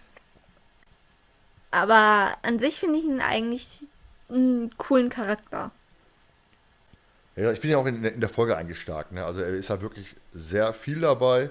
aber 1.71 2.37
an 2.43 2.59
sich 2.59 2.81
finde 2.81 2.99
ich 2.99 3.05
ihn 3.05 3.21
eigentlich 3.21 3.87
einen 4.31 4.77
coolen 4.79 5.11
Charakter. 5.11 5.71
Ja, 7.39 7.53
ich 7.53 7.61
bin 7.61 7.71
ja 7.71 7.79
auch 7.79 7.87
in, 7.87 8.03
in 8.05 8.21
der 8.21 8.29
Folge 8.29 8.75
stark. 8.75 9.13
Ne? 9.13 9.25
Also 9.25 9.41
er 9.43 9.51
ist 9.51 9.69
ja 9.69 9.81
wirklich 9.81 10.17
sehr 10.35 10.73
viel 10.73 11.01
dabei 11.01 11.51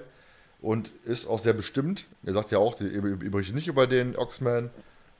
und 0.60 0.90
ist 1.04 1.26
auch 1.26 1.38
sehr 1.38 1.54
bestimmt. 1.54 2.06
Er 2.24 2.34
sagt 2.34 2.50
ja 2.50 2.58
auch, 2.58 2.78
ihr 2.80 3.00
berichtet 3.00 3.54
nicht 3.54 3.68
über 3.68 3.86
den 3.86 4.14
Oxman. 4.14 4.70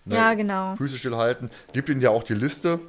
Ne? 0.05 0.15
Ja, 0.15 0.35
genau. 0.35 0.77
Füße 0.77 0.99
stillhalten. 0.99 1.51
Gibt 1.73 1.89
ihnen 1.89 2.03
ja 2.03 2.11
auch 2.11 2.23
die 2.23 2.35
Liste, 2.35 2.81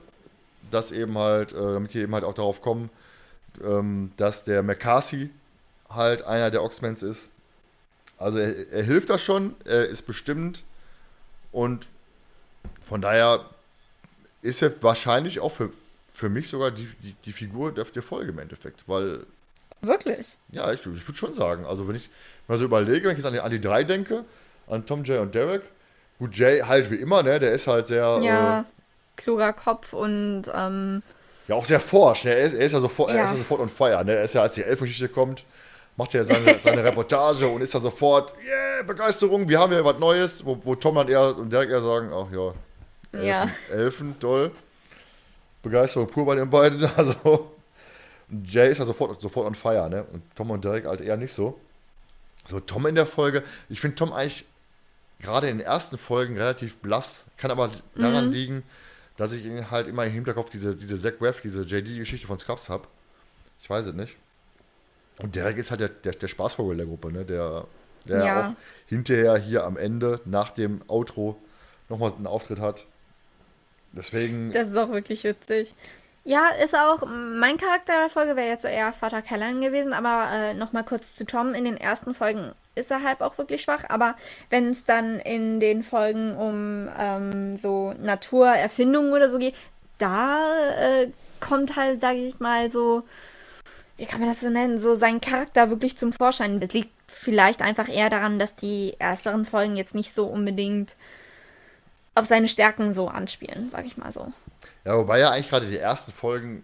dass 0.71 0.91
eben 0.91 1.17
halt, 1.17 1.53
äh, 1.53 1.55
damit 1.55 1.93
die 1.93 1.99
eben 1.99 2.13
halt 2.13 2.25
auch 2.25 2.33
darauf 2.33 2.61
kommen, 2.61 2.89
ähm, 3.63 4.11
dass 4.17 4.43
der 4.43 4.61
McCarthy 4.61 5.29
halt 5.89 6.23
einer 6.23 6.51
der 6.51 6.63
Oxmans 6.63 7.01
ist. 7.01 7.29
Also 8.17 8.39
er, 8.39 8.71
er 8.71 8.83
hilft 8.83 9.09
das 9.09 9.23
schon, 9.23 9.55
er 9.63 9.85
ist 9.85 10.01
bestimmt 10.03 10.63
und 11.53 11.87
von 12.81 13.01
daher 13.01 13.45
ist 14.41 14.61
er 14.61 14.83
wahrscheinlich 14.83 15.39
auch 15.39 15.53
für, 15.53 15.71
für 16.19 16.29
mich 16.29 16.49
sogar 16.49 16.69
die, 16.71 16.87
die, 17.01 17.15
die 17.25 17.31
Figur 17.31 17.73
der, 17.73 17.85
der 17.85 18.03
Folge 18.03 18.31
im 18.31 18.39
Endeffekt, 18.39 18.83
weil 18.87 19.21
Wirklich? 19.81 20.35
ja, 20.51 20.71
ich, 20.73 20.79
ich 20.81 21.07
würde 21.07 21.17
schon 21.17 21.33
sagen. 21.33 21.65
Also 21.65 21.87
wenn 21.87 21.95
ich 21.95 22.09
mal 22.47 22.57
so 22.57 22.65
überlege, 22.65 23.05
wenn 23.05 23.11
ich 23.11 23.17
jetzt 23.19 23.25
an 23.27 23.33
die, 23.33 23.39
an 23.39 23.51
die 23.51 23.61
drei 23.61 23.83
denke, 23.85 24.25
an 24.67 24.85
Tom, 24.85 25.03
Jay 25.05 25.17
und 25.19 25.33
Derek, 25.33 25.61
gut, 26.19 26.35
Jay 26.35 26.59
halt 26.59 26.91
wie 26.91 26.95
immer, 26.95 27.23
ne, 27.23 27.39
der 27.39 27.53
ist 27.53 27.67
halt 27.67 27.87
sehr, 27.87 28.19
Ja, 28.21 28.59
äh, 28.59 28.63
kluger 29.15 29.53
Kopf 29.53 29.93
und 29.93 30.43
ähm, 30.53 31.01
ja 31.47 31.55
auch 31.55 31.65
sehr 31.65 31.79
forsch, 31.79 32.25
ne, 32.25 32.31
er 32.35 32.43
ist, 32.43 32.53
er 32.53 32.65
ist 32.65 32.73
ja 32.73 32.79
sofort, 32.81 33.09
er 33.11 33.17
Ja. 33.17 33.25
ist 33.25 33.31
ja 33.31 33.37
sofort 33.37 33.61
on 33.61 33.69
fire, 33.69 34.03
ne, 34.03 34.15
er 34.15 34.23
ist 34.25 34.33
ja, 34.35 34.41
als 34.41 34.55
die 34.55 34.63
Elfengeschichte 34.63 35.07
kommt, 35.07 35.45
macht 35.95 36.13
er 36.15 36.25
seine, 36.25 36.59
seine 36.63 36.83
Reportage 36.83 37.47
und 37.47 37.61
ist 37.61 37.73
dann 37.73 37.81
sofort, 37.81 38.33
yeah, 38.45 38.83
Begeisterung, 38.85 39.47
wir 39.47 39.57
haben 39.59 39.71
ja 39.71 39.83
was 39.85 39.97
Neues, 39.99 40.45
wo, 40.45 40.57
wo 40.63 40.75
Tom 40.75 40.95
dann 40.95 41.07
eher 41.07 41.37
und 41.37 41.49
Derek 41.51 41.69
eher 41.69 41.81
sagen, 41.81 42.11
ach 42.13 42.29
ja, 42.33 42.53
Elfen, 43.13 43.27
Ja. 43.27 43.49
Elfen, 43.71 44.19
toll. 44.19 44.51
Begeisterung 45.61 46.07
pur 46.07 46.25
bei 46.25 46.35
den 46.35 46.49
beiden, 46.49 46.83
also 46.97 47.51
Jay 48.45 48.71
ist 48.71 48.77
ja 48.77 48.85
sofort, 48.85 49.19
sofort 49.21 49.47
on 49.47 49.55
fire, 49.55 49.89
ne? 49.89 50.03
Und 50.03 50.23
Tom 50.35 50.51
und 50.51 50.63
Derek 50.63 50.85
halt 50.85 51.01
eher 51.01 51.17
nicht 51.17 51.33
so. 51.33 51.59
So, 52.45 52.59
Tom 52.59 52.85
in 52.87 52.95
der 52.95 53.05
Folge, 53.05 53.43
ich 53.69 53.81
finde 53.81 53.95
Tom 53.95 54.11
eigentlich 54.13 54.45
gerade 55.19 55.49
in 55.49 55.57
den 55.57 55.65
ersten 55.65 55.97
Folgen 55.97 56.37
relativ 56.37 56.77
blass, 56.77 57.25
kann 57.37 57.51
aber 57.51 57.69
daran 57.95 58.31
liegen, 58.31 58.63
dass 59.17 59.33
ich 59.33 59.43
ihn 59.43 59.69
halt 59.69 59.87
immer 59.87 60.05
im 60.05 60.13
Hinterkopf 60.13 60.49
diese, 60.49 60.75
diese 60.77 60.99
Zack 60.99 61.19
Webb, 61.21 61.41
diese 61.43 61.63
JD-Geschichte 61.63 62.25
von 62.27 62.37
Scrubs 62.37 62.69
habe. 62.69 62.87
Ich 63.61 63.69
weiß 63.69 63.87
es 63.87 63.93
nicht. 63.93 64.15
Und 65.21 65.35
Derek 65.35 65.57
ist 65.57 65.71
halt 65.71 65.81
der, 65.81 65.89
der, 65.89 66.13
der 66.13 66.27
Spaßvogel 66.29 66.77
der 66.77 66.85
Gruppe, 66.85 67.11
ne? 67.11 67.25
Der, 67.25 67.65
der 68.05 68.25
Ja. 68.25 68.39
auch 68.49 68.53
hinterher 68.87 69.35
hier 69.37 69.65
am 69.65 69.75
Ende, 69.75 70.21
nach 70.23 70.51
dem 70.51 70.81
Outro, 70.87 71.37
nochmal 71.89 72.13
einen 72.13 72.27
Auftritt 72.27 72.59
hat. 72.59 72.85
Deswegen, 73.91 74.51
das 74.51 74.69
ist 74.69 74.77
auch 74.77 74.89
wirklich 74.89 75.23
witzig. 75.23 75.73
Ja, 76.25 76.49
ist 76.63 76.75
auch, 76.75 77.05
mein 77.07 77.57
Charakter 77.57 77.93
der 77.93 78.09
Folge 78.09 78.35
wäre 78.35 78.49
jetzt 78.49 78.65
eher 78.65 78.93
Vater 78.93 79.21
Callan 79.21 79.61
gewesen, 79.61 79.93
aber 79.93 80.27
äh, 80.31 80.53
nochmal 80.53 80.83
kurz 80.83 81.15
zu 81.15 81.25
Tom. 81.25 81.53
In 81.55 81.65
den 81.65 81.77
ersten 81.77 82.13
Folgen 82.13 82.51
ist 82.75 82.91
er 82.91 83.03
halt 83.03 83.21
auch 83.21 83.37
wirklich 83.37 83.61
schwach, 83.61 83.85
aber 83.87 84.15
wenn 84.49 84.69
es 84.69 84.83
dann 84.83 85.19
in 85.19 85.59
den 85.59 85.81
Folgen 85.81 86.35
um 86.35 86.89
ähm, 86.97 87.57
so 87.57 87.93
Naturerfindungen 87.99 89.13
oder 89.13 89.29
so 89.29 89.39
geht, 89.39 89.55
da 89.97 90.53
äh, 90.77 91.09
kommt 91.39 91.75
halt, 91.75 91.99
sage 91.99 92.19
ich 92.19 92.39
mal, 92.39 92.69
so, 92.69 93.03
wie 93.97 94.05
kann 94.05 94.19
man 94.19 94.29
das 94.29 94.41
so 94.41 94.49
nennen, 94.49 94.77
so 94.77 94.95
sein 94.95 95.21
Charakter 95.21 95.69
wirklich 95.69 95.97
zum 95.97 96.13
Vorschein. 96.13 96.59
Das 96.59 96.73
liegt 96.73 96.91
vielleicht 97.07 97.61
einfach 97.61 97.89
eher 97.89 98.09
daran, 98.09 98.39
dass 98.39 98.55
die 98.55 98.95
ersteren 98.99 99.45
Folgen 99.45 99.75
jetzt 99.75 99.95
nicht 99.95 100.13
so 100.13 100.25
unbedingt 100.25 100.95
auf 102.19 102.25
seine 102.25 102.47
Stärken 102.47 102.93
so 102.93 103.07
anspielen, 103.07 103.69
sag 103.69 103.85
ich 103.85 103.97
mal 103.97 104.11
so. 104.11 104.31
ja, 104.85 104.97
wobei 104.97 105.19
ja 105.19 105.31
eigentlich 105.31 105.49
gerade 105.49 105.67
die 105.67 105.77
ersten 105.77 106.11
Folgen 106.11 106.63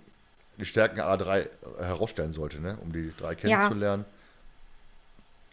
die 0.57 0.65
Stärken 0.65 0.99
aller 0.99 1.17
drei 1.17 1.49
herausstellen 1.79 2.31
sollte, 2.31 2.59
ne? 2.59 2.77
um 2.81 2.91
die 2.91 3.11
drei 3.17 3.35
kennenzulernen. 3.35 4.05
Ja. 4.07 4.15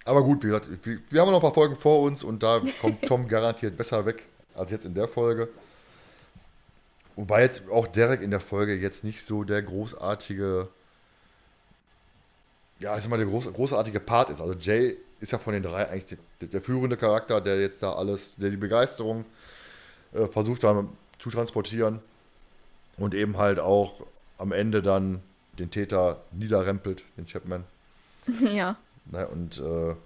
Aber 0.04 0.22
gut, 0.22 0.42
wie 0.42 0.48
gesagt, 0.48 0.68
wir, 0.84 1.20
haben 1.20 1.30
noch 1.30 1.38
ein 1.38 1.42
paar 1.42 1.54
Folgen 1.54 1.76
vor 1.76 2.02
uns 2.02 2.24
und 2.24 2.42
da 2.42 2.60
kommt 2.80 3.02
Tom 3.06 3.28
garantiert 3.28 3.76
besser 3.76 4.04
weg 4.04 4.26
als 4.54 4.70
jetzt 4.70 4.84
in 4.84 4.94
der 4.94 5.08
Folge. 5.08 5.48
Wobei 7.14 7.42
jetzt 7.42 7.62
auch 7.70 7.86
Derek 7.86 8.22
in 8.22 8.30
der 8.30 8.40
Folge 8.40 8.74
jetzt 8.74 9.04
nicht 9.04 9.24
so 9.24 9.44
der 9.44 9.62
großartige, 9.62 10.68
ja, 12.80 12.96
ich 12.96 13.02
sag 13.02 13.10
mal, 13.10 13.18
der 13.18 13.26
groß, 13.26 13.52
großartige 13.52 14.00
Part 14.00 14.30
ist. 14.30 14.40
Also 14.40 14.54
Jay 14.54 14.96
ist 15.20 15.30
ja 15.30 15.38
von 15.38 15.52
den 15.52 15.62
drei 15.62 15.88
eigentlich 15.88 16.18
der, 16.40 16.48
der 16.48 16.62
führende 16.62 16.96
Charakter, 16.96 17.40
der 17.40 17.60
jetzt 17.60 17.82
da 17.82 17.92
alles, 17.92 18.36
der 18.36 18.50
die 18.50 18.56
Begeisterung 18.56 19.24
äh, 20.12 20.26
versucht 20.26 20.64
da 20.64 20.84
zu 21.18 21.30
transportieren 21.30 22.00
und 22.96 23.14
eben 23.14 23.36
halt 23.36 23.58
auch 23.58 24.04
am 24.38 24.52
Ende 24.52 24.82
dann 24.82 25.22
den 25.58 25.70
Täter 25.70 26.22
niederrempelt, 26.32 27.04
den 27.16 27.26
Chapman. 27.26 27.64
Ja. 28.40 28.76
Ne, 29.06 29.26
und 29.26 29.58
äh, 29.58 29.96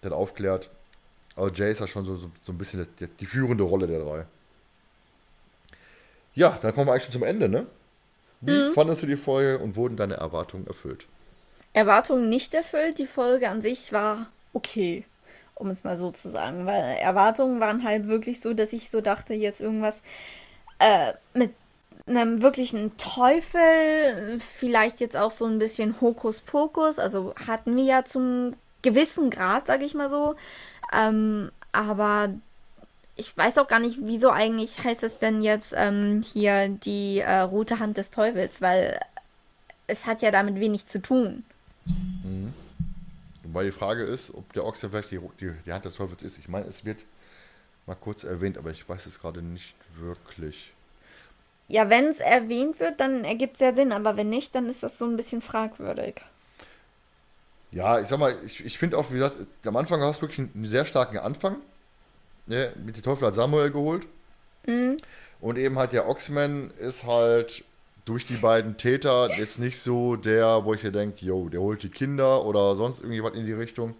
dann 0.00 0.12
aufklärt. 0.12 0.70
Also 1.36 1.52
Jay 1.52 1.70
ist 1.70 1.80
ja 1.80 1.86
schon 1.86 2.04
so, 2.04 2.16
so, 2.16 2.30
so 2.40 2.50
ein 2.50 2.58
bisschen 2.58 2.86
die, 2.98 3.06
die, 3.06 3.26
führende 3.26 3.62
Rolle 3.62 3.86
der 3.86 4.00
drei. 4.00 4.26
Ja, 6.34 6.58
dann 6.60 6.74
kommen 6.74 6.88
wir 6.88 6.92
eigentlich 6.92 7.04
schon 7.04 7.12
zum 7.12 7.22
Ende, 7.22 7.48
ne? 7.48 7.66
Wie 8.40 8.50
mhm. 8.50 8.72
fandest 8.72 9.04
du 9.04 9.06
die 9.06 9.16
Folge 9.16 9.62
und 9.62 9.76
wurden 9.76 9.96
deine 9.96 10.14
Erwartungen 10.14 10.66
erfüllt? 10.66 11.06
Erwartungen 11.72 12.28
nicht 12.28 12.54
erfüllt. 12.54 12.98
Die 12.98 13.06
Folge 13.06 13.48
an 13.48 13.62
sich 13.62 13.92
war 13.92 14.26
okay, 14.52 15.04
um 15.60 15.68
es 15.68 15.84
mal 15.84 15.96
so 15.96 16.10
zu 16.10 16.30
sagen. 16.30 16.66
Weil 16.66 16.96
Erwartungen 17.00 17.60
waren 17.60 17.84
halt 17.84 18.08
wirklich 18.08 18.40
so, 18.40 18.54
dass 18.54 18.72
ich 18.72 18.90
so 18.90 19.00
dachte, 19.00 19.34
jetzt 19.34 19.60
irgendwas 19.60 20.00
äh, 20.78 21.12
mit 21.34 21.52
einem 22.06 22.42
wirklichen 22.42 22.96
Teufel, 22.96 24.40
vielleicht 24.40 25.00
jetzt 25.00 25.16
auch 25.16 25.30
so 25.30 25.44
ein 25.46 25.58
bisschen 25.58 26.00
Hokuspokus, 26.00 26.98
also 26.98 27.34
hatten 27.46 27.76
wir 27.76 27.84
ja 27.84 28.04
zum 28.04 28.54
gewissen 28.82 29.30
Grad, 29.30 29.66
sag 29.66 29.82
ich 29.82 29.94
mal 29.94 30.10
so. 30.10 30.34
Ähm, 30.92 31.52
aber 31.72 32.30
ich 33.16 33.36
weiß 33.36 33.58
auch 33.58 33.68
gar 33.68 33.78
nicht, 33.80 33.98
wieso 34.02 34.30
eigentlich 34.30 34.82
heißt 34.82 35.02
es 35.02 35.18
denn 35.18 35.42
jetzt 35.42 35.74
ähm, 35.76 36.22
hier 36.22 36.68
die 36.68 37.20
äh, 37.20 37.40
rote 37.40 37.78
Hand 37.78 37.96
des 37.96 38.10
Teufels, 38.10 38.60
weil 38.62 38.98
es 39.86 40.06
hat 40.06 40.22
ja 40.22 40.30
damit 40.30 40.58
wenig 40.58 40.86
zu 40.86 41.00
tun. 41.00 41.44
Mhm. 41.86 42.19
Wobei 43.50 43.64
die 43.64 43.72
Frage 43.72 44.04
ist, 44.04 44.32
ob 44.32 44.52
der 44.52 44.64
Ochse 44.64 44.90
vielleicht 44.90 45.10
die, 45.10 45.18
die, 45.40 45.50
die 45.66 45.72
Hand 45.72 45.84
des 45.84 45.96
Teufels 45.96 46.22
ist. 46.22 46.38
Ich 46.38 46.48
meine, 46.48 46.66
es 46.66 46.84
wird 46.84 47.04
mal 47.84 47.96
kurz 47.96 48.22
erwähnt, 48.22 48.56
aber 48.56 48.70
ich 48.70 48.88
weiß 48.88 49.06
es 49.06 49.18
gerade 49.18 49.42
nicht 49.42 49.74
wirklich. 49.98 50.72
Ja, 51.66 51.90
wenn 51.90 52.06
es 52.06 52.20
erwähnt 52.20 52.78
wird, 52.78 53.00
dann 53.00 53.24
ergibt 53.24 53.54
es 53.54 53.60
ja 53.60 53.74
Sinn, 53.74 53.90
aber 53.90 54.16
wenn 54.16 54.30
nicht, 54.30 54.54
dann 54.54 54.68
ist 54.68 54.84
das 54.84 54.98
so 54.98 55.04
ein 55.04 55.16
bisschen 55.16 55.40
fragwürdig. 55.40 56.20
Ja, 57.72 57.98
ich 57.98 58.06
sag 58.06 58.20
mal, 58.20 58.36
ich, 58.44 58.64
ich 58.64 58.78
finde 58.78 58.96
auch, 58.96 59.10
wie 59.10 59.14
gesagt, 59.14 59.34
am 59.66 59.76
Anfang 59.76 60.00
hast 60.00 60.18
du 60.18 60.28
wirklich 60.28 60.48
einen 60.54 60.64
sehr 60.66 60.86
starken 60.86 61.18
Anfang. 61.18 61.56
Ne? 62.46 62.72
Mit 62.84 62.96
dem 62.96 63.02
Teufel 63.02 63.26
hat 63.26 63.34
Samuel 63.34 63.72
geholt. 63.72 64.06
Mhm. 64.64 64.96
Und 65.40 65.58
eben 65.58 65.76
halt 65.76 65.92
der 65.92 66.08
Oxman 66.08 66.70
ist 66.78 67.04
halt 67.04 67.64
durch 68.04 68.26
die 68.26 68.36
beiden 68.36 68.76
Täter 68.76 69.30
jetzt 69.36 69.58
nicht 69.58 69.78
so 69.78 70.16
der, 70.16 70.64
wo 70.64 70.74
ich 70.74 70.80
hier 70.80 70.92
denke, 70.92 71.24
yo, 71.24 71.48
der 71.48 71.60
holt 71.60 71.82
die 71.82 71.90
Kinder 71.90 72.44
oder 72.44 72.74
sonst 72.76 73.00
irgendwie 73.00 73.22
was 73.22 73.34
in 73.34 73.46
die 73.46 73.52
Richtung. 73.52 73.94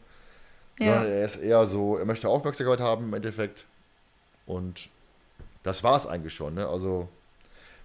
Ja. 0.79 0.95
Sondern 0.95 1.13
er 1.13 1.25
ist 1.25 1.37
eher 1.37 1.67
so, 1.67 1.97
er 1.97 2.07
möchte 2.07 2.29
Aufmerksamkeit 2.29 2.81
haben 2.81 3.05
im 3.05 3.15
Endeffekt. 3.15 3.67
Und 4.47 4.89
das 5.63 5.85
war 5.85 5.97
es 5.97 6.07
eigentlich 6.07 6.35
schon, 6.35 6.55
ne? 6.55 6.67
Also 6.67 7.09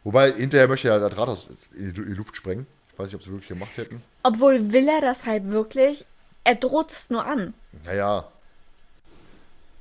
Wobei, 0.05 0.31
hinterher 0.31 0.67
möchte 0.67 0.87
er 0.87 0.99
das 0.99 1.17
Rathaus 1.17 1.47
in 1.75 1.91
die, 1.91 2.01
Luft 2.01 2.35
sprengen. 2.35 2.67
Ich 2.93 2.99
weiß 2.99 3.07
nicht, 3.07 3.15
ob 3.15 3.23
sie 3.23 3.31
wirklich 3.31 3.49
gemacht 3.49 3.75
hätten. 3.75 4.03
Obwohl 4.21 4.71
will 4.71 4.87
er 4.87 5.01
das 5.01 5.25
halt 5.25 5.49
wirklich. 5.49 6.05
Er 6.43 6.53
droht 6.55 6.91
es 6.91 7.09
nur 7.09 7.25
an. 7.25 7.55
Naja. 7.83 8.27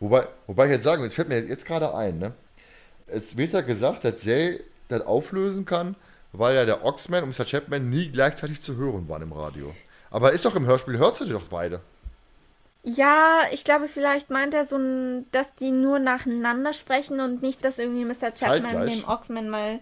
Wobei, 0.00 0.26
wobei 0.46 0.64
ich 0.64 0.72
jetzt 0.72 0.84
sagen, 0.84 1.04
es 1.04 1.12
fällt 1.12 1.28
mir 1.28 1.40
jetzt 1.44 1.66
gerade 1.66 1.94
ein, 1.94 2.18
ne? 2.18 2.32
Es 3.06 3.36
wird 3.36 3.52
ja 3.52 3.60
gesagt, 3.60 4.04
dass 4.04 4.24
Jay 4.24 4.64
das 4.88 5.02
auflösen 5.02 5.66
kann, 5.66 5.94
weil 6.38 6.54
ja 6.54 6.64
der 6.64 6.84
Oxman 6.84 7.24
und 7.24 7.38
Mr. 7.38 7.44
Chapman 7.44 7.88
nie 7.88 8.08
gleichzeitig 8.08 8.60
zu 8.60 8.76
hören 8.76 9.08
waren 9.08 9.22
im 9.22 9.32
Radio. 9.32 9.74
Aber 10.10 10.32
ist 10.32 10.44
doch 10.44 10.56
im 10.56 10.66
Hörspiel, 10.66 10.98
hörst 10.98 11.20
du 11.20 11.24
die 11.24 11.32
doch 11.32 11.48
beide. 11.48 11.80
Ja, 12.82 13.40
ich 13.50 13.64
glaube, 13.64 13.88
vielleicht 13.88 14.30
meint 14.30 14.52
er 14.52 14.64
so, 14.64 14.78
dass 15.32 15.54
die 15.54 15.70
nur 15.70 15.98
nacheinander 15.98 16.74
sprechen 16.74 17.18
und 17.20 17.40
nicht, 17.40 17.64
dass 17.64 17.78
irgendwie 17.78 18.04
Mr. 18.04 18.32
Chapman 18.32 18.86
dem 18.86 19.04
Oxman 19.08 19.48
mal 19.48 19.80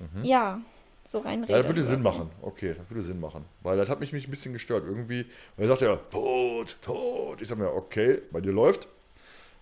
Mhm. 0.00 0.24
Ja, 0.24 0.60
so 1.04 1.18
reinreden. 1.18 1.54
Ja, 1.54 1.58
das 1.58 1.68
würde 1.68 1.82
Sinn 1.82 2.02
machen. 2.02 2.30
Okay, 2.42 2.74
das 2.76 2.88
würde 2.90 3.02
Sinn 3.02 3.20
machen. 3.20 3.44
Weil 3.62 3.76
das 3.76 3.88
hat 3.88 4.00
mich, 4.00 4.12
mich 4.12 4.26
ein 4.26 4.30
bisschen 4.30 4.52
gestört. 4.52 4.84
Irgendwie, 4.86 5.26
weil 5.56 5.66
er 5.66 5.68
sagt 5.68 5.82
ja, 5.82 5.96
tot, 5.96 6.76
tot. 6.82 7.40
Ich 7.40 7.48
sag 7.48 7.58
mir, 7.58 7.72
okay, 7.72 8.22
bei 8.30 8.40
dir 8.40 8.52
läuft. 8.52 8.88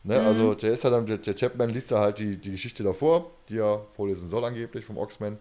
Ne, 0.05 0.19
mhm. 0.19 0.27
Also 0.27 0.55
der 0.55 0.73
ist 0.73 0.85
ja 0.85 0.91
dann, 0.91 1.07
der, 1.07 1.19
der 1.19 1.35
Chapman 1.35 1.71
liest 1.71 1.93
da 1.93 2.01
halt 2.01 2.19
die, 2.19 2.37
die 2.37 2.53
Geschichte 2.53 2.83
davor, 2.83 3.31
die 3.49 3.59
er 3.59 3.87
vorlesen 3.95 4.29
soll 4.29 4.45
angeblich 4.45 4.85
vom 4.85 4.99
Oxman. 4.99 5.39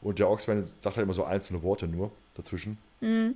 Und 0.00 0.18
der 0.18 0.30
Oxman 0.30 0.64
sagt 0.64 0.96
halt 0.96 1.04
immer 1.04 1.14
so 1.14 1.24
einzelne 1.24 1.62
Worte 1.62 1.86
nur 1.88 2.10
dazwischen. 2.34 2.78
Mhm. 3.00 3.34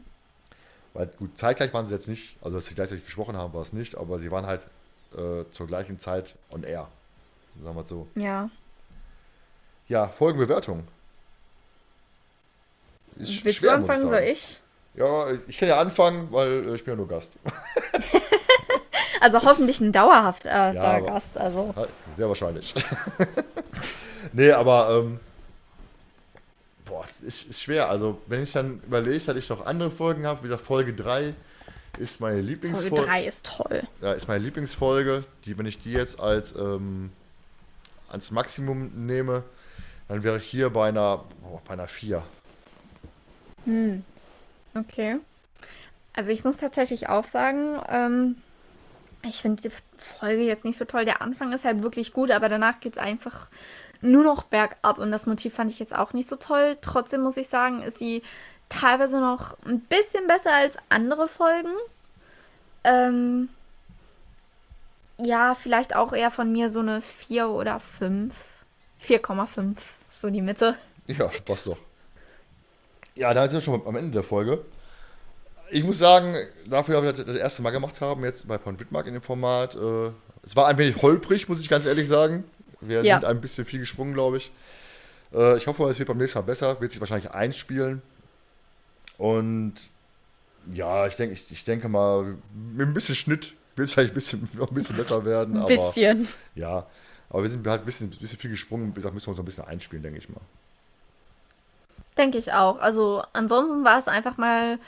Weil 0.95 1.07
gut, 1.07 1.37
zeitgleich 1.37 1.73
waren 1.73 1.87
sie 1.87 1.95
jetzt 1.95 2.09
nicht, 2.09 2.37
also 2.43 2.59
dass 2.59 2.67
sie 2.67 2.75
gleichzeitig 2.75 3.05
gesprochen 3.05 3.37
haben, 3.37 3.55
war 3.55 3.63
es 3.63 3.73
nicht, 3.73 3.97
aber 3.97 4.19
sie 4.19 4.31
waren 4.31 4.47
halt 4.47 4.67
äh, 5.17 5.45
zur 5.51 5.67
gleichen 5.67 5.99
Zeit 5.99 6.37
on 6.51 6.65
air. 6.65 6.89
Sagen 7.63 7.77
wir 7.77 7.85
so. 7.85 8.07
Ja. 8.15 8.51
Ja, 9.89 10.09
Folgenbewertung. 10.09 10.87
Ist 13.17 13.45
Willst 13.45 13.59
schwer, 13.59 13.73
du 13.73 13.77
anfangen, 13.77 14.09
soll 14.09 14.21
ich? 14.21 14.61
Ja, 14.95 15.27
ich 15.47 15.59
kann 15.59 15.69
ja 15.69 15.81
anfangen, 15.81 16.29
weil 16.31 16.69
äh, 16.69 16.75
ich 16.75 16.85
bin 16.85 16.93
ja 16.93 16.97
nur 16.97 17.09
Gast. 17.09 17.33
also 19.21 19.43
hoffentlich 19.43 19.81
ein 19.81 19.93
dauerhafter 19.93 20.73
äh, 20.73 20.75
ja, 20.75 21.01
Gast. 21.01 21.39
Also. 21.39 21.75
Sehr 22.17 22.29
wahrscheinlich. 22.29 22.75
nee, 24.33 24.51
aber 24.51 25.03
ähm, 25.03 25.21
boah, 26.93 27.07
ist, 27.27 27.49
ist 27.49 27.63
schwer. 27.63 27.89
Also, 27.89 28.21
wenn 28.27 28.43
ich 28.43 28.53
dann 28.53 28.81
überlege, 28.87 29.25
dass 29.25 29.37
ich 29.37 29.49
noch 29.49 29.65
andere 29.65 29.91
Folgen 29.91 30.27
habe, 30.27 30.41
wie 30.41 30.49
gesagt, 30.49 30.67
Folge 30.67 30.93
3 30.93 31.35
ist 31.99 32.21
meine 32.21 32.41
Lieblingsfolge. 32.41 32.97
Folge 32.97 33.11
3 33.11 33.25
ist 33.25 33.47
toll. 33.47 33.83
Ja, 34.03 34.13
ist 34.13 34.29
meine 34.29 34.45
Lieblingsfolge. 34.45 35.25
Die, 35.47 35.57
wenn 35.57 35.67
ich 35.67 35.79
die 35.79 35.93
jetzt 35.93 36.21
als 36.21 36.55
ähm, 36.55 37.11
ans 38.11 38.31
Maximum 38.31 39.07
nehme, 39.07 39.43
dann 40.09 40.23
wäre 40.23 40.39
ich 40.39 40.45
hier 40.45 40.69
bei 40.69 40.89
einer, 40.89 41.25
oh, 41.45 41.61
bei 41.67 41.73
einer 41.73 41.89
4. 41.89 42.23
Hm. 43.65 44.05
Okay. 44.75 45.17
Also 46.13 46.31
ich 46.31 46.45
muss 46.45 46.59
tatsächlich 46.59 47.09
auch 47.09 47.25
sagen, 47.25 47.81
ähm, 47.89 48.37
ich 49.23 49.41
finde 49.41 49.63
die 49.63 49.71
Folge 49.97 50.43
jetzt 50.43 50.65
nicht 50.65 50.77
so 50.77 50.85
toll. 50.85 51.07
Der 51.07 51.23
Anfang 51.23 51.53
ist 51.53 51.65
halt 51.65 51.83
wirklich 51.83 52.13
gut, 52.13 52.31
aber 52.31 52.51
danach 52.51 52.81
geht 52.81 52.97
es 52.97 53.03
einfach 53.03 53.49
nur 54.03 54.25
noch 54.25 54.45
bergab 54.45 54.99
und 54.99 55.11
das 55.11 55.27
Motiv 55.27 55.55
fand 55.55 55.71
ich 55.71 55.79
jetzt 55.79 55.95
auch 55.95 56.13
nicht 56.13 56.29
so 56.29 56.37
toll. 56.37 56.77
Trotzdem 56.81 57.23
muss 57.23 57.37
ich 57.37 57.49
sagen, 57.49 57.83
ist 57.83 57.99
sie 57.99 58.23
teilweise 58.69 59.21
noch 59.21 59.57
ein 59.65 59.81
bisschen 59.81 60.27
besser 60.27 60.53
als 60.53 60.77
andere 60.89 61.29
Folgen. 61.29 61.73
Ähm, 62.85 63.49
ja, 65.19 65.55
vielleicht 65.55 65.95
auch 65.95 66.13
eher 66.13 66.31
von 66.31 66.51
mir 66.51 66.69
so 66.69 66.81
eine 66.81 67.01
4 67.01 67.49
oder 67.49 67.79
5. 67.79 68.35
4,5, 69.03 69.77
so 70.09 70.31
die 70.31 70.43
Mitte. 70.43 70.77
Ja, 71.07 71.31
passt 71.45 71.67
doch. 71.67 71.79
Ja, 73.15 73.35
da 73.35 73.43
sind 73.43 73.55
wir 73.55 73.61
schon 73.61 73.87
am 73.87 73.97
Ende 73.97 74.13
der 74.13 74.23
Folge. 74.23 74.65
Ich 75.71 75.83
muss 75.85 75.99
sagen, 75.99 76.37
dafür, 76.67 77.01
dass 77.03 77.19
wir 77.19 77.25
das, 77.25 77.37
erste 77.37 77.63
Mal 77.63 77.71
gemacht 77.71 78.01
haben, 78.01 78.25
jetzt 78.25 78.47
bei 78.47 78.59
Point 78.59 78.79
Wittmark 78.79 79.07
in 79.07 79.15
dem 79.15 79.23
Format, 79.23 79.75
äh, 79.75 80.11
es 80.45 80.55
war 80.55 80.67
ein 80.69 80.79
wenig 80.79 81.01
holprig, 81.03 81.49
muss 81.49 81.61
ich 81.61 81.69
ganz 81.69 81.85
ehrlich 81.85 82.09
sagen. 82.09 82.45
Wir 82.83 83.05
ja. 83.05 83.17
sind 83.17 83.25
ein 83.25 83.41
bisschen 83.41 83.65
viel 83.65 83.81
gesprungen, 83.81 84.15
glaube 84.15 84.39
ich. 84.39 84.53
Äh, 85.33 85.57
ich 85.57 85.67
hoffe, 85.67 85.85
es 85.85 85.99
wird 85.99 86.09
beim 86.09 86.19
nächsten 86.19 86.39
Mal 86.39 86.43
besser, 86.43 86.81
wird 86.81 86.93
sich 86.93 87.01
wahrscheinlich 87.01 87.31
einspielen. 87.31 88.03
Und 89.19 89.75
ja, 90.73 91.07
ich 91.07 91.17
denke, 91.17 91.35
ich, 91.35 91.51
ich 91.51 91.65
denke 91.65 91.89
mal, 91.89 92.37
mit 92.55 92.87
ein 92.87 92.95
bisschen 92.95 93.15
Schnitt 93.15 93.55
wird 93.77 93.89
es 93.89 93.95
vielleicht 93.95 94.13
ein 94.13 94.15
bisschen, 94.15 94.49
noch 94.55 94.71
ein 94.71 94.75
bisschen 94.75 94.97
besser 94.97 95.25
werden. 95.25 95.57
Ein 95.61 95.67
bisschen. 95.67 96.29
ja, 96.55 96.87
aber 97.31 97.43
wir 97.43 97.51
sind 97.51 97.67
halt 97.67 97.83
ein 97.83 97.87
bisschen, 97.87 98.11
ein 98.11 98.19
bisschen 98.19 98.39
viel 98.39 98.51
gesprungen. 98.51 98.89
Wie 98.91 98.95
gesagt, 98.95 99.15
müssen 99.15 99.27
wir 99.27 99.31
uns 99.31 99.39
ein 99.39 99.45
bisschen 99.45 99.65
einspielen, 99.65 100.03
denke 100.03 100.19
ich 100.19 100.29
mal. 100.29 100.41
Denke 102.19 102.37
ich 102.37 102.53
auch. 102.53 102.79
Also 102.79 103.23
ansonsten 103.33 103.85
war 103.85 103.99
es 103.99 104.09
einfach 104.09 104.37
mal, 104.37 104.79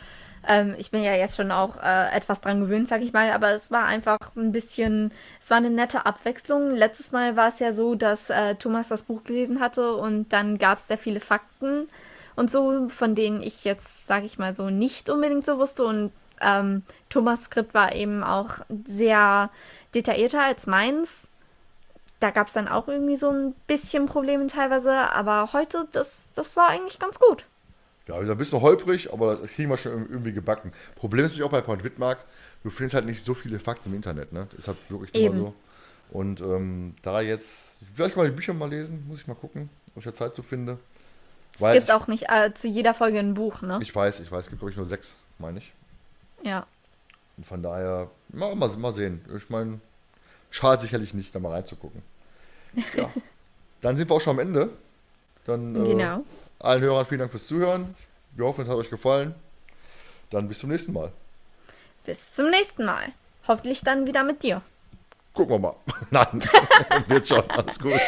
ähm, 0.49 0.74
ich 0.78 0.90
bin 0.90 1.03
ja 1.03 1.14
jetzt 1.14 1.36
schon 1.36 1.51
auch 1.51 1.82
äh, 1.82 2.14
etwas 2.14 2.40
dran 2.40 2.61
gewöhnt, 2.61 2.88
sag 2.88 3.03
ich 3.03 3.12
mal, 3.12 3.30
aber 3.32 3.53
es 3.53 3.70
war 3.70 3.86
einfach 3.86 4.18
ein 4.36 4.53
bisschen, 4.53 5.12
es 5.40 5.51
war 5.51 5.59
eine 5.59 5.70
nette 5.70 6.07
Abwechslung. 6.07 6.70
Letztes 6.70 7.12
Mal 7.12 7.36
war 7.36 7.49
es 7.49 7.59
ja 7.59 7.72
so, 7.72 7.95
dass 7.95 8.30
äh, 8.30 8.55
Thomas 8.57 8.88
das 8.88 9.03
Buch 9.03 9.24
gelesen 9.24 9.61
hatte 9.61 9.95
und 9.95 10.32
dann 10.32 10.59
gab 10.59 10.78
es 10.78 10.88
sehr 10.88 10.99
viele 10.99 11.20
Fakten 11.20 11.88
und 12.36 12.51
so, 12.51 12.88
von 12.88 13.14
denen 13.14 13.42
ich 13.42 13.64
jetzt, 13.64 14.07
sag 14.07 14.24
ich 14.24 14.38
mal 14.38 14.55
so, 14.55 14.70
nicht 14.70 15.11
unbedingt 15.11 15.47
so 15.47 15.59
wusste 15.59 15.84
und 15.84 16.12
ähm, 16.40 16.82
Thomas 17.09 17.45
Skript 17.45 17.74
war 17.74 17.95
eben 17.95 18.24
auch 18.24 18.57
sehr 18.84 19.51
detaillierter 19.95 20.42
als 20.42 20.66
meins 20.66 21.28
da 22.24 22.30
gab 22.30 22.47
es 22.47 22.55
dann 22.55 22.68
auch 22.68 22.88
irgendwie 22.88 23.16
so 23.16 23.28
ein 23.28 23.53
bisschen 23.66 24.07
Probleme 24.07 24.47
teilweise, 24.47 24.92
aber 24.92 25.53
heute, 25.53 25.86
das, 25.92 26.30
das 26.34 26.57
war 26.57 26.68
eigentlich 26.68 26.99
ganz 26.99 27.18
gut. 27.18 27.45
Ja, 28.07 28.18
ist 28.20 28.28
ein 28.28 28.36
bisschen 28.36 28.61
holprig, 28.61 29.12
aber 29.12 29.36
das 29.36 29.50
kriegen 29.50 29.70
wir 29.70 29.76
schon 29.78 29.92
irgendwie 30.11 30.32
gebacken. 30.32 30.72
Problem 30.94 31.24
ist 31.24 31.30
natürlich 31.30 31.46
auch 31.46 31.50
bei 31.50 31.62
Point 31.62 31.84
Widmark, 31.84 32.24
du 32.62 32.70
findest 32.70 32.94
halt 32.94 33.07
nicht 33.07 33.24
so 33.24 33.32
viele 33.34 33.59
Fakten 33.59 33.88
im 33.88 33.94
Internet, 33.96 34.32
ne? 34.32 34.46
Das 34.50 34.61
ist 34.61 34.68
halt 34.68 34.78
wirklich 34.88 35.14
immer 35.14 35.34
so. 35.34 35.55
Und 36.11 36.40
ähm, 36.42 36.94
da 37.02 37.22
jetzt, 37.22 37.80
vielleicht 37.94 38.16
mal 38.16 38.28
die 38.28 38.34
Bücher 38.34 38.52
mal 38.52 38.68
lesen, 38.68 39.05
muss 39.09 39.20
ich 39.22 39.26
mal 39.26 39.34
gucken, 39.34 39.70
ob 39.92 39.98
ich 39.98 40.05
da 40.05 40.12
Zeit 40.12 40.34
zu 40.34 40.42
finde. 40.42 40.78
Es 41.59 41.72
gibt 41.72 41.90
auch 41.90 42.09
nicht 42.09 42.26
äh, 42.28 42.52
zu 42.52 42.68
jeder 42.68 42.92
Folge 42.94 43.18
ein 43.18 43.34
Buch, 43.34 43.62
ne? 43.62 43.78
ich, 43.80 43.88
ich 43.88 43.94
weiß, 43.94 44.20
ich 44.20 44.30
weiß, 44.30 44.42
es 44.44 44.48
gibt 44.50 44.61
glaube 44.61 44.70
ich 44.70 44.76
nur 44.76 44.86
sechs, 44.86 45.16
meine 45.38 45.59
ich. 45.59 45.72
ja. 46.42 46.66
Und 47.36 47.46
von 47.46 47.62
daher, 47.64 48.11
mal, 48.28 48.55
mal, 48.55 48.68
mal 48.76 48.92
sehen. 48.92 49.24
Ich 49.36 49.50
meine, 49.50 49.80
schadet 50.50 50.82
sicherlich 50.82 51.14
nicht, 51.14 51.34
da 51.34 51.40
mal 51.40 51.52
reinzugucken. 51.52 52.02
Ja. 52.96 53.11
Dann 53.80 53.96
sind 53.96 54.09
wir 54.09 54.14
auch 54.16 54.20
schon 54.20 54.32
am 54.34 54.38
Ende. 54.40 54.70
Dann 55.46 55.74
äh, 55.74 55.88
Genau. 55.90 56.24
Allen 56.64 56.82
Hörern 56.82 57.06
vielen 57.06 57.20
Dank 57.20 57.30
fürs 57.30 57.46
Zuhören. 57.46 57.94
Wir 58.32 58.46
hoffen, 58.46 58.62
es 58.62 58.68
hat 58.68 58.76
euch 58.76 58.90
gefallen. 58.90 59.34
Dann 60.30 60.48
bis 60.48 60.58
zum 60.58 60.70
nächsten 60.70 60.92
Mal. 60.92 61.12
Bis 62.04 62.34
zum 62.34 62.50
nächsten 62.50 62.84
Mal. 62.84 63.12
Hoffentlich 63.46 63.82
dann 63.82 64.06
wieder 64.06 64.24
mit 64.24 64.42
dir. 64.42 64.62
Gucken 65.32 65.54
wir 65.54 65.58
mal. 65.58 65.76
Nein, 66.10 66.40
wird 67.08 67.28
schon. 67.28 67.48
Alles 67.50 67.78
gut. 67.78 67.92